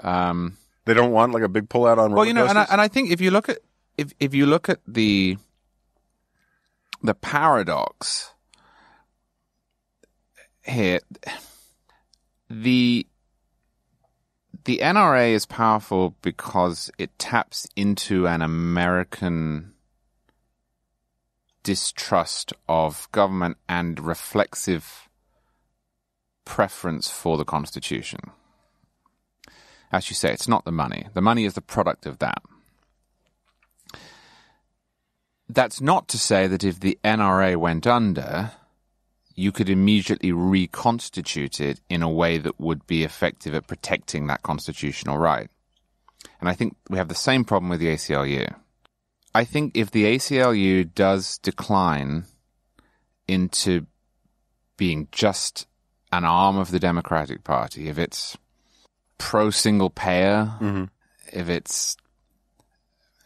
Um, 0.00 0.56
They 0.84 0.94
don't 0.94 1.12
want 1.12 1.32
like 1.32 1.44
a 1.44 1.48
big 1.48 1.68
pullout 1.68 1.98
on. 1.98 2.12
well, 2.12 2.24
you 2.24 2.34
know, 2.34 2.46
and 2.46 2.58
I, 2.58 2.66
and 2.70 2.80
I 2.80 2.88
think 2.88 3.10
if 3.12 3.20
you 3.20 3.30
look 3.30 3.48
at 3.48 3.58
if 3.96 4.12
if 4.18 4.34
you 4.34 4.46
look 4.46 4.68
at 4.68 4.80
the 4.86 5.36
the 7.02 7.14
paradox 7.14 8.31
here, 10.64 11.00
the 12.48 13.06
the 14.64 14.78
NRA 14.78 15.32
is 15.32 15.44
powerful 15.44 16.14
because 16.22 16.90
it 16.96 17.18
taps 17.18 17.66
into 17.74 18.28
an 18.28 18.42
American 18.42 19.72
distrust 21.64 22.52
of 22.68 23.08
government 23.10 23.56
and 23.68 23.98
reflexive 23.98 25.08
preference 26.44 27.08
for 27.10 27.36
the 27.36 27.44
Constitution 27.44 28.20
as 29.92 30.08
you 30.08 30.14
say, 30.14 30.32
it's 30.32 30.48
not 30.48 30.64
the 30.64 30.72
money. 30.72 31.06
The 31.12 31.20
money 31.20 31.44
is 31.44 31.52
the 31.52 31.60
product 31.60 32.06
of 32.06 32.18
that. 32.18 32.42
That's 35.48 35.82
not 35.82 36.08
to 36.08 36.18
say 36.18 36.46
that 36.46 36.64
if 36.64 36.80
the 36.80 36.98
NRA 37.04 37.56
went 37.56 37.86
under, 37.86 38.52
you 39.34 39.52
could 39.52 39.68
immediately 39.68 40.32
reconstitute 40.32 41.60
it 41.60 41.80
in 41.88 42.02
a 42.02 42.10
way 42.10 42.38
that 42.38 42.58
would 42.60 42.86
be 42.86 43.04
effective 43.04 43.54
at 43.54 43.66
protecting 43.66 44.26
that 44.26 44.42
constitutional 44.42 45.18
right. 45.18 45.50
And 46.40 46.48
I 46.48 46.54
think 46.54 46.76
we 46.88 46.98
have 46.98 47.08
the 47.08 47.14
same 47.14 47.44
problem 47.44 47.70
with 47.70 47.80
the 47.80 47.88
ACLU. 47.88 48.54
I 49.34 49.44
think 49.44 49.76
if 49.76 49.90
the 49.90 50.04
ACLU 50.04 50.92
does 50.94 51.38
decline 51.38 52.24
into 53.26 53.86
being 54.76 55.08
just 55.12 55.66
an 56.12 56.24
arm 56.24 56.56
of 56.58 56.70
the 56.70 56.80
Democratic 56.80 57.44
Party, 57.44 57.88
if 57.88 57.98
it's 57.98 58.36
pro 59.18 59.50
single 59.50 59.88
payer, 59.90 60.56
Mhm. 60.60 60.90
if 61.32 61.48
it's 61.48 61.96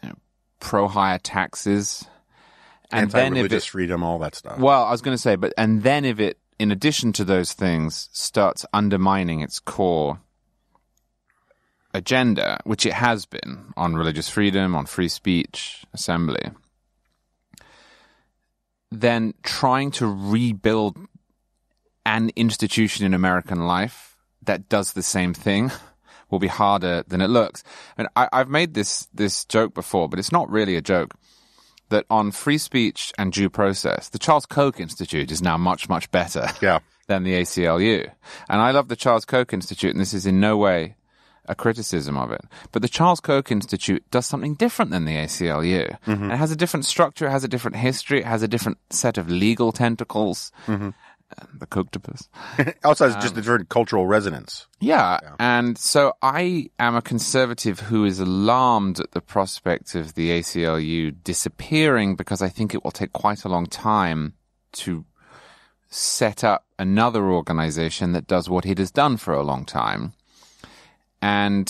you 0.01 0.09
know, 0.09 0.15
pro 0.59 0.87
higher 0.87 1.17
taxes, 1.19 2.05
and 2.91 3.11
then 3.11 3.35
if 3.35 3.51
it, 3.51 3.63
freedom, 3.63 4.03
all 4.03 4.19
that 4.19 4.35
stuff. 4.35 4.59
well, 4.59 4.85
I 4.85 4.91
was 4.91 5.01
going 5.01 5.15
to 5.15 5.21
say, 5.21 5.35
but 5.35 5.53
and 5.57 5.83
then 5.83 6.05
if 6.05 6.19
it, 6.19 6.37
in 6.59 6.71
addition 6.71 7.13
to 7.13 7.23
those 7.23 7.53
things, 7.53 8.09
starts 8.11 8.65
undermining 8.73 9.41
its 9.41 9.59
core 9.59 10.19
agenda, 11.93 12.59
which 12.63 12.85
it 12.85 12.93
has 12.93 13.25
been 13.25 13.73
on 13.75 13.95
religious 13.95 14.29
freedom, 14.29 14.75
on 14.75 14.85
free 14.85 15.09
speech, 15.09 15.85
assembly, 15.93 16.51
then 18.91 19.33
trying 19.43 19.91
to 19.91 20.07
rebuild 20.07 20.97
an 22.05 22.31
institution 22.35 23.05
in 23.05 23.13
American 23.13 23.67
life 23.67 24.15
that 24.43 24.69
does 24.69 24.93
the 24.93 25.03
same 25.03 25.33
thing 25.33 25.71
will 26.29 26.39
be 26.39 26.47
harder 26.47 27.03
than 27.07 27.21
it 27.21 27.27
looks. 27.27 27.63
And 27.97 28.07
I, 28.15 28.29
I've 28.31 28.49
made 28.49 28.73
this 28.73 29.07
this 29.13 29.45
joke 29.45 29.73
before, 29.73 30.07
but 30.07 30.19
it's 30.19 30.31
not 30.31 30.49
really 30.49 30.75
a 30.75 30.81
joke. 30.81 31.13
That 31.89 32.05
on 32.09 32.31
free 32.31 32.57
speech 32.57 33.13
and 33.17 33.31
due 33.31 33.49
process, 33.49 34.09
the 34.09 34.19
Charles 34.19 34.45
Koch 34.45 34.79
Institute 34.79 35.31
is 35.31 35.41
now 35.41 35.57
much 35.57 35.87
much 35.87 36.11
better 36.11 36.47
yeah. 36.61 36.79
than 37.07 37.23
the 37.23 37.33
ACLU. 37.33 38.11
And 38.49 38.61
I 38.61 38.71
love 38.71 38.89
the 38.89 38.95
Charles 38.95 39.25
Koch 39.25 39.53
Institute, 39.53 39.91
and 39.91 40.01
this 40.01 40.13
is 40.13 40.25
in 40.25 40.39
no 40.39 40.57
way 40.57 40.95
a 41.47 41.55
criticism 41.55 42.17
of 42.17 42.31
it. 42.31 42.41
But 42.71 42.81
the 42.81 42.89
Charles 42.89 43.19
Koch 43.21 43.51
Institute 43.51 44.03
does 44.11 44.25
something 44.25 44.55
different 44.55 44.91
than 44.91 45.05
the 45.05 45.15
ACLU. 45.15 45.97
And 46.23 46.31
it 46.33 46.37
has 46.37 46.51
a 46.51 46.55
different 46.57 46.85
structure, 46.85 47.27
it 47.27 47.31
has 47.31 47.45
a 47.45 47.47
different 47.47 47.77
history, 47.77 48.19
it 48.19 48.25
has 48.25 48.43
a 48.43 48.47
different 48.47 48.79
set 48.89 49.17
of 49.17 49.29
legal 49.29 49.71
tentacles. 49.71 50.51
Uh, 50.67 50.91
The 51.53 51.67
Kochtopus. 51.67 52.29
Outside 52.83 53.07
is 53.09 53.15
Um, 53.15 53.21
just 53.21 53.33
a 53.37 53.41
different 53.41 53.69
cultural 53.69 54.07
resonance. 54.07 54.65
Yeah. 54.79 55.19
And 55.39 55.77
so 55.77 56.13
I 56.21 56.69
am 56.79 56.95
a 56.95 57.01
conservative 57.01 57.81
who 57.81 58.05
is 58.05 58.19
alarmed 58.19 58.99
at 58.99 59.11
the 59.11 59.21
prospect 59.21 59.93
of 59.95 60.13
the 60.15 60.29
ACLU 60.29 61.11
disappearing 61.23 62.15
because 62.15 62.41
I 62.41 62.49
think 62.49 62.73
it 62.73 62.83
will 62.83 62.91
take 62.91 63.11
quite 63.13 63.43
a 63.43 63.49
long 63.49 63.65
time 63.65 64.33
to 64.73 65.03
set 65.89 66.43
up 66.43 66.65
another 66.79 67.25
organization 67.31 68.13
that 68.13 68.27
does 68.27 68.49
what 68.49 68.65
it 68.65 68.77
has 68.77 68.91
done 68.91 69.17
for 69.17 69.33
a 69.33 69.43
long 69.43 69.65
time. 69.65 70.13
And 71.21 71.67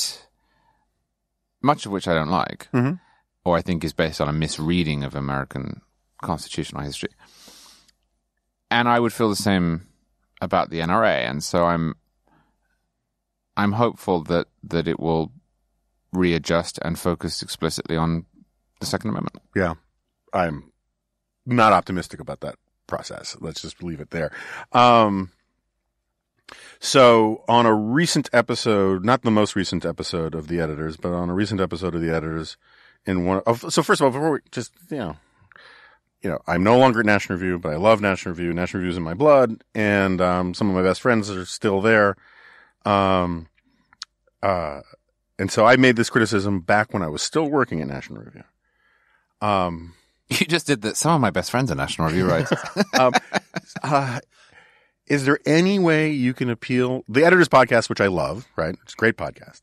much 1.61 1.85
of 1.85 1.91
which 1.91 2.07
I 2.07 2.13
don't 2.13 2.29
like, 2.29 2.67
Mhm. 2.73 2.99
or 3.43 3.57
I 3.57 3.61
think 3.61 3.83
is 3.83 3.93
based 3.93 4.21
on 4.21 4.29
a 4.29 4.33
misreading 4.33 5.03
of 5.03 5.15
American 5.15 5.81
constitutional 6.21 6.83
history. 6.83 7.09
And 8.69 8.87
I 8.87 8.99
would 8.99 9.13
feel 9.13 9.29
the 9.29 9.35
same 9.35 9.87
about 10.41 10.69
the 10.69 10.79
NRA. 10.79 11.29
And 11.29 11.43
so 11.43 11.65
I'm 11.65 11.95
I'm 13.57 13.71
hopeful 13.71 14.23
that, 14.25 14.47
that 14.63 14.87
it 14.87 14.99
will 14.99 15.31
readjust 16.13 16.77
and 16.83 16.97
focus 16.97 17.41
explicitly 17.41 17.97
on 17.97 18.25
the 18.79 18.85
Second 18.85 19.09
Amendment. 19.09 19.41
Yeah. 19.55 19.73
I'm 20.31 20.71
not 21.45 21.73
optimistic 21.73 22.19
about 22.19 22.41
that 22.41 22.55
process. 22.85 23.35
Let's 23.41 23.61
just 23.61 23.81
leave 23.81 23.99
it 23.99 24.11
there. 24.11 24.31
Um, 24.73 25.31
so 26.79 27.43
on 27.49 27.65
a 27.65 27.73
recent 27.73 28.29
episode, 28.31 29.03
not 29.03 29.23
the 29.23 29.31
most 29.31 29.55
recent 29.55 29.85
episode 29.85 30.35
of 30.35 30.47
the 30.47 30.59
editors, 30.59 30.95
but 30.95 31.13
on 31.13 31.29
a 31.29 31.33
recent 31.33 31.59
episode 31.59 31.95
of 31.95 32.01
the 32.01 32.13
editors 32.13 32.57
in 33.07 33.25
one 33.25 33.41
of, 33.47 33.65
so 33.73 33.81
first 33.81 34.01
of 34.01 34.05
all, 34.05 34.11
before 34.11 34.31
we 34.33 34.39
just, 34.51 34.71
you 34.91 34.97
know, 34.97 35.17
you 36.21 36.29
know, 36.29 36.39
I'm 36.47 36.63
no 36.63 36.77
longer 36.77 37.01
at 37.01 37.05
National 37.05 37.37
Review, 37.37 37.59
but 37.59 37.73
I 37.73 37.77
love 37.77 38.01
National 38.01 38.33
Review. 38.33 38.53
National 38.53 38.81
Review's 38.81 38.97
in 38.97 39.03
my 39.03 39.13
blood 39.13 39.63
and, 39.75 40.19
um, 40.21 40.53
some 40.53 40.69
of 40.69 40.75
my 40.75 40.81
best 40.81 41.01
friends 41.01 41.29
are 41.29 41.45
still 41.45 41.81
there. 41.81 42.15
Um, 42.85 43.47
uh, 44.41 44.81
and 45.39 45.51
so 45.51 45.65
I 45.65 45.75
made 45.75 45.95
this 45.95 46.09
criticism 46.09 46.61
back 46.61 46.93
when 46.93 47.03
I 47.03 47.07
was 47.07 47.21
still 47.21 47.49
working 47.49 47.81
at 47.81 47.87
National 47.87 48.23
Review. 48.23 48.43
Um, 49.41 49.93
You 50.29 50.45
just 50.45 50.67
did 50.67 50.81
that. 50.81 50.97
Some 50.97 51.13
of 51.13 51.21
my 51.21 51.29
best 51.29 51.51
friends 51.51 51.71
are 51.71 51.75
National 51.75 52.07
Review 52.07 52.27
writers. 52.27 52.59
um, 52.99 53.13
uh, 53.81 54.19
is 55.07 55.25
there 55.25 55.39
any 55.45 55.79
way 55.79 56.11
you 56.11 56.33
can 56.33 56.49
appeal 56.49 57.03
the 57.07 57.23
editors 57.23 57.47
podcast, 57.47 57.87
which 57.87 58.01
I 58.01 58.07
love, 58.07 58.45
right? 58.57 58.75
It's 58.83 58.93
a 58.93 58.97
great 58.97 59.15
podcast. 59.15 59.61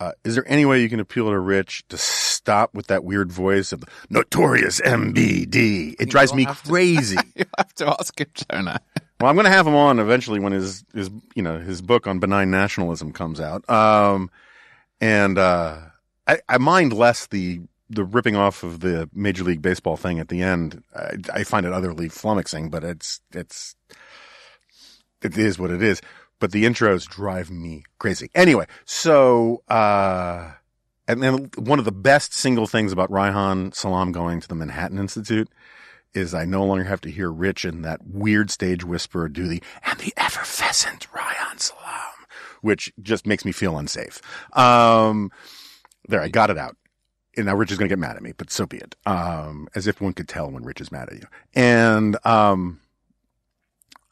Uh, 0.00 0.12
is 0.24 0.34
there 0.34 0.44
any 0.48 0.64
way 0.64 0.82
you 0.82 0.88
can 0.88 0.98
appeal 0.98 1.30
to 1.30 1.38
Rich 1.38 1.86
to 1.88 1.96
stop 2.42 2.74
with 2.74 2.88
that 2.88 3.04
weird 3.04 3.30
voice 3.30 3.72
of 3.72 3.80
the 3.80 3.86
notorious 4.10 4.80
MBD? 4.80 5.94
It 6.00 6.08
drives 6.08 6.34
me 6.34 6.44
have 6.44 6.62
to. 6.62 6.68
crazy. 6.68 7.16
you 7.36 7.44
have 7.56 7.72
to 7.76 7.88
ask 7.88 8.20
him, 8.20 8.26
Jonah. 8.34 8.80
well, 9.20 9.30
I'm 9.30 9.36
going 9.36 9.44
to 9.44 9.50
have 9.50 9.66
him 9.66 9.76
on 9.76 10.00
eventually 10.00 10.40
when 10.40 10.52
his, 10.52 10.84
his, 10.92 11.08
you 11.36 11.42
know, 11.42 11.58
his 11.58 11.80
book 11.80 12.06
on 12.08 12.18
benign 12.18 12.50
nationalism 12.50 13.12
comes 13.12 13.40
out. 13.40 13.68
Um, 13.70 14.30
and, 15.00 15.38
uh, 15.38 15.78
I, 16.26 16.40
I 16.48 16.58
mind 16.58 16.92
less 16.92 17.26
the, 17.28 17.60
the 17.90 18.04
ripping 18.04 18.34
off 18.34 18.64
of 18.64 18.80
the 18.80 19.08
Major 19.12 19.44
League 19.44 19.62
Baseball 19.62 19.96
thing 19.96 20.18
at 20.18 20.28
the 20.28 20.42
end. 20.42 20.82
I, 20.94 21.14
I 21.32 21.44
find 21.44 21.64
it 21.64 21.72
utterly 21.72 22.08
flummoxing, 22.08 22.72
but 22.72 22.82
it's, 22.82 23.20
it's, 23.32 23.76
it 25.22 25.38
is 25.38 25.60
what 25.60 25.70
it 25.70 25.82
is. 25.82 26.02
But 26.40 26.50
the 26.50 26.64
intros 26.64 27.06
drive 27.06 27.52
me 27.52 27.84
crazy. 28.00 28.30
Anyway, 28.34 28.66
so, 28.84 29.62
uh, 29.68 30.50
and 31.08 31.22
then 31.22 31.50
one 31.56 31.78
of 31.78 31.84
the 31.84 31.92
best 31.92 32.32
single 32.32 32.66
things 32.66 32.92
about 32.92 33.10
Reihan 33.10 33.74
Salam 33.74 34.12
going 34.12 34.40
to 34.40 34.48
the 34.48 34.54
Manhattan 34.54 34.98
Institute 34.98 35.48
is 36.14 36.34
I 36.34 36.44
no 36.44 36.64
longer 36.64 36.84
have 36.84 37.00
to 37.02 37.10
hear 37.10 37.30
Rich 37.30 37.64
in 37.64 37.82
that 37.82 38.06
weird 38.06 38.50
stage 38.50 38.84
whisper 38.84 39.28
do 39.28 39.48
the, 39.48 39.62
and 39.84 39.98
the 39.98 40.12
effervescent 40.16 41.08
Reihan 41.12 41.58
Salam, 41.58 42.26
which 42.60 42.92
just 43.00 43.26
makes 43.26 43.44
me 43.44 43.52
feel 43.52 43.78
unsafe. 43.78 44.20
Um, 44.52 45.30
there, 46.08 46.20
I 46.20 46.28
got 46.28 46.50
it 46.50 46.58
out. 46.58 46.76
And 47.34 47.46
now 47.46 47.56
Rich 47.56 47.72
is 47.72 47.78
going 47.78 47.88
to 47.88 47.92
get 47.92 47.98
mad 47.98 48.16
at 48.16 48.22
me, 48.22 48.32
but 48.36 48.50
so 48.50 48.66
be 48.66 48.76
it. 48.76 48.94
Um, 49.06 49.66
as 49.74 49.86
if 49.86 50.02
one 50.02 50.12
could 50.12 50.28
tell 50.28 50.50
when 50.50 50.64
Rich 50.64 50.82
is 50.82 50.92
mad 50.92 51.08
at 51.08 51.14
you. 51.14 51.26
And, 51.54 52.18
um, 52.26 52.80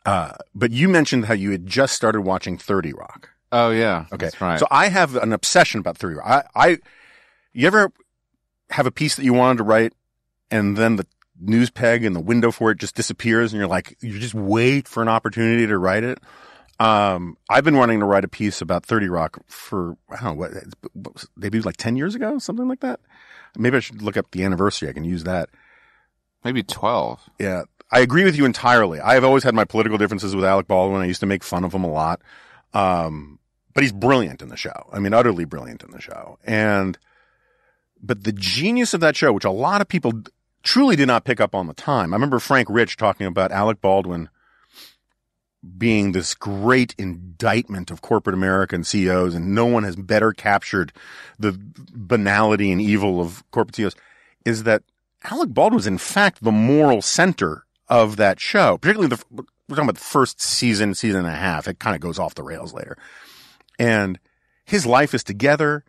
uh, 0.07 0.33
but 0.55 0.71
you 0.71 0.89
mentioned 0.89 1.27
how 1.27 1.35
you 1.35 1.51
had 1.51 1.67
just 1.67 1.95
started 1.95 2.23
watching 2.23 2.57
30 2.57 2.95
Rock. 2.95 3.29
Oh, 3.53 3.71
yeah. 3.71 4.07
Okay. 4.13 4.27
That's 4.27 4.41
right. 4.41 4.59
So 4.59 4.67
I 4.71 4.89
have 4.89 5.17
an 5.17 5.33
obsession 5.33 5.81
about 5.81 5.99
30 5.99 6.17
Rock. 6.17 6.51
I, 6.55 6.69
I, 6.69 6.79
you 7.53 7.67
ever 7.67 7.93
have 8.71 8.87
a 8.87 8.91
piece 8.91 9.17
that 9.17 9.25
you 9.25 9.33
wanted 9.33 9.59
to 9.59 9.65
write 9.65 9.93
and 10.51 10.77
then 10.77 10.97
the 10.97 11.07
news 11.41 11.71
peg 11.71 12.05
and 12.05 12.15
the 12.15 12.21
window 12.21 12.51
for 12.51 12.71
it 12.71 12.79
just 12.79 12.95
disappears 12.95 13.53
and 13.53 13.59
you're 13.59 13.69
like, 13.69 13.97
you 14.01 14.19
just 14.19 14.35
wait 14.35 14.87
for 14.87 15.03
an 15.03 15.09
opportunity 15.09 15.67
to 15.67 15.79
write 15.79 16.05
it? 16.05 16.19
Um, 16.79 17.37
I've 17.49 17.65
been 17.65 17.77
wanting 17.77 18.01
to 18.01 18.07
write 18.07 18.25
a 18.25 18.29
piece 18.29 18.63
about 18.63 18.87
30 18.87 19.09
Rock 19.09 19.39
for, 19.47 19.97
I 20.09 20.17
don't 20.17 20.25
know, 20.25 20.33
what, 20.35 20.53
what 20.93 21.25
maybe 21.37 21.61
like 21.61 21.77
10 21.77 21.97
years 21.97 22.15
ago, 22.15 22.39
something 22.39 22.69
like 22.69 22.81
that. 22.81 23.01
Maybe 23.59 23.77
I 23.77 23.81
should 23.81 24.01
look 24.01 24.17
up 24.17 24.31
the 24.31 24.45
anniversary. 24.45 24.89
I 24.89 24.93
can 24.93 25.05
use 25.05 25.25
that. 25.25 25.51
Maybe 26.45 26.63
12. 26.63 27.29
Yeah. 27.39 27.63
I 27.93 28.01
agree 28.01 28.25
with 28.25 28.37
you 28.37 28.45
entirely. 28.45 29.01
I 29.01 29.15
have 29.15 29.25
always 29.25 29.43
had 29.43 29.55
my 29.55 29.65
political 29.65 29.99
differences 29.99 30.35
with 30.35 30.45
Alec 30.45 30.69
Baldwin. 30.69 31.03
I 31.03 31.07
used 31.07 31.21
to 31.21 31.27
make 31.27 31.43
fun 31.43 31.65
of 31.65 31.75
him 31.75 31.85
a 31.85 31.91
lot. 31.91 32.23
Um, 32.73 33.40
but 33.75 33.83
he's 33.83 33.93
brilliant 33.93 34.43
in 34.43 34.49
the 34.49 34.57
show. 34.57 34.89
I 34.93 34.99
mean, 34.99 35.15
utterly 35.15 35.45
brilliant 35.45 35.83
in 35.83 35.91
the 35.91 36.01
show. 36.01 36.39
And, 36.45 36.99
but 38.03 38.25
the 38.25 38.33
genius 38.33 38.95
of 38.95 39.01
that 39.01 39.17
show, 39.17 39.33
which 39.33 39.45
a 39.45 39.51
lot 39.51 39.81
of 39.81 39.89
people 39.89 40.13
truly 40.63 40.97
did 40.97 41.07
not 41.07 41.25
pick 41.25 41.41
up 41.41 41.55
on 41.55 41.67
the 41.67 41.75
time. 41.75 42.13
I 42.13 42.17
remember 42.17 42.39
Frank 42.39 42.69
Rich 42.71 42.97
talking 42.97 43.27
about 43.27 43.53
Alec 43.53 43.81
Baldwin 43.81 44.29
being 45.77 46.13
this 46.13 46.35
great 46.35 46.95
indictment 46.99 47.91
of 47.91 48.01
corporate 48.01 48.35
American 48.35 48.83
CEOs, 48.83 49.35
and 49.35 49.55
no 49.55 49.67
one 49.67 49.85
has 49.85 49.95
better 49.95 50.33
captured 50.33 50.93
the 51.39 51.59
banality 51.95 52.73
and 52.73 52.81
evil 52.81 53.21
of 53.21 53.45
corporate 53.51 53.77
CEOs, 53.77 53.97
is 54.47 54.63
that 54.63 54.83
Alec 55.25 55.51
Baldwin 55.51 55.77
was 55.77 55.87
in 55.87 55.99
fact 55.99 56.43
the 56.43 56.53
moral 56.53 57.03
center 57.03 57.67
of 57.89 58.17
that 58.17 58.41
show, 58.41 58.79
particularly 58.79 59.15
the, 59.15 59.23
we're 59.31 59.77
talking 59.77 59.85
about 59.85 59.97
the 59.97 60.01
first 60.01 60.41
season, 60.41 60.95
season 60.95 61.21
and 61.21 61.29
a 61.29 61.39
half. 61.39 61.69
It 61.69 61.79
kind 61.79 61.95
of 61.95 62.01
goes 62.01 62.19
off 62.19 62.35
the 62.35 62.43
rails 62.43 62.73
later. 62.73 62.97
And 63.79 64.19
his 64.65 64.87
life 64.87 65.15
is 65.15 65.25
together. 65.25 65.85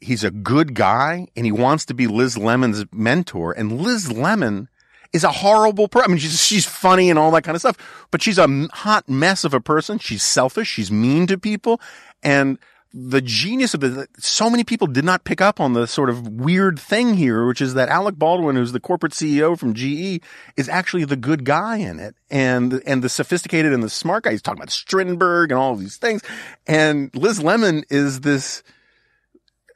He's 0.00 0.24
a 0.24 0.30
good 0.30 0.74
guy 0.74 1.28
and 1.36 1.46
he 1.46 1.52
wants 1.52 1.84
to 1.86 1.94
be 1.94 2.06
Liz 2.06 2.36
Lemon's 2.36 2.84
mentor. 2.92 3.52
And 3.52 3.80
Liz 3.80 4.12
Lemon 4.12 4.68
is 5.12 5.24
a 5.24 5.30
horrible 5.30 5.88
person. 5.88 6.10
I 6.10 6.12
mean, 6.12 6.18
she's, 6.18 6.40
she's 6.40 6.66
funny 6.66 7.08
and 7.08 7.18
all 7.18 7.30
that 7.30 7.42
kind 7.42 7.54
of 7.54 7.62
stuff, 7.62 8.06
but 8.10 8.20
she's 8.20 8.38
a 8.38 8.68
hot 8.72 9.08
mess 9.08 9.44
of 9.44 9.54
a 9.54 9.60
person. 9.60 9.98
She's 9.98 10.22
selfish. 10.22 10.68
She's 10.68 10.90
mean 10.90 11.26
to 11.28 11.38
people. 11.38 11.80
And 12.22 12.58
the 12.96 13.20
genius 13.20 13.74
of 13.74 13.82
it, 13.82 14.08
so 14.18 14.48
many 14.48 14.62
people 14.62 14.86
did 14.86 15.04
not 15.04 15.24
pick 15.24 15.40
up 15.40 15.58
on 15.58 15.72
the 15.72 15.84
sort 15.84 16.08
of 16.08 16.28
weird 16.28 16.78
thing 16.78 17.14
here, 17.14 17.44
which 17.44 17.60
is 17.60 17.74
that 17.74 17.88
Alec 17.88 18.14
Baldwin, 18.16 18.54
who's 18.54 18.70
the 18.70 18.78
corporate 18.78 19.12
CEO 19.12 19.58
from 19.58 19.74
GE, 19.74 20.22
is 20.56 20.68
actually 20.68 21.04
the 21.04 21.16
good 21.16 21.44
guy 21.44 21.78
in 21.78 21.98
it. 21.98 22.14
And, 22.30 22.80
and 22.86 23.02
the 23.02 23.08
sophisticated 23.08 23.72
and 23.72 23.82
the 23.82 23.90
smart 23.90 24.22
guy. 24.22 24.30
He's 24.30 24.42
talking 24.42 24.60
about 24.60 24.70
Strindberg 24.70 25.50
and 25.50 25.58
all 25.58 25.74
these 25.74 25.96
things. 25.96 26.22
And 26.68 27.10
Liz 27.16 27.42
Lemon 27.42 27.82
is 27.90 28.20
this 28.20 28.62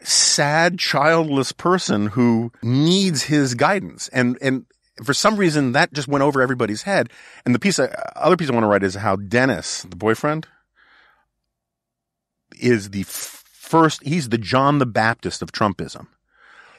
sad, 0.00 0.78
childless 0.78 1.50
person 1.50 2.06
who 2.06 2.52
needs 2.62 3.24
his 3.24 3.54
guidance. 3.54 4.06
And, 4.08 4.38
and 4.40 4.64
for 5.02 5.12
some 5.12 5.36
reason 5.36 5.72
that 5.72 5.92
just 5.92 6.06
went 6.06 6.22
over 6.22 6.40
everybody's 6.40 6.82
head. 6.82 7.10
And 7.44 7.52
the 7.52 7.58
piece, 7.58 7.80
uh, 7.80 7.88
other 8.14 8.36
piece 8.36 8.48
I 8.48 8.52
want 8.52 8.62
to 8.62 8.68
write 8.68 8.84
is 8.84 8.94
how 8.94 9.16
Dennis, 9.16 9.82
the 9.82 9.96
boyfriend, 9.96 10.46
is 12.60 12.90
the 12.90 13.04
first, 13.04 14.02
he's 14.02 14.28
the 14.28 14.38
John 14.38 14.78
the 14.78 14.86
Baptist 14.86 15.42
of 15.42 15.52
Trumpism. 15.52 16.06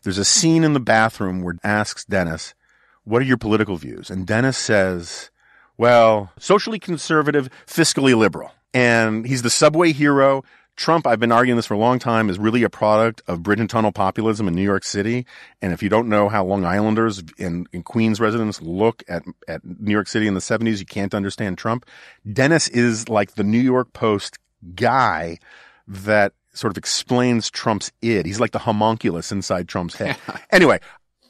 There's 0.04 0.18
a 0.18 0.26
scene 0.26 0.64
in 0.64 0.74
the 0.74 0.80
bathroom 0.80 1.42
where 1.42 1.56
asks 1.64 2.06
Dennis, 2.06 2.54
what 3.04 3.22
are 3.22 3.26
your 3.26 3.38
political 3.38 3.76
views? 3.76 4.10
And 4.10 4.26
Dennis 4.26 4.58
says, 4.58 5.30
well, 5.78 6.32
socially 6.38 6.80
conservative, 6.80 7.50
fiscally 7.66 8.16
liberal. 8.16 8.52
And 8.74 9.26
he's 9.26 9.42
the 9.42 9.50
subway 9.50 9.92
hero. 9.92 10.44
Trump, 10.76 11.06
I've 11.06 11.20
been 11.20 11.32
arguing 11.32 11.58
this 11.58 11.66
for 11.66 11.74
a 11.74 11.78
long 11.78 12.00
time, 12.00 12.30
is 12.30 12.40
really 12.40 12.64
a 12.64 12.70
product 12.70 13.22
of 13.28 13.44
bridge 13.44 13.60
and 13.60 13.70
tunnel 13.70 13.92
populism 13.92 14.48
in 14.48 14.56
New 14.56 14.64
York 14.64 14.86
City. 14.86 15.26
And 15.62 15.74
if 15.74 15.84
you 15.84 15.90
don't 15.90 16.08
know 16.08 16.30
how 16.30 16.46
Long 16.46 16.64
Islanders 16.64 17.22
and, 17.38 17.68
and 17.74 17.84
Queens 17.84 18.22
residents 18.22 18.62
look 18.62 19.04
at, 19.10 19.24
at 19.48 19.62
New 19.66 19.92
York 19.92 20.08
City 20.08 20.28
in 20.28 20.36
the 20.36 20.40
70s, 20.40 20.80
you 20.80 20.86
can't 20.86 21.14
understand 21.14 21.58
Trump. 21.58 21.86
Dennis 22.32 22.70
is 22.70 23.10
like 23.10 23.36
the 23.36 23.44
New 23.44 23.60
York 23.60 23.92
Post 23.92 24.40
guy 24.76 25.40
that 25.90 26.34
sort 26.54 26.72
of 26.72 26.78
explains 26.78 27.50
Trump's 27.50 27.92
id. 28.02 28.26
He's 28.26 28.40
like 28.40 28.52
the 28.52 28.60
homunculus 28.60 29.32
inside 29.32 29.68
Trump's 29.68 29.96
head. 29.96 30.18
anyway, 30.52 30.80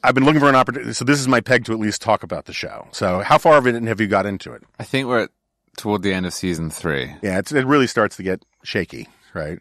I've 0.04 0.16
been 0.16 0.26
looking 0.26 0.40
for 0.40 0.50
an 0.50 0.56
opportunity. 0.56 0.94
So 0.94 1.06
this 1.06 1.20
is 1.20 1.28
my 1.28 1.42
peg 1.42 1.66
to 1.66 1.74
at 1.74 1.80
least 1.80 2.02
talk 2.02 2.24
about 2.24 2.46
the 2.46 2.54
show. 2.54 2.88
So 2.92 3.20
how 3.22 3.38
far 3.38 3.58
of 3.58 3.68
it 3.68 3.82
have 3.84 4.00
you 4.00 4.08
got 4.08 4.26
into 4.26 4.54
it? 4.54 4.64
I 4.80 4.84
think 4.84 5.08
we're 5.08 5.30
toward 5.78 6.04
the 6.04 6.14
end 6.14 6.26
of 6.26 6.34
season 6.34 6.70
three. 6.70 7.16
Yeah, 7.22 7.40
it 7.40 7.52
really 7.52 7.88
starts 7.88 8.18
to 8.18 8.24
get 8.24 8.44
shaky, 8.64 9.08
right? 9.34 9.60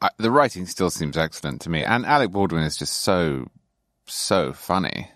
I, 0.00 0.10
the 0.18 0.30
writing 0.30 0.66
still 0.66 0.90
seems 0.90 1.16
excellent 1.16 1.62
to 1.62 1.70
me, 1.70 1.84
and 1.84 2.04
Alec 2.04 2.30
Baldwin 2.30 2.64
is 2.64 2.76
just 2.76 3.02
so 3.02 3.46
so 4.06 4.52
funny. 4.52 5.10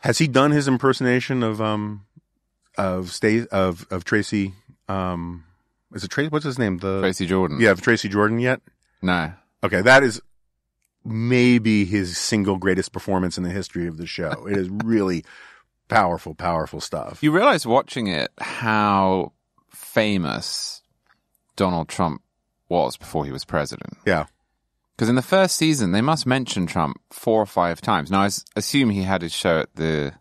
Has 0.00 0.18
he 0.18 0.28
done 0.28 0.50
his 0.50 0.68
impersonation 0.68 1.42
of 1.42 1.60
um 1.60 2.04
of 2.76 3.12
stay 3.12 3.46
of 3.50 3.86
of 3.90 4.04
Tracy 4.04 4.54
um 4.88 5.44
is 5.94 6.04
it 6.04 6.10
Tracy? 6.10 6.28
What's 6.28 6.44
his 6.44 6.58
name? 6.58 6.78
The 6.78 7.00
Tracy 7.00 7.26
Jordan. 7.26 7.60
Yeah, 7.60 7.74
Tracy 7.74 8.08
Jordan 8.08 8.38
yet? 8.38 8.60
No. 9.02 9.32
Okay, 9.62 9.80
that 9.82 10.02
is 10.02 10.20
maybe 11.04 11.84
his 11.84 12.16
single 12.16 12.56
greatest 12.58 12.92
performance 12.92 13.38
in 13.38 13.44
the 13.44 13.50
history 13.50 13.86
of 13.86 13.96
the 13.96 14.06
show. 14.06 14.46
It 14.46 14.56
is 14.56 14.68
really 14.84 15.24
powerful, 15.88 16.34
powerful 16.34 16.80
stuff. 16.80 17.22
You 17.22 17.32
realize 17.32 17.66
watching 17.66 18.06
it 18.08 18.30
how 18.38 19.32
famous 19.70 20.82
Donald 21.56 21.88
Trump 21.88 22.22
was 22.68 22.96
before 22.96 23.24
he 23.24 23.32
was 23.32 23.44
president. 23.44 23.96
Yeah. 24.06 24.26
Because 24.94 25.08
in 25.08 25.14
the 25.14 25.22
first 25.22 25.56
season, 25.56 25.92
they 25.92 26.02
must 26.02 26.26
mention 26.26 26.66
Trump 26.66 27.00
four 27.10 27.40
or 27.40 27.46
five 27.46 27.80
times. 27.80 28.10
Now, 28.10 28.22
I 28.22 28.30
assume 28.56 28.90
he 28.90 29.02
had 29.02 29.22
his 29.22 29.32
show 29.32 29.60
at 29.60 29.74
the 29.76 30.12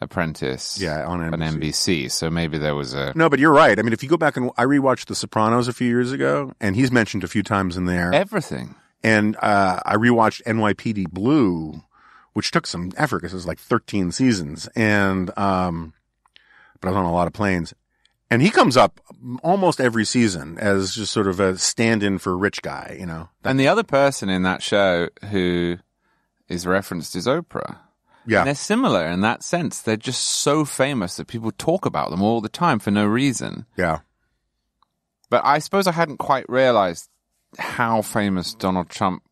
Apprentice. 0.00 0.80
Yeah, 0.80 1.04
on 1.06 1.20
NBC. 1.20 1.32
on 1.32 1.40
NBC. 1.40 2.10
So 2.10 2.30
maybe 2.30 2.56
there 2.58 2.74
was 2.74 2.94
a 2.94 3.12
No, 3.16 3.28
but 3.28 3.38
you're 3.38 3.52
right. 3.52 3.78
I 3.78 3.82
mean, 3.82 3.92
if 3.92 4.02
you 4.02 4.08
go 4.08 4.16
back 4.16 4.36
and 4.36 4.50
I 4.56 4.64
rewatched 4.64 5.06
The 5.06 5.14
Sopranos 5.14 5.66
a 5.68 5.72
few 5.72 5.88
years 5.88 6.12
ago, 6.12 6.52
and 6.60 6.76
he's 6.76 6.92
mentioned 6.92 7.24
a 7.24 7.28
few 7.28 7.42
times 7.42 7.76
in 7.76 7.86
there. 7.86 8.12
everything. 8.14 8.74
And 9.02 9.36
uh, 9.42 9.80
I 9.84 9.94
rewatched 9.96 10.42
NYPD 10.44 11.10
Blue, 11.10 11.82
which 12.32 12.50
took 12.50 12.66
some 12.66 12.92
effort 12.96 13.18
because 13.18 13.32
it 13.32 13.36
was 13.36 13.46
like 13.46 13.58
13 13.60 14.10
seasons, 14.12 14.68
and 14.74 15.36
um, 15.38 15.94
but 16.80 16.88
I 16.88 16.90
was 16.90 16.96
on 16.98 17.04
a 17.04 17.12
lot 17.12 17.26
of 17.26 17.32
planes. 17.32 17.74
And 18.30 18.42
he 18.42 18.50
comes 18.50 18.76
up 18.76 19.00
almost 19.42 19.80
every 19.80 20.04
season 20.04 20.58
as 20.58 20.94
just 20.94 21.12
sort 21.12 21.28
of 21.28 21.40
a 21.40 21.56
stand-in 21.56 22.18
for 22.18 22.32
a 22.32 22.36
rich 22.36 22.60
guy, 22.60 22.94
you 23.00 23.06
know. 23.06 23.30
And 23.42 23.58
the 23.58 23.68
other 23.68 23.82
person 23.82 24.28
in 24.28 24.42
that 24.42 24.62
show 24.62 25.08
who 25.30 25.78
is 26.48 26.66
referenced 26.66 27.16
is 27.16 27.26
Oprah. 27.26 27.78
Yeah. 28.28 28.40
And 28.40 28.46
they're 28.46 28.54
similar 28.54 29.06
in 29.06 29.22
that 29.22 29.42
sense. 29.42 29.80
They're 29.80 29.96
just 29.96 30.22
so 30.22 30.66
famous 30.66 31.16
that 31.16 31.26
people 31.26 31.50
talk 31.50 31.86
about 31.86 32.10
them 32.10 32.22
all 32.22 32.42
the 32.42 32.50
time 32.50 32.78
for 32.78 32.90
no 32.90 33.06
reason. 33.06 33.64
Yeah. 33.76 34.00
But 35.30 35.44
I 35.44 35.58
suppose 35.58 35.86
I 35.86 35.92
hadn't 35.92 36.18
quite 36.18 36.44
realized 36.48 37.08
how 37.58 38.02
famous 38.02 38.54
Donald 38.54 38.90
Trump 38.90 39.22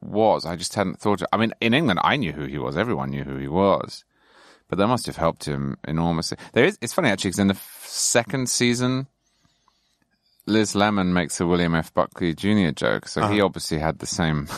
was. 0.00 0.46
I 0.46 0.56
just 0.56 0.74
hadn't 0.74 0.98
thought. 0.98 1.22
I 1.30 1.36
mean, 1.36 1.52
in 1.60 1.74
England, 1.74 2.00
I 2.02 2.16
knew 2.16 2.32
who 2.32 2.46
he 2.46 2.58
was. 2.58 2.76
Everyone 2.76 3.10
knew 3.10 3.24
who 3.24 3.36
he 3.36 3.48
was. 3.48 4.04
But 4.68 4.78
that 4.78 4.86
must 4.86 5.06
have 5.06 5.16
helped 5.16 5.44
him 5.44 5.76
enormously. 5.86 6.38
There 6.52 6.64
is. 6.64 6.78
It's 6.80 6.94
funny 6.94 7.10
actually 7.10 7.30
because 7.30 7.38
in 7.38 7.48
the 7.48 7.54
f- 7.54 7.84
second 7.86 8.48
season, 8.48 9.08
Liz 10.46 10.74
Lemon 10.74 11.12
makes 11.12 11.40
a 11.40 11.46
William 11.46 11.74
F. 11.74 11.92
Buckley 11.92 12.34
Jr. 12.34 12.70
joke, 12.70 13.08
so 13.08 13.26
he 13.28 13.36
uh-huh. 13.36 13.46
obviously 13.46 13.78
had 13.78 13.98
the 13.98 14.06
same 14.06 14.48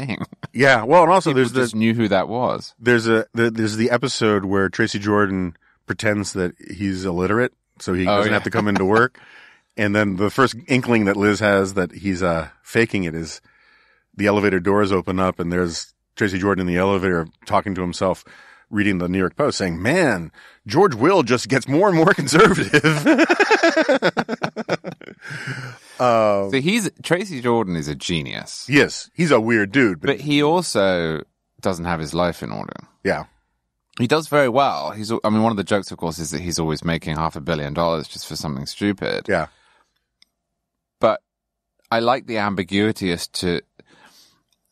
thing. 0.00 0.18
Yeah. 0.52 0.84
Well, 0.84 1.02
and 1.02 1.12
also 1.12 1.30
People 1.30 1.36
there's 1.40 1.52
the 1.52 1.60
just 1.60 1.74
knew 1.74 1.92
who 1.92 2.08
that 2.08 2.28
was. 2.28 2.74
there's 2.80 3.06
a 3.06 3.26
the, 3.34 3.50
there's 3.50 3.76
the 3.76 3.90
episode 3.90 4.46
where 4.46 4.70
Tracy 4.70 4.98
Jordan 4.98 5.54
pretends 5.86 6.32
that 6.32 6.54
he's 6.70 7.04
illiterate, 7.04 7.52
so 7.78 7.92
he 7.92 8.02
Oh, 8.04 8.16
doesn't 8.16 8.30
yeah. 8.30 8.36
have 8.36 8.44
to 8.44 8.50
come 8.50 8.66
into 8.68 8.84
work. 8.86 9.18
and 9.76 9.94
then 9.94 10.16
the 10.16 10.30
first 10.30 10.56
inkling 10.66 11.04
that 11.04 11.16
Liz 11.16 11.40
has 11.40 11.74
that 11.74 11.92
he's 11.92 12.22
uh, 12.22 12.48
faking 12.62 13.04
it 13.04 13.14
is 13.14 13.42
the 14.16 14.26
elevator 14.28 14.58
doors 14.58 14.92
open 14.92 15.20
up, 15.20 15.38
and 15.38 15.52
there's 15.52 15.92
Tracy 16.16 16.38
Jordan 16.38 16.66
in 16.66 16.74
the 16.74 16.80
elevator 16.80 17.26
talking 17.44 17.74
to 17.74 17.82
himself, 17.82 18.24
reading 18.70 18.98
the 18.98 19.08
New 19.08 19.18
York 19.18 19.36
Post, 19.36 19.58
saying, 19.58 19.80
"Man, 19.80 20.30
George 20.66 20.94
Will 20.94 21.22
just 21.22 21.48
gets 21.48 21.68
more 21.68 21.88
and 21.88 21.96
more 21.96 22.12
conservative." 22.14 23.06
uh, 25.98 26.50
So 26.50 26.60
he's 26.60 26.90
Tracy 27.02 27.40
Jordan 27.40 27.76
is 27.76 27.88
a 27.88 27.94
genius, 27.94 28.66
yes, 28.68 29.10
he's 29.14 29.30
a 29.30 29.40
weird 29.40 29.72
dude, 29.72 30.00
but, 30.00 30.06
but 30.08 30.20
he 30.20 30.42
also 30.42 31.22
doesn't 31.60 31.84
have 31.86 32.00
his 32.00 32.12
life 32.14 32.42
in 32.42 32.52
order. 32.52 32.74
yeah, 33.02 33.24
He 33.98 34.06
does 34.06 34.28
very 34.28 34.48
well. 34.48 34.90
He's, 34.90 35.10
I 35.10 35.30
mean, 35.30 35.42
one 35.42 35.50
of 35.52 35.56
the 35.56 35.64
jokes, 35.64 35.90
of 35.90 35.96
course, 35.98 36.18
is 36.18 36.30
that 36.32 36.40
he's 36.42 36.58
always 36.58 36.84
making 36.84 37.16
half 37.16 37.34
a 37.34 37.40
billion 37.40 37.72
dollars 37.74 38.08
just 38.08 38.26
for 38.26 38.36
something 38.36 38.66
stupid. 38.66 39.26
yeah, 39.28 39.46
But 41.00 41.22
I 41.90 42.00
like 42.00 42.26
the 42.26 42.38
ambiguity 42.38 43.10
as 43.10 43.26
to 43.28 43.62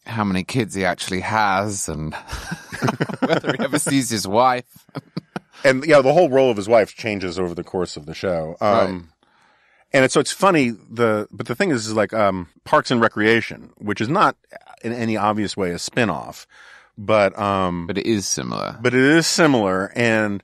how 0.07 0.24
many 0.24 0.45
kids 0.45 0.74
he 0.74 0.84
actually 0.84 1.20
has 1.20 1.88
and 1.88 2.14
whether 3.20 3.53
he 3.53 3.64
ever 3.64 3.78
sees 3.78 4.11
his 4.11 4.26
wife. 4.26 4.87
and 5.64 5.85
yeah, 5.85 6.01
the 6.01 6.12
whole 6.12 6.28
role 6.30 6.51
of 6.51 6.57
his 6.57 6.68
wife 6.68 6.95
changes 6.95 7.39
over 7.39 7.55
the 7.55 7.64
course 7.64 7.97
of 7.97 8.07
the 8.07 8.14
show. 8.14 8.57
Um, 8.61 8.76
Right. 8.76 9.03
And 9.93 10.05
it's, 10.05 10.14
so 10.14 10.18
it's 10.18 10.32
funny. 10.32 10.70
The 10.70 11.28
but 11.30 11.47
the 11.47 11.55
thing 11.55 11.70
is, 11.70 11.87
is 11.87 11.93
like 11.95 12.12
um, 12.12 12.49
Parks 12.64 12.91
and 12.91 13.01
Recreation, 13.01 13.70
which 13.78 14.01
is 14.01 14.09
not 14.09 14.37
in 14.82 14.93
any 14.93 15.16
obvious 15.16 15.57
way 15.57 15.70
a 15.70 15.78
spin-off, 15.78 16.49
but 16.99 17.39
um, 17.39 17.87
But 17.87 17.99
it 17.99 18.05
is 18.07 18.26
similar. 18.26 18.76
but 18.82 18.93
it 18.93 19.01
is 19.01 19.24
similar, 19.28 19.93
and 19.95 20.43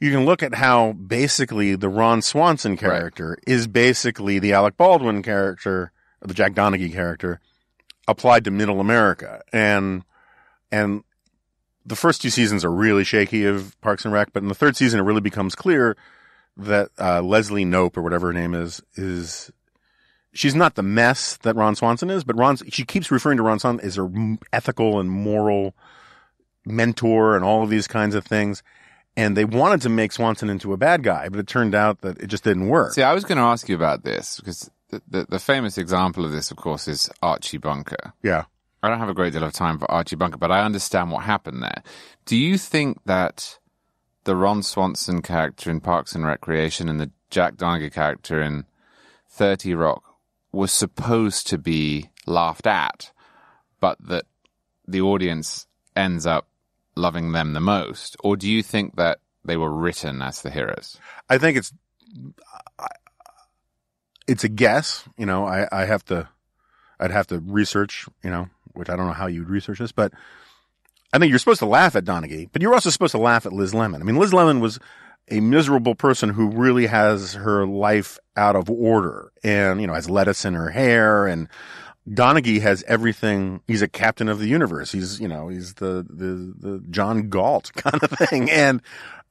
you 0.00 0.10
can 0.10 0.24
look 0.24 0.42
at 0.42 0.54
how 0.56 0.94
basically 0.94 1.76
the 1.76 1.88
Ron 1.88 2.22
Swanson 2.22 2.76
character 2.76 3.38
is 3.46 3.68
basically 3.68 4.40
the 4.40 4.52
Alec 4.52 4.76
Baldwin 4.76 5.22
character, 5.22 5.92
the 6.20 6.34
Jack 6.34 6.54
Donaghy 6.54 6.92
character, 6.92 7.38
applied 8.08 8.42
to 8.46 8.50
Middle 8.50 8.80
America, 8.80 9.42
and 9.52 10.02
and 10.72 11.04
the 11.86 11.96
first 11.96 12.22
two 12.22 12.30
seasons 12.30 12.64
are 12.64 12.70
really 12.70 13.04
shaky 13.04 13.44
of 13.44 13.78
Parks 13.80 14.04
and 14.04 14.12
Rec, 14.12 14.32
but 14.32 14.42
in 14.42 14.48
the 14.48 14.54
third 14.54 14.76
season, 14.76 15.00
it 15.00 15.04
really 15.04 15.20
becomes 15.20 15.54
clear 15.54 15.96
that 16.56 16.90
uh, 16.98 17.20
Leslie 17.20 17.64
Knope 17.64 17.96
or 17.96 18.02
whatever 18.02 18.28
her 18.28 18.32
name 18.32 18.54
is 18.54 18.80
is 18.94 19.50
she's 20.32 20.54
not 20.54 20.74
the 20.74 20.82
mess 20.82 21.36
that 21.38 21.56
Ron 21.56 21.74
Swanson 21.74 22.10
is, 22.10 22.24
but 22.24 22.36
Ron 22.36 22.56
she 22.56 22.84
keeps 22.84 23.10
referring 23.10 23.38
to 23.38 23.42
Ron 23.42 23.58
Swanson 23.58 23.86
as 23.86 23.96
her 23.96 24.10
ethical 24.52 25.00
and 25.00 25.10
moral 25.10 25.74
mentor 26.66 27.36
and 27.36 27.44
all 27.44 27.62
of 27.62 27.70
these 27.70 27.86
kinds 27.86 28.14
of 28.14 28.24
things. 28.24 28.62
And 29.16 29.36
they 29.36 29.44
wanted 29.44 29.82
to 29.82 29.88
make 29.88 30.10
Swanson 30.10 30.50
into 30.50 30.72
a 30.72 30.76
bad 30.76 31.04
guy, 31.04 31.28
but 31.28 31.38
it 31.38 31.46
turned 31.46 31.74
out 31.74 32.00
that 32.00 32.20
it 32.20 32.26
just 32.26 32.42
didn't 32.42 32.66
work. 32.68 32.92
See, 32.94 33.02
I 33.02 33.12
was 33.12 33.24
going 33.24 33.38
to 33.38 33.44
ask 33.44 33.68
you 33.68 33.76
about 33.76 34.02
this 34.02 34.40
because 34.40 34.68
the, 34.90 35.02
the, 35.08 35.26
the 35.28 35.38
famous 35.38 35.78
example 35.78 36.24
of 36.24 36.32
this, 36.32 36.50
of 36.50 36.56
course, 36.56 36.88
is 36.88 37.08
Archie 37.22 37.58
Bunker. 37.58 38.12
Yeah. 38.24 38.46
I 38.84 38.90
don't 38.90 38.98
have 38.98 39.08
a 39.08 39.14
great 39.14 39.32
deal 39.32 39.42
of 39.42 39.54
time 39.54 39.78
for 39.78 39.90
Archie 39.90 40.14
Bunker, 40.14 40.36
but 40.36 40.52
I 40.52 40.62
understand 40.62 41.10
what 41.10 41.24
happened 41.24 41.62
there. 41.62 41.82
Do 42.26 42.36
you 42.36 42.58
think 42.58 43.02
that 43.06 43.58
the 44.24 44.36
Ron 44.36 44.62
Swanson 44.62 45.22
character 45.22 45.70
in 45.70 45.80
Parks 45.80 46.14
and 46.14 46.26
Recreation 46.26 46.90
and 46.90 47.00
the 47.00 47.10
Jack 47.30 47.54
Donaghy 47.54 47.90
character 47.90 48.42
in 48.42 48.66
30 49.30 49.74
Rock 49.74 50.02
was 50.52 50.70
supposed 50.70 51.46
to 51.46 51.56
be 51.56 52.10
laughed 52.26 52.66
at, 52.66 53.10
but 53.80 53.96
that 54.06 54.26
the 54.86 55.00
audience 55.00 55.66
ends 55.96 56.26
up 56.26 56.46
loving 56.94 57.32
them 57.32 57.54
the 57.54 57.60
most? 57.60 58.18
Or 58.22 58.36
do 58.36 58.50
you 58.50 58.62
think 58.62 58.96
that 58.96 59.18
they 59.46 59.56
were 59.56 59.72
written 59.72 60.20
as 60.20 60.42
the 60.42 60.50
heroes? 60.50 60.98
I 61.30 61.38
think 61.38 61.56
it's 61.56 61.72
it's 64.26 64.44
a 64.44 64.48
guess. 64.50 65.08
You 65.16 65.24
know, 65.24 65.46
I, 65.46 65.66
I 65.72 65.86
have 65.86 66.04
to 66.06 66.28
I'd 67.00 67.10
have 67.10 67.28
to 67.28 67.38
research. 67.38 68.06
You 68.22 68.30
know, 68.30 68.48
which 68.74 68.88
I 68.88 68.96
don't 68.96 69.06
know 69.06 69.12
how 69.12 69.26
you'd 69.26 69.50
research 69.50 69.78
this, 69.78 69.92
but 69.92 70.12
I 71.12 71.18
think 71.18 71.30
you're 71.30 71.38
supposed 71.38 71.60
to 71.60 71.66
laugh 71.66 71.96
at 71.96 72.04
Donaghy, 72.04 72.48
but 72.52 72.60
you're 72.60 72.74
also 72.74 72.90
supposed 72.90 73.12
to 73.12 73.18
laugh 73.18 73.46
at 73.46 73.52
Liz 73.52 73.74
Lemon. 73.74 74.02
I 74.02 74.04
mean, 74.04 74.16
Liz 74.16 74.34
Lemon 74.34 74.60
was 74.60 74.80
a 75.28 75.40
miserable 75.40 75.94
person 75.94 76.30
who 76.30 76.50
really 76.50 76.86
has 76.86 77.34
her 77.34 77.66
life 77.66 78.18
out 78.36 78.56
of 78.56 78.68
order 78.68 79.32
and, 79.42 79.80
you 79.80 79.86
know, 79.86 79.94
has 79.94 80.10
lettuce 80.10 80.44
in 80.44 80.54
her 80.54 80.70
hair 80.70 81.26
and 81.26 81.48
Donaghy 82.08 82.60
has 82.60 82.82
everything. 82.86 83.60
He's 83.66 83.80
a 83.80 83.88
captain 83.88 84.28
of 84.28 84.38
the 84.38 84.48
universe. 84.48 84.92
He's, 84.92 85.20
you 85.20 85.28
know, 85.28 85.48
he's 85.48 85.74
the, 85.74 86.04
the, 86.08 86.54
the 86.58 86.84
John 86.90 87.30
Galt 87.30 87.72
kind 87.76 88.02
of 88.02 88.10
thing. 88.10 88.50
And, 88.50 88.82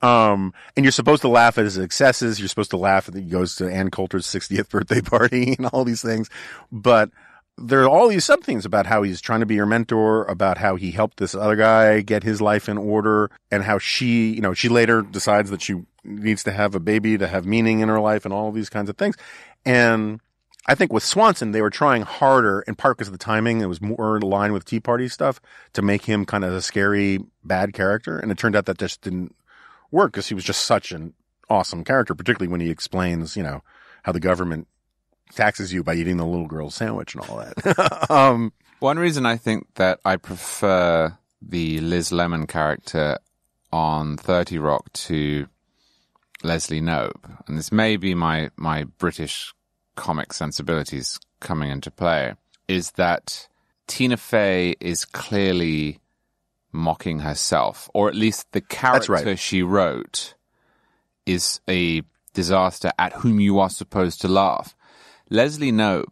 um, 0.01 0.53
and 0.75 0.83
you're 0.83 0.91
supposed 0.91 1.21
to 1.21 1.27
laugh 1.27 1.57
at 1.57 1.65
his 1.65 1.77
excesses. 1.77 2.39
You're 2.39 2.49
supposed 2.49 2.71
to 2.71 2.77
laugh 2.77 3.05
that 3.05 3.15
he 3.15 3.21
goes 3.21 3.55
to 3.55 3.71
Ann 3.71 3.91
Coulter's 3.91 4.25
60th 4.25 4.69
birthday 4.69 5.01
party 5.01 5.53
and 5.57 5.67
all 5.67 5.83
these 5.83 6.01
things. 6.01 6.29
But 6.71 7.11
there 7.57 7.83
are 7.83 7.89
all 7.89 8.07
these 8.07 8.25
sub 8.25 8.43
themes 8.43 8.65
about 8.65 8.85
how 8.87 9.03
he's 9.03 9.21
trying 9.21 9.41
to 9.41 9.45
be 9.45 9.55
your 9.55 9.65
mentor, 9.65 10.25
about 10.25 10.57
how 10.57 10.75
he 10.75 10.91
helped 10.91 11.17
this 11.17 11.35
other 11.35 11.55
guy 11.55 12.01
get 12.01 12.23
his 12.23 12.41
life 12.41 12.67
in 12.67 12.77
order, 12.77 13.29
and 13.51 13.63
how 13.63 13.77
she, 13.77 14.31
you 14.33 14.41
know, 14.41 14.53
she 14.53 14.69
later 14.69 15.01
decides 15.01 15.49
that 15.51 15.61
she 15.61 15.81
needs 16.03 16.43
to 16.43 16.51
have 16.51 16.75
a 16.75 16.79
baby 16.79 17.17
to 17.17 17.27
have 17.27 17.45
meaning 17.45 17.79
in 17.79 17.89
her 17.89 17.99
life 17.99 18.25
and 18.25 18.33
all 18.33 18.51
these 18.51 18.69
kinds 18.69 18.89
of 18.89 18.97
things. 18.97 19.15
And 19.65 20.19
I 20.65 20.75
think 20.75 20.91
with 20.91 21.03
Swanson, 21.03 21.51
they 21.51 21.61
were 21.61 21.69
trying 21.69 22.01
harder, 22.01 22.61
in 22.61 22.75
part 22.75 22.97
because 22.97 23.07
of 23.07 23.13
the 23.13 23.17
timing. 23.17 23.61
It 23.61 23.67
was 23.67 23.81
more 23.81 24.17
in 24.17 24.23
line 24.23 24.51
with 24.53 24.65
Tea 24.65 24.79
Party 24.79 25.07
stuff 25.07 25.39
to 25.73 25.81
make 25.81 26.05
him 26.05 26.25
kind 26.25 26.43
of 26.43 26.53
a 26.53 26.61
scary, 26.61 27.19
bad 27.43 27.73
character. 27.73 28.17
And 28.17 28.31
it 28.31 28.37
turned 28.37 28.55
out 28.55 28.65
that 28.65 28.77
just 28.77 29.01
didn't 29.01 29.35
work 29.91 30.11
because 30.11 30.27
he 30.27 30.35
was 30.35 30.43
just 30.43 30.63
such 30.63 30.91
an 30.91 31.13
awesome 31.49 31.83
character, 31.83 32.15
particularly 32.15 32.51
when 32.51 32.61
he 32.61 32.69
explains, 32.69 33.37
you 33.37 33.43
know, 33.43 33.61
how 34.03 34.11
the 34.11 34.19
government 34.19 34.67
taxes 35.31 35.73
you 35.73 35.83
by 35.83 35.95
eating 35.95 36.17
the 36.17 36.25
little 36.25 36.47
girl's 36.47 36.75
sandwich 36.75 37.15
and 37.15 37.25
all 37.25 37.37
that. 37.37 38.11
um, 38.11 38.53
One 38.79 38.99
reason 38.99 39.25
I 39.25 39.37
think 39.37 39.67
that 39.75 39.99
I 40.05 40.17
prefer 40.17 41.17
the 41.41 41.79
Liz 41.79 42.11
Lemon 42.11 42.47
character 42.47 43.17
on 43.71 44.17
30 44.17 44.59
Rock 44.59 44.91
to 44.93 45.47
Leslie 46.43 46.81
Knope, 46.81 47.47
and 47.47 47.57
this 47.57 47.71
may 47.71 47.97
be 47.97 48.13
my, 48.13 48.49
my 48.55 48.83
British 48.83 49.53
comic 49.95 50.33
sensibilities 50.33 51.19
coming 51.39 51.69
into 51.69 51.89
play, 51.89 52.33
is 52.67 52.91
that 52.91 53.47
Tina 53.87 54.17
Fey 54.17 54.75
is 54.79 55.05
clearly 55.05 55.99
mocking 56.71 57.19
herself, 57.19 57.89
or 57.93 58.09
at 58.09 58.15
least 58.15 58.51
the 58.51 58.61
character 58.61 59.11
right. 59.11 59.39
she 59.39 59.63
wrote 59.63 60.33
is 61.25 61.61
a 61.69 62.01
disaster 62.33 62.91
at 62.97 63.13
whom 63.13 63.39
you 63.39 63.59
are 63.59 63.69
supposed 63.69 64.21
to 64.21 64.27
laugh. 64.27 64.75
Leslie 65.33 65.71
Knope, 65.71 66.05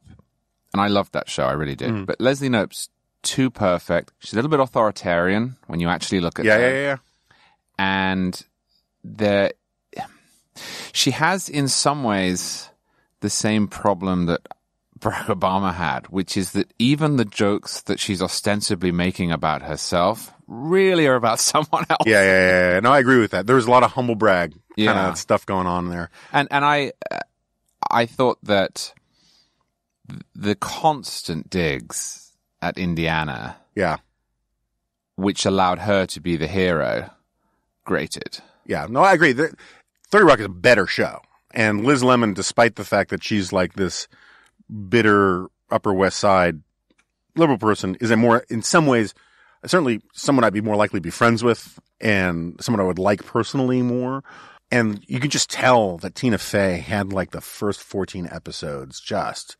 and 0.73 0.81
I 0.81 0.87
loved 0.87 1.13
that 1.13 1.29
show, 1.29 1.43
I 1.45 1.51
really 1.53 1.75
did. 1.75 1.91
Mm. 1.91 2.05
But 2.07 2.19
Leslie 2.19 2.49
Knope's 2.49 2.89
too 3.21 3.49
perfect. 3.51 4.11
She's 4.19 4.33
a 4.33 4.35
little 4.35 4.49
bit 4.49 4.59
authoritarian 4.59 5.55
when 5.67 5.79
you 5.79 5.89
actually 5.89 6.21
look 6.21 6.39
at 6.39 6.45
yeah, 6.45 6.57
her. 6.57 6.61
yeah, 6.61 6.73
yeah. 6.73 6.81
yeah. 6.81 6.95
And 7.77 8.41
there, 9.03 9.51
she 10.91 11.11
has 11.11 11.49
in 11.49 11.67
some 11.67 12.03
ways 12.03 12.69
the 13.19 13.29
same 13.29 13.67
problem 13.67 14.25
that 14.25 14.41
Barack 14.99 15.25
Obama 15.35 15.73
had, 15.73 16.07
which 16.07 16.35
is 16.37 16.51
that 16.53 16.71
even 16.79 17.17
the 17.17 17.25
jokes 17.25 17.81
that 17.83 17.99
she's 17.99 18.21
ostensibly 18.21 18.91
making 18.91 19.31
about 19.31 19.61
herself 19.63 20.33
really 20.47 21.05
are 21.07 21.15
about 21.15 21.39
someone 21.51 21.85
else. 21.89 22.05
Yeah, 22.07 22.21
yeah, 22.23 22.47
yeah, 22.49 22.73
yeah. 22.73 22.79
No, 22.79 22.91
I 22.91 22.99
agree 22.99 23.19
with 23.19 23.31
that. 23.31 23.45
There 23.47 23.55
was 23.55 23.65
a 23.67 23.71
lot 23.71 23.83
of 23.83 23.91
humble 23.91 24.15
brag 24.15 24.51
kind 24.51 24.61
Yeah. 24.77 25.09
of 25.09 25.17
stuff 25.17 25.45
going 25.45 25.67
on 25.67 25.89
there. 25.89 26.09
and 26.33 26.47
and 26.51 26.63
I 26.65 26.91
I 27.89 28.05
thought 28.05 28.37
that 28.43 28.75
th- 28.75 28.93
the 30.35 30.55
constant 30.55 31.49
digs 31.49 32.31
at 32.61 32.77
Indiana, 32.77 33.57
Yeah. 33.75 33.97
which 35.15 35.45
allowed 35.45 35.79
her 35.79 36.05
to 36.07 36.19
be 36.19 36.37
the 36.37 36.47
hero, 36.47 37.11
grated. 37.85 38.39
Yeah. 38.65 38.87
No, 38.89 39.01
I 39.01 39.13
agree. 39.13 39.33
The- 39.33 39.53
30 40.09 40.25
Rock 40.25 40.39
is 40.39 40.45
a 40.45 40.49
better 40.49 40.87
show. 40.87 41.21
And 41.53 41.85
Liz 41.85 42.03
Lemon, 42.03 42.33
despite 42.33 42.75
the 42.75 42.85
fact 42.85 43.09
that 43.09 43.23
she's 43.23 43.51
like 43.51 43.73
this 43.73 44.07
bitter 44.89 45.47
Upper 45.69 45.93
West 45.93 46.17
Side 46.19 46.61
liberal 47.35 47.57
person, 47.57 47.95
is 47.99 48.11
a 48.11 48.17
more, 48.17 48.45
in 48.49 48.61
some 48.61 48.85
ways, 48.87 49.13
certainly 49.65 50.01
someone 50.13 50.43
I'd 50.43 50.53
be 50.53 50.61
more 50.61 50.75
likely 50.75 50.99
to 50.99 51.03
be 51.03 51.09
friends 51.11 51.43
with 51.43 51.79
and 51.99 52.55
someone 52.61 52.79
I 52.79 52.83
would 52.87 52.99
like 52.99 53.25
personally 53.25 53.81
more. 53.81 54.23
And 54.71 55.03
you 55.07 55.19
can 55.19 55.29
just 55.29 55.49
tell 55.49 55.97
that 55.97 56.15
Tina 56.15 56.37
Fey 56.37 56.77
had 56.77 57.11
like 57.11 57.31
the 57.31 57.41
first 57.41 57.81
14 57.83 58.27
episodes 58.31 59.01
just 59.01 59.57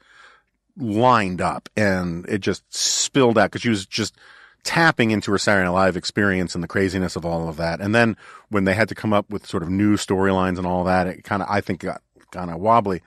lined 0.77 1.41
up 1.41 1.69
and 1.75 2.27
it 2.27 2.39
just 2.39 2.63
spilled 2.73 3.37
out 3.37 3.51
because 3.51 3.61
she 3.61 3.69
was 3.69 3.85
just 3.85 4.15
tapping 4.63 5.11
into 5.11 5.31
her 5.31 5.37
Saturday 5.37 5.65
Night 5.65 5.73
Live 5.73 5.97
experience 5.97 6.53
and 6.55 6.63
the 6.63 6.67
craziness 6.67 7.15
of 7.15 7.25
all 7.25 7.49
of 7.49 7.57
that. 7.57 7.81
And 7.81 7.95
then 7.95 8.15
when 8.49 8.65
they 8.65 8.73
had 8.73 8.89
to 8.89 8.95
come 8.95 9.13
up 9.13 9.29
with 9.29 9.47
sort 9.47 9.63
of 9.63 9.69
new 9.69 9.97
storylines 9.97 10.57
and 10.57 10.67
all 10.67 10.83
that, 10.83 11.07
it 11.07 11.23
kind 11.23 11.41
of, 11.41 11.47
I 11.49 11.61
think 11.61 11.81
got 11.81 12.01
kind 12.31 12.51
of 12.51 12.59
wobbly. 12.59 13.01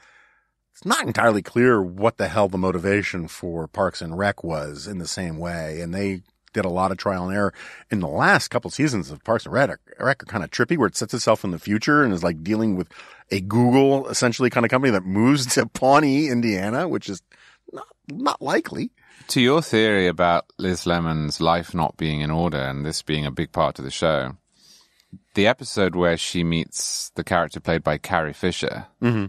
It's 0.73 0.85
not 0.85 1.07
entirely 1.07 1.43
clear 1.43 1.81
what 1.81 2.17
the 2.17 2.29
hell 2.29 2.49
the 2.49 2.59
motivation 2.59 3.29
for 3.29 3.69
Parks 3.69 4.03
and 4.03 4.19
Rec 4.19 4.43
was 4.43 4.89
in 4.89 4.99
the 4.99 5.07
same 5.07 5.39
way. 5.39 5.81
And 5.81 5.95
they 5.95 6.23
did 6.53 6.65
a 6.65 6.71
lot 6.71 6.91
of 6.91 6.97
trial 6.97 7.29
and 7.29 7.37
error 7.37 7.53
in 7.91 8.01
the 8.01 8.09
last 8.09 8.49
couple 8.49 8.71
seasons 8.71 9.11
of 9.11 9.23
Parks 9.23 9.45
and 9.45 9.53
Rec, 9.53 9.79
Rec 9.99 10.23
are 10.23 10.27
kind 10.27 10.43
of 10.45 10.51
trippy 10.51 10.79
where 10.79 10.87
it 10.87 10.97
sets 10.97 11.13
itself 11.13 11.45
in 11.45 11.51
the 11.51 11.59
future 11.59 12.03
and 12.03 12.15
is 12.15 12.25
like 12.25 12.43
dealing 12.43 12.77
with 12.77 12.89
a 13.31 13.41
Google 13.41 14.09
essentially 14.09 14.51
kind 14.51 14.65
of 14.65 14.71
company 14.71 14.91
that 14.93 15.05
moves 15.05 15.47
to 15.55 15.67
Pawnee, 15.67 16.29
Indiana, 16.29 16.89
which 16.89 17.09
is 17.09 17.23
not, 17.75 17.87
not 18.11 18.41
likely. 18.43 18.91
To 19.29 19.41
your 19.41 19.63
theory 19.63 20.07
about 20.07 20.47
Liz 20.59 20.87
Lemon's 20.87 21.41
life 21.41 21.75
not 21.75 21.97
being 21.97 22.21
in 22.21 22.31
order 22.31 22.59
and 22.59 22.85
this 22.85 23.03
being 23.03 23.27
a 23.27 23.31
big 23.31 23.53
part 23.53 23.79
of 23.79 23.85
the 23.85 23.91
show, 23.91 24.37
the 25.35 25.47
episode 25.47 25.95
where 25.95 26.17
she 26.17 26.45
meets 26.45 27.11
the 27.15 27.25
character 27.25 27.61
played 27.61 27.83
by 27.83 27.99
Carrie 27.99 28.33
Fisher, 28.33 28.87
mm-hmm. 29.03 29.27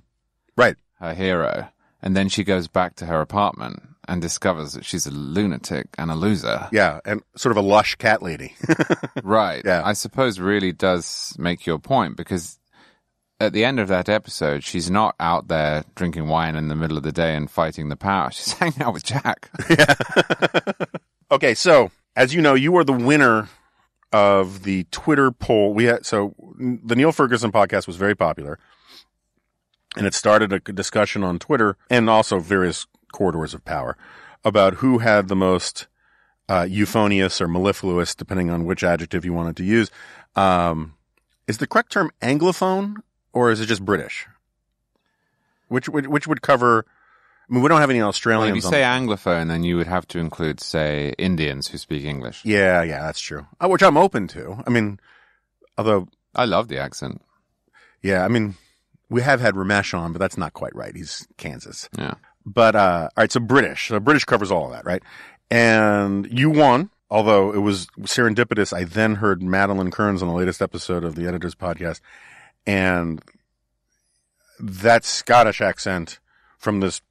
Right. 0.58 0.76
her 1.00 1.14
hero, 1.14 1.70
and 2.02 2.16
then 2.16 2.30
she 2.30 2.44
goes 2.44 2.68
back 2.68 2.96
to 2.98 3.06
her 3.06 3.22
apartment 3.22 3.82
and 4.08 4.22
discovers 4.22 4.74
that 4.74 4.86
she's 4.86 5.08
a 5.08 5.12
lunatic 5.12 5.88
and 5.98 6.12
a 6.12 6.16
loser. 6.16 6.68
Yeah. 6.72 7.00
And 7.06 7.22
sort 7.36 7.52
of 7.52 7.58
a 7.58 7.68
lush 7.68 7.96
cat 7.96 8.22
lady. 8.22 8.56
Right. 9.24 9.64
Yeah. 9.66 9.82
I 9.84 9.94
suppose 9.94 10.40
really 10.40 10.72
does 10.72 11.36
make 11.40 11.66
your 11.66 11.80
point 11.80 12.16
because 12.16 12.60
at 13.40 13.54
the 13.54 13.66
end 13.66 13.80
of 13.80 13.88
that 13.90 14.10
episode, 14.10 14.64
she's 14.64 14.90
not 14.90 15.16
out 15.20 15.48
there 15.48 15.84
drinking 15.96 16.28
wine 16.28 16.56
in 16.56 16.68
the 16.68 16.76
middle 16.76 16.98
of 16.98 17.04
the 17.04 17.12
day 17.12 17.36
and 17.36 17.50
fighting 17.50 17.90
the 17.90 17.96
power. 17.96 18.32
She's 18.34 18.54
hanging 18.54 18.82
out 18.82 18.94
with 18.94 19.04
Jack. 19.04 19.50
Okay, 21.32 21.56
so 21.56 21.92
as 22.16 22.36
you 22.36 22.42
know, 22.42 22.54
you 22.54 22.76
are 22.78 22.84
the 22.84 22.94
winner 22.94 23.50
of 24.14 24.64
the 24.64 24.86
Twitter 24.92 25.32
poll. 25.32 25.74
We 25.74 25.86
had 25.86 26.06
so 26.06 26.36
the 26.60 26.96
Niall 26.96 27.12
Ferguson 27.12 27.52
podcast 27.52 27.88
was 27.88 27.96
very 27.96 28.16
popular, 28.16 28.60
and 29.98 30.06
it 30.06 30.14
started 30.14 30.54
a 30.54 30.60
discussion 30.60 31.24
on 31.24 31.40
Twitter 31.40 31.78
and 31.90 32.10
also 32.10 32.38
various 32.40 32.86
corridors 33.12 33.56
of 33.56 33.66
power 33.66 33.98
about 34.44 34.76
who 34.76 35.00
had 35.00 35.28
the 35.28 35.36
most 35.36 35.88
uh, 36.48 36.68
euphonious 36.70 37.42
or 37.42 37.48
mellifluous, 37.48 38.14
depending 38.14 38.52
on 38.52 38.66
which 38.66 38.84
adjective 38.84 39.26
you 39.26 39.34
wanted 39.34 39.58
to 39.58 39.64
use. 39.64 39.90
Um, 40.36 40.94
is 41.48 41.58
the 41.58 41.66
correct 41.66 41.92
term 41.92 42.12
Anglophone 42.22 42.98
or 43.36 43.52
is 43.52 43.62
it 43.62 43.68
just 43.68 43.86
British? 43.86 44.26
Which 45.68 45.88
which, 45.90 46.08
which 46.08 46.28
would 46.28 46.42
cover 46.42 46.86
I 47.48 47.54
mean, 47.54 47.62
we 47.62 47.70
don't 47.70 47.80
have 47.82 47.92
any 47.92 48.00
Well, 48.00 48.10
if 48.10 48.16
Australians. 48.16 48.64
you 48.64 48.68
on 48.68 48.72
say 48.74 48.82
Anglophone, 48.82 49.50
then 49.50 49.64
you 49.64 49.78
would 49.78 49.86
have 49.86 50.08
to 50.08 50.18
include, 50.20 50.60
say, 50.60 51.14
Indians 51.20 51.68
who 51.68 51.78
speak 51.78 52.04
English. 52.04 52.42
yeah, 52.44 52.82
yeah, 52.82 53.02
that's 53.04 53.20
true. 53.20 53.46
Uh, 53.62 53.68
which 53.68 53.84
I'm 53.84 53.98
open 53.98 54.28
to. 54.30 54.64
I 54.66 54.72
mean, 54.72 55.00
although, 55.78 56.08
I 56.34 56.46
love 56.46 56.70
the 56.70 56.80
accent. 56.80 57.22
yeah, 58.02 58.26
I 58.26 58.30
mean, 58.30 58.56
we 59.10 59.22
have 59.22 59.42
had 59.42 59.54
Ramesh 59.54 59.94
on, 59.96 60.12
but 60.12 60.18
that's 60.18 60.40
not 60.40 60.54
quite 60.54 60.76
right. 60.76 60.96
He's 60.96 61.28
Kansas. 61.38 61.88
Yeah. 61.96 62.16
But 62.48 62.76
uh, 62.76 63.10
all 63.16 63.22
right, 63.22 63.32
so 63.32 63.40
British. 63.40 63.90
So 63.90 64.00
British 64.00 64.26
covers 64.26 64.50
all 64.52 64.66
of 64.66 64.72
that, 64.72 64.86
right? 64.86 65.04
And 65.52 66.28
you 66.32 66.50
won, 66.50 66.90
although 67.12 67.54
it 67.54 67.60
was 67.60 67.86
serendipitous. 68.02 68.74
I 68.76 68.86
then 68.86 69.16
heard 69.16 69.44
Madeleine 69.44 69.92
Kearns 69.92 70.24
on 70.24 70.28
the 70.28 70.34
latest 70.34 70.64
episode 70.64 71.04
of 71.04 71.14
the 71.14 71.28
Editors 71.28 71.54
Podcast, 71.54 72.02
and 72.66 73.22
that 74.60 75.04
Scottish 75.06 75.62
accent 75.62 76.20
from 76.58 76.80
this. 76.80 77.02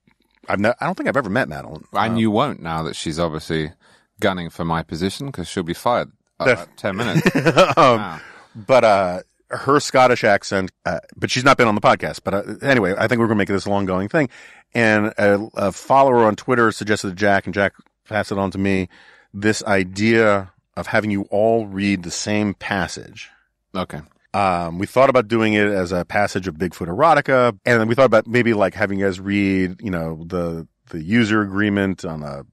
I've 0.49 0.61
ne- 0.61 0.75
I 0.81 0.87
don't 0.87 0.95
think 0.95 1.09
I've 1.09 1.17
ever 1.17 1.31
met 1.31 1.49
Madeleine. 1.49 1.85
And 1.93 2.19
you 2.19 2.31
won't 2.31 2.61
now 2.61 2.83
that 2.83 2.97
she's 2.97 3.19
obviously 3.19 3.73
gunning 4.21 4.51
for 4.51 4.65
my 4.65 4.83
position 4.83 5.27
because 5.27 5.49
she'll 5.49 5.63
be 5.63 5.75
fired 5.75 6.11
uh, 6.41 6.67
10 6.77 6.97
minutes. 6.97 7.37
um, 7.77 7.99
Wow. 8.01 8.21
but 8.55 8.85
uh, 8.85 9.21
her 9.51 9.81
Scottish 9.81 10.23
accent, 10.25 10.71
uh, 10.85 11.01
but 11.17 11.31
she's 11.31 11.45
not 11.45 11.57
been 11.57 11.69
on 11.69 11.75
the 11.75 11.81
podcast. 11.81 12.21
But 12.25 12.35
uh, 12.35 12.43
anyway, 12.63 12.95
I 12.99 13.07
think 13.09 13.21
we're 13.21 13.27
going 13.27 13.37
to 13.37 13.41
make 13.41 13.49
this 13.49 13.67
a 13.67 13.71
long 13.71 13.87
going 13.87 14.09
thing. 14.09 14.29
And 14.75 15.07
a, 15.19 15.49
a 15.55 15.73
follower 15.73 16.25
on 16.27 16.37
Twitter 16.37 16.71
suggested 16.73 17.09
to 17.11 17.15
Jack, 17.15 17.47
and 17.47 17.55
Jack 17.55 17.73
passed 18.09 18.31
it 18.33 18.39
on 18.39 18.51
to 18.51 18.59
me 18.59 18.89
this 19.33 19.63
idea 19.65 20.53
of 20.77 20.89
having 20.89 21.11
you 21.11 21.23
all 21.31 21.67
read 21.67 22.03
the 22.03 22.11
same 22.11 22.55
passage. 22.55 23.31
Okay. 23.75 24.01
Um, 24.35 24.79
we 24.79 24.87
thought 24.87 25.11
about 25.11 25.29
doing 25.29 25.53
it 25.55 25.69
as 25.69 25.93
a 25.93 26.05
passage 26.05 26.49
of 26.49 26.57
Bigfoot 26.57 26.89
erotica, 26.89 27.57
and 27.65 27.81
then 27.81 27.87
we 27.87 27.95
thought 27.95 28.07
about 28.07 28.27
maybe 28.27 28.53
like 28.53 28.75
having 28.75 28.99
you 28.99 29.07
guys 29.07 29.21
read, 29.21 29.81
you 29.81 29.91
know, 29.91 30.25
the 30.27 30.67
the 30.91 31.03
user 31.03 31.41
agreement 31.41 32.05
on 32.05 32.23
a 32.23 32.45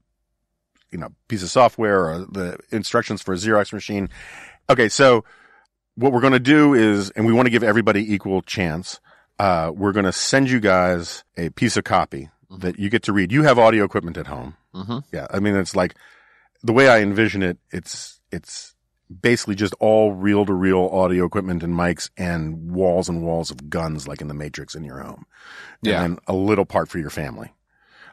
you 0.92 1.00
know 1.00 1.10
piece 1.28 1.42
of 1.42 1.50
software 1.50 2.06
or 2.06 2.20
the 2.20 2.58
instructions 2.70 3.24
for 3.24 3.34
a 3.34 3.38
Xerox 3.38 3.74
machine. 3.74 4.10
Okay, 4.70 4.90
so 4.90 5.26
what 5.96 6.14
we're 6.14 6.22
going 6.22 6.34
to 6.34 6.40
do 6.40 6.76
is, 6.76 7.10
and 7.12 7.26
we 7.26 7.34
want 7.34 7.48
to 7.48 7.50
give 7.50 7.64
everybody 7.64 8.14
equal 8.14 8.44
chance. 8.44 9.00
Uh, 9.40 9.72
we're 9.74 9.92
going 9.92 10.06
to 10.06 10.12
send 10.12 10.52
you 10.52 10.60
guys 10.60 11.24
a 11.36 11.50
piece 11.50 11.78
of 11.78 11.84
copy 11.84 12.30
that 12.60 12.78
you 12.78 12.92
get 12.92 13.04
to 13.04 13.14
read. 13.14 13.32
You 13.32 13.42
have 13.42 13.58
audio 13.58 13.84
equipment 13.84 14.18
at 14.18 14.28
home. 14.28 14.56
Mm-hmm. 14.76 15.00
Yeah, 15.12 15.26
I 15.32 15.40
mean 15.40 15.56
it's 15.56 15.76
like 15.76 15.96
the 16.62 16.74
way 16.74 16.90
I 16.90 17.00
envision 17.00 17.42
it. 17.42 17.58
It's 17.72 18.20
it's 18.32 18.76
basically 19.22 19.56
just 19.56 19.74
all 19.80 20.14
reel 20.14 20.46
to 20.46 20.54
reel 20.54 20.88
audio 20.92 21.26
equipment 21.26 21.64
and 21.64 21.74
mics 21.74 22.10
and 22.18 22.72
walls 22.72 23.10
and 23.10 23.24
walls 23.24 23.52
of 23.52 23.70
guns, 23.70 24.08
like 24.08 24.22
in 24.22 24.28
the 24.28 24.34
Matrix, 24.34 24.76
in 24.76 24.84
your 24.84 25.00
home. 25.00 25.26
Yeah. 25.82 26.04
and 26.04 26.20
a 26.28 26.34
little 26.34 26.66
part 26.66 26.90
for 26.90 27.00
your 27.00 27.10
family. 27.10 27.54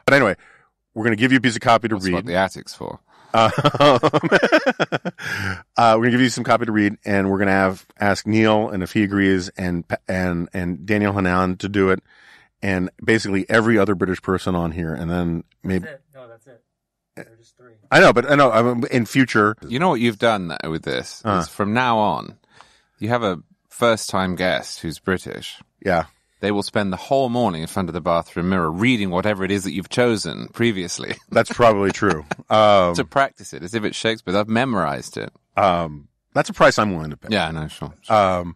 But 0.05 0.15
anyway, 0.15 0.35
we're 0.93 1.03
going 1.03 1.15
to 1.15 1.21
give 1.21 1.31
you 1.31 1.37
a 1.37 1.41
piece 1.41 1.55
of 1.55 1.61
copy 1.61 1.87
to 1.87 1.95
That's 1.95 2.05
read. 2.05 2.13
what 2.15 2.25
the 2.25 2.35
attic's 2.35 2.73
for. 2.73 2.99
Um, 3.31 3.51
uh, 3.61 3.99
we're 5.77 6.05
gonna 6.05 6.09
give 6.11 6.21
you 6.21 6.29
some 6.29 6.43
copy 6.43 6.65
to 6.65 6.71
read, 6.71 6.97
and 7.05 7.29
we're 7.29 7.37
gonna 7.37 7.51
have 7.51 7.85
ask 7.99 8.25
Niall, 8.25 8.69
and 8.69 8.81
if 8.81 8.91
he 8.91 9.03
agrees, 9.03 9.49
and 9.49 9.83
and 10.07 10.49
and 10.51 10.83
Daniel 10.85 11.13
Hannan 11.13 11.57
to 11.57 11.69
do 11.69 11.91
it, 11.91 12.01
and 12.63 12.89
basically 13.03 13.47
every 13.47 13.77
other 13.77 13.93
British 13.93 14.19
person 14.23 14.55
on 14.55 14.71
here, 14.71 14.95
and 14.95 15.11
then 15.11 15.43
maybe 15.63 15.85
That's 15.85 15.93
it. 15.97 16.01
No, 16.15 16.27
that's 16.27 16.47
it. 16.47 16.63
They're 17.15 17.35
just 17.37 17.55
three. 17.55 17.58
I 17.91 17.99
know, 17.99 18.13
but 18.13 18.29
I 18.29 18.35
know 18.35 18.51
I 18.51 18.61
mean, 18.61 18.83
in 18.91 19.05
future. 19.05 19.55
You 19.67 19.79
know 19.79 19.89
what 19.89 19.99
you've 19.99 20.19
done 20.19 20.47
though, 20.49 20.69
with 20.69 20.83
this? 20.83 21.21
Uh. 21.25 21.39
Is 21.41 21.47
from 21.49 21.73
now 21.73 21.97
on, 21.97 22.37
you 22.99 23.09
have 23.09 23.23
a 23.23 23.41
first 23.69 24.09
time 24.09 24.35
guest 24.35 24.81
who's 24.81 24.99
British. 24.99 25.57
Yeah, 25.83 26.05
They 26.41 26.51
will 26.51 26.63
spend 26.63 26.91
the 26.91 26.97
whole 26.97 27.29
morning 27.29 27.61
in 27.61 27.67
front 27.67 27.87
of 27.89 27.93
the 27.93 28.01
bathroom 28.01 28.49
mirror 28.49 28.69
reading 28.69 29.09
whatever 29.09 29.45
it 29.45 29.51
is 29.51 29.63
that 29.63 29.71
you've 29.71 29.87
chosen 29.89 30.49
previously 30.49 31.15
that's 31.31 31.51
probably 31.51 31.91
true. 31.91 32.25
Um, 32.49 32.95
to 32.95 33.05
practice 33.05 33.53
it 33.53 33.63
as 33.63 33.73
if 33.73 33.83
it's 33.85 33.97
Shakespeare. 33.97 34.35
I've 34.35 34.49
memorized 34.49 35.17
it. 35.17 35.31
um, 35.55 36.07
that's 36.33 36.49
a 36.49 36.53
price 36.53 36.77
I'm 36.77 36.93
willing 36.93 37.09
to 37.09 37.17
pay. 37.17 37.29
Yeah, 37.31 37.49
no, 37.51 37.67
sure. 37.69 37.93
sure. 38.01 38.15
Um, 38.15 38.55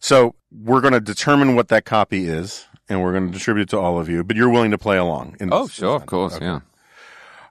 so 0.00 0.34
we're 0.52 0.82
going 0.82 0.92
to 0.92 1.00
determine 1.00 1.54
what 1.56 1.68
that 1.68 1.84
copy 1.86 2.28
is, 2.28 2.66
and 2.90 3.02
we're 3.02 3.12
going 3.12 3.26
to 3.28 3.32
distribute 3.32 3.62
it 3.64 3.68
to 3.70 3.78
all 3.78 3.98
of 3.98 4.08
you. 4.10 4.22
But 4.22 4.36
you're 4.36 4.50
willing 4.50 4.72
to 4.72 4.78
play 4.78 4.98
along. 4.98 5.36
In 5.40 5.48
oh, 5.52 5.66
sure, 5.66 5.96
of 5.96 6.04
course, 6.06 6.38
yeah. 6.40 6.60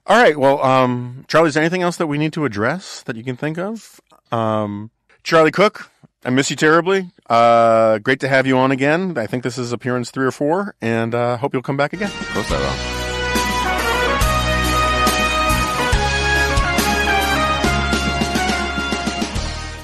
All 0.08 0.16
right. 0.16 0.36
Well, 0.36 0.62
um, 0.62 1.24
Charlie, 1.26 1.48
is 1.48 1.54
there 1.54 1.62
anything 1.62 1.82
else 1.82 1.96
that 1.96 2.06
we 2.06 2.16
need 2.16 2.32
to 2.34 2.44
address 2.44 3.02
that 3.02 3.16
you 3.16 3.24
can 3.24 3.36
think 3.36 3.58
of? 3.58 4.00
Um, 4.30 4.92
Charlie 5.24 5.50
Cooke, 5.50 5.90
I 6.24 6.30
miss 6.30 6.48
you 6.48 6.54
terribly. 6.54 7.10
Uh, 7.28 7.98
great 7.98 8.20
to 8.20 8.28
have 8.28 8.46
you 8.46 8.56
on 8.56 8.70
again. 8.70 9.18
I 9.18 9.26
think 9.26 9.42
this 9.42 9.58
is 9.58 9.72
appearance 9.72 10.12
three 10.12 10.26
or 10.26 10.30
four, 10.30 10.76
and 10.80 11.12
uh, 11.12 11.36
hope 11.38 11.52
you'll 11.52 11.62
come 11.62 11.76
back 11.76 11.92
again. 11.92 12.10
Of 12.10 12.28
course 12.28 12.50
I 12.52 12.58
will. 12.58 12.96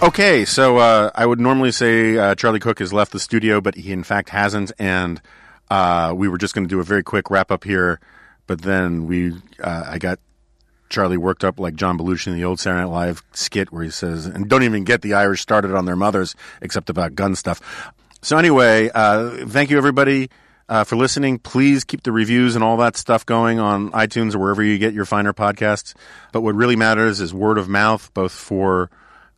Okay, 0.09 0.44
so 0.44 0.78
uh, 0.78 1.11
I 1.15 1.27
would 1.27 1.40
normally 1.40 1.70
say 1.70 2.16
uh, 2.16 2.35
Charlie 2.36 2.59
Cooke 2.59 2.81
has 2.81 2.93
left 2.93 3.12
the 3.12 3.20
studio, 3.20 3.61
but 3.61 3.77
he 3.77 3.93
in 3.93 4.03
fact 4.03 4.31
hasn't, 4.31 4.70
and 4.78 5.20
uh, 5.70 6.12
we 6.16 6.28
were 6.28 6.39
just 6.39 6.55
going 6.55 6.65
to 6.65 6.69
do 6.69 6.81
a 6.81 6.85
very 6.85 7.05
quick 7.05 7.31
wrap 7.31 7.53
up 7.53 7.62
here, 7.62 8.01
but 8.52 8.60
then 8.60 9.06
we, 9.06 9.32
uh, 9.64 9.84
I 9.86 9.96
got 9.96 10.18
Charlie 10.90 11.16
worked 11.16 11.42
up 11.42 11.58
like 11.58 11.74
John 11.74 11.96
Belushi 11.96 12.26
in 12.26 12.34
the 12.34 12.44
old 12.44 12.60
Saturday 12.60 12.82
Night 12.82 12.90
Live 12.90 13.22
skit 13.32 13.72
where 13.72 13.82
he 13.82 13.88
says, 13.88 14.26
"And 14.26 14.46
don't 14.46 14.62
even 14.62 14.84
get 14.84 15.00
the 15.00 15.14
Irish 15.14 15.40
started 15.40 15.74
on 15.74 15.86
their 15.86 15.96
mothers, 15.96 16.36
except 16.60 16.90
about 16.90 17.14
gun 17.14 17.34
stuff." 17.34 17.62
So 18.20 18.36
anyway, 18.36 18.90
uh, 18.94 19.46
thank 19.46 19.70
you 19.70 19.78
everybody. 19.78 20.28
Uh, 20.68 20.84
for 20.84 20.96
listening, 20.96 21.38
please 21.38 21.82
keep 21.82 22.02
the 22.02 22.12
reviews 22.12 22.54
and 22.54 22.62
all 22.62 22.76
that 22.76 22.98
stuff 22.98 23.24
going 23.24 23.58
on 23.58 23.90
iTunes 23.92 24.34
or 24.34 24.40
wherever 24.40 24.62
you 24.62 24.76
get 24.76 24.92
your 24.92 25.06
finer 25.06 25.32
podcasts. 25.32 25.94
But 26.30 26.42
what 26.42 26.54
really 26.54 26.76
matters 26.76 27.22
is 27.22 27.32
word 27.32 27.56
of 27.56 27.70
mouth, 27.70 28.12
both 28.12 28.32
for 28.32 28.90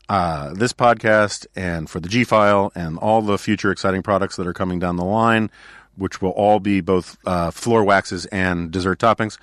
uh, 0.08 0.54
this 0.54 0.72
podcast 0.72 1.46
and 1.54 1.88
for 1.88 2.00
the 2.00 2.08
G 2.08 2.24
file 2.24 2.72
and 2.74 2.98
all 2.98 3.22
the 3.22 3.38
future 3.38 3.70
exciting 3.70 4.02
products 4.02 4.34
that 4.34 4.46
are 4.48 4.52
coming 4.52 4.80
down 4.80 4.96
the 4.96 5.04
line, 5.04 5.52
which 5.96 6.20
will 6.20 6.30
all 6.30 6.60
be 6.60 6.80
both 6.80 7.16
uh, 7.26 7.50
floor 7.50 7.84
waxes 7.84 8.26
and 8.26 8.70
dessert 8.70 8.98
toppings. 8.98 9.38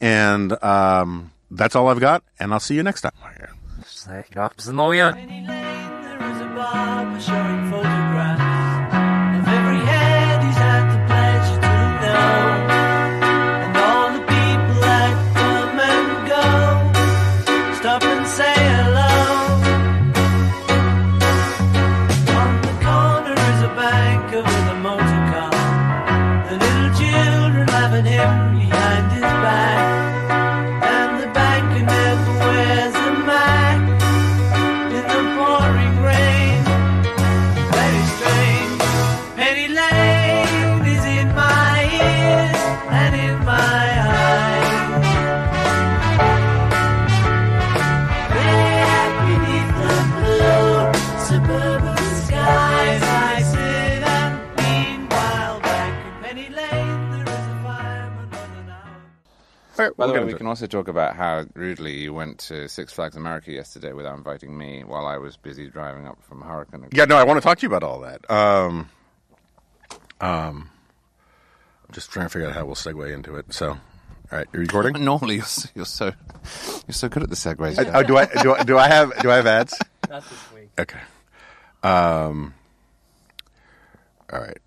And 0.00 0.62
um, 0.62 1.32
that's 1.50 1.76
all 1.76 1.88
I've 1.88 2.00
got, 2.00 2.22
and 2.38 2.52
I'll 2.52 2.60
see 2.60 2.74
you 2.74 2.82
next 2.82 3.02
time. 3.02 3.12
By 59.96 60.06
the 60.06 60.12
we'll 60.12 60.22
way, 60.22 60.26
we 60.26 60.30
into 60.32 60.38
can 60.38 60.46
also 60.46 60.66
talk 60.66 60.88
about 60.88 61.14
how 61.16 61.44
rudely 61.54 61.94
you 62.00 62.12
went 62.12 62.38
to 62.40 62.68
Six 62.68 62.92
Flags 62.92 63.16
America 63.16 63.52
yesterday 63.52 63.92
without 63.92 64.16
inviting 64.16 64.56
me 64.56 64.82
while 64.82 65.06
I 65.06 65.18
was 65.18 65.36
busy 65.36 65.68
driving 65.68 66.06
up 66.06 66.22
from 66.22 66.40
Hurricane. 66.40 66.88
Yeah, 66.92 67.04
no, 67.04 67.16
I 67.16 67.24
want 67.24 67.40
to 67.40 67.46
talk 67.46 67.58
to 67.58 67.62
you 67.62 67.68
about 67.68 67.84
all 67.84 68.00
that. 68.00 68.28
Um, 68.30 68.88
um, 70.20 70.70
I'm 71.86 71.92
just 71.92 72.10
trying 72.10 72.26
to 72.26 72.30
figure 72.30 72.48
out 72.48 72.54
how 72.54 72.64
we'll 72.64 72.74
segue 72.74 73.12
into 73.12 73.36
it. 73.36 73.52
So, 73.52 73.70
all 73.70 73.78
right, 74.32 74.46
you're 74.52 74.62
recording? 74.62 75.04
Normally, 75.04 75.36
you're 75.36 75.44
so, 75.44 75.68
you're 75.74 75.84
so 75.84 76.06
you're 76.86 76.92
so 76.92 77.08
good 77.08 77.22
at 77.22 77.30
the 77.30 77.36
segues. 77.36 77.78
Oh, 77.94 78.02
do 78.02 78.16
I 78.16 78.26
do 78.26 78.54
I 78.54 78.64
do 78.64 78.78
I 78.78 78.88
have 78.88 79.16
do 79.20 79.30
I 79.30 79.36
have 79.36 79.46
ads? 79.46 79.78
Not 80.08 80.22
this 80.28 80.52
week. 80.52 80.70
Okay. 80.78 81.00
Um. 81.82 82.54
All 84.32 84.40
right. 84.40 84.58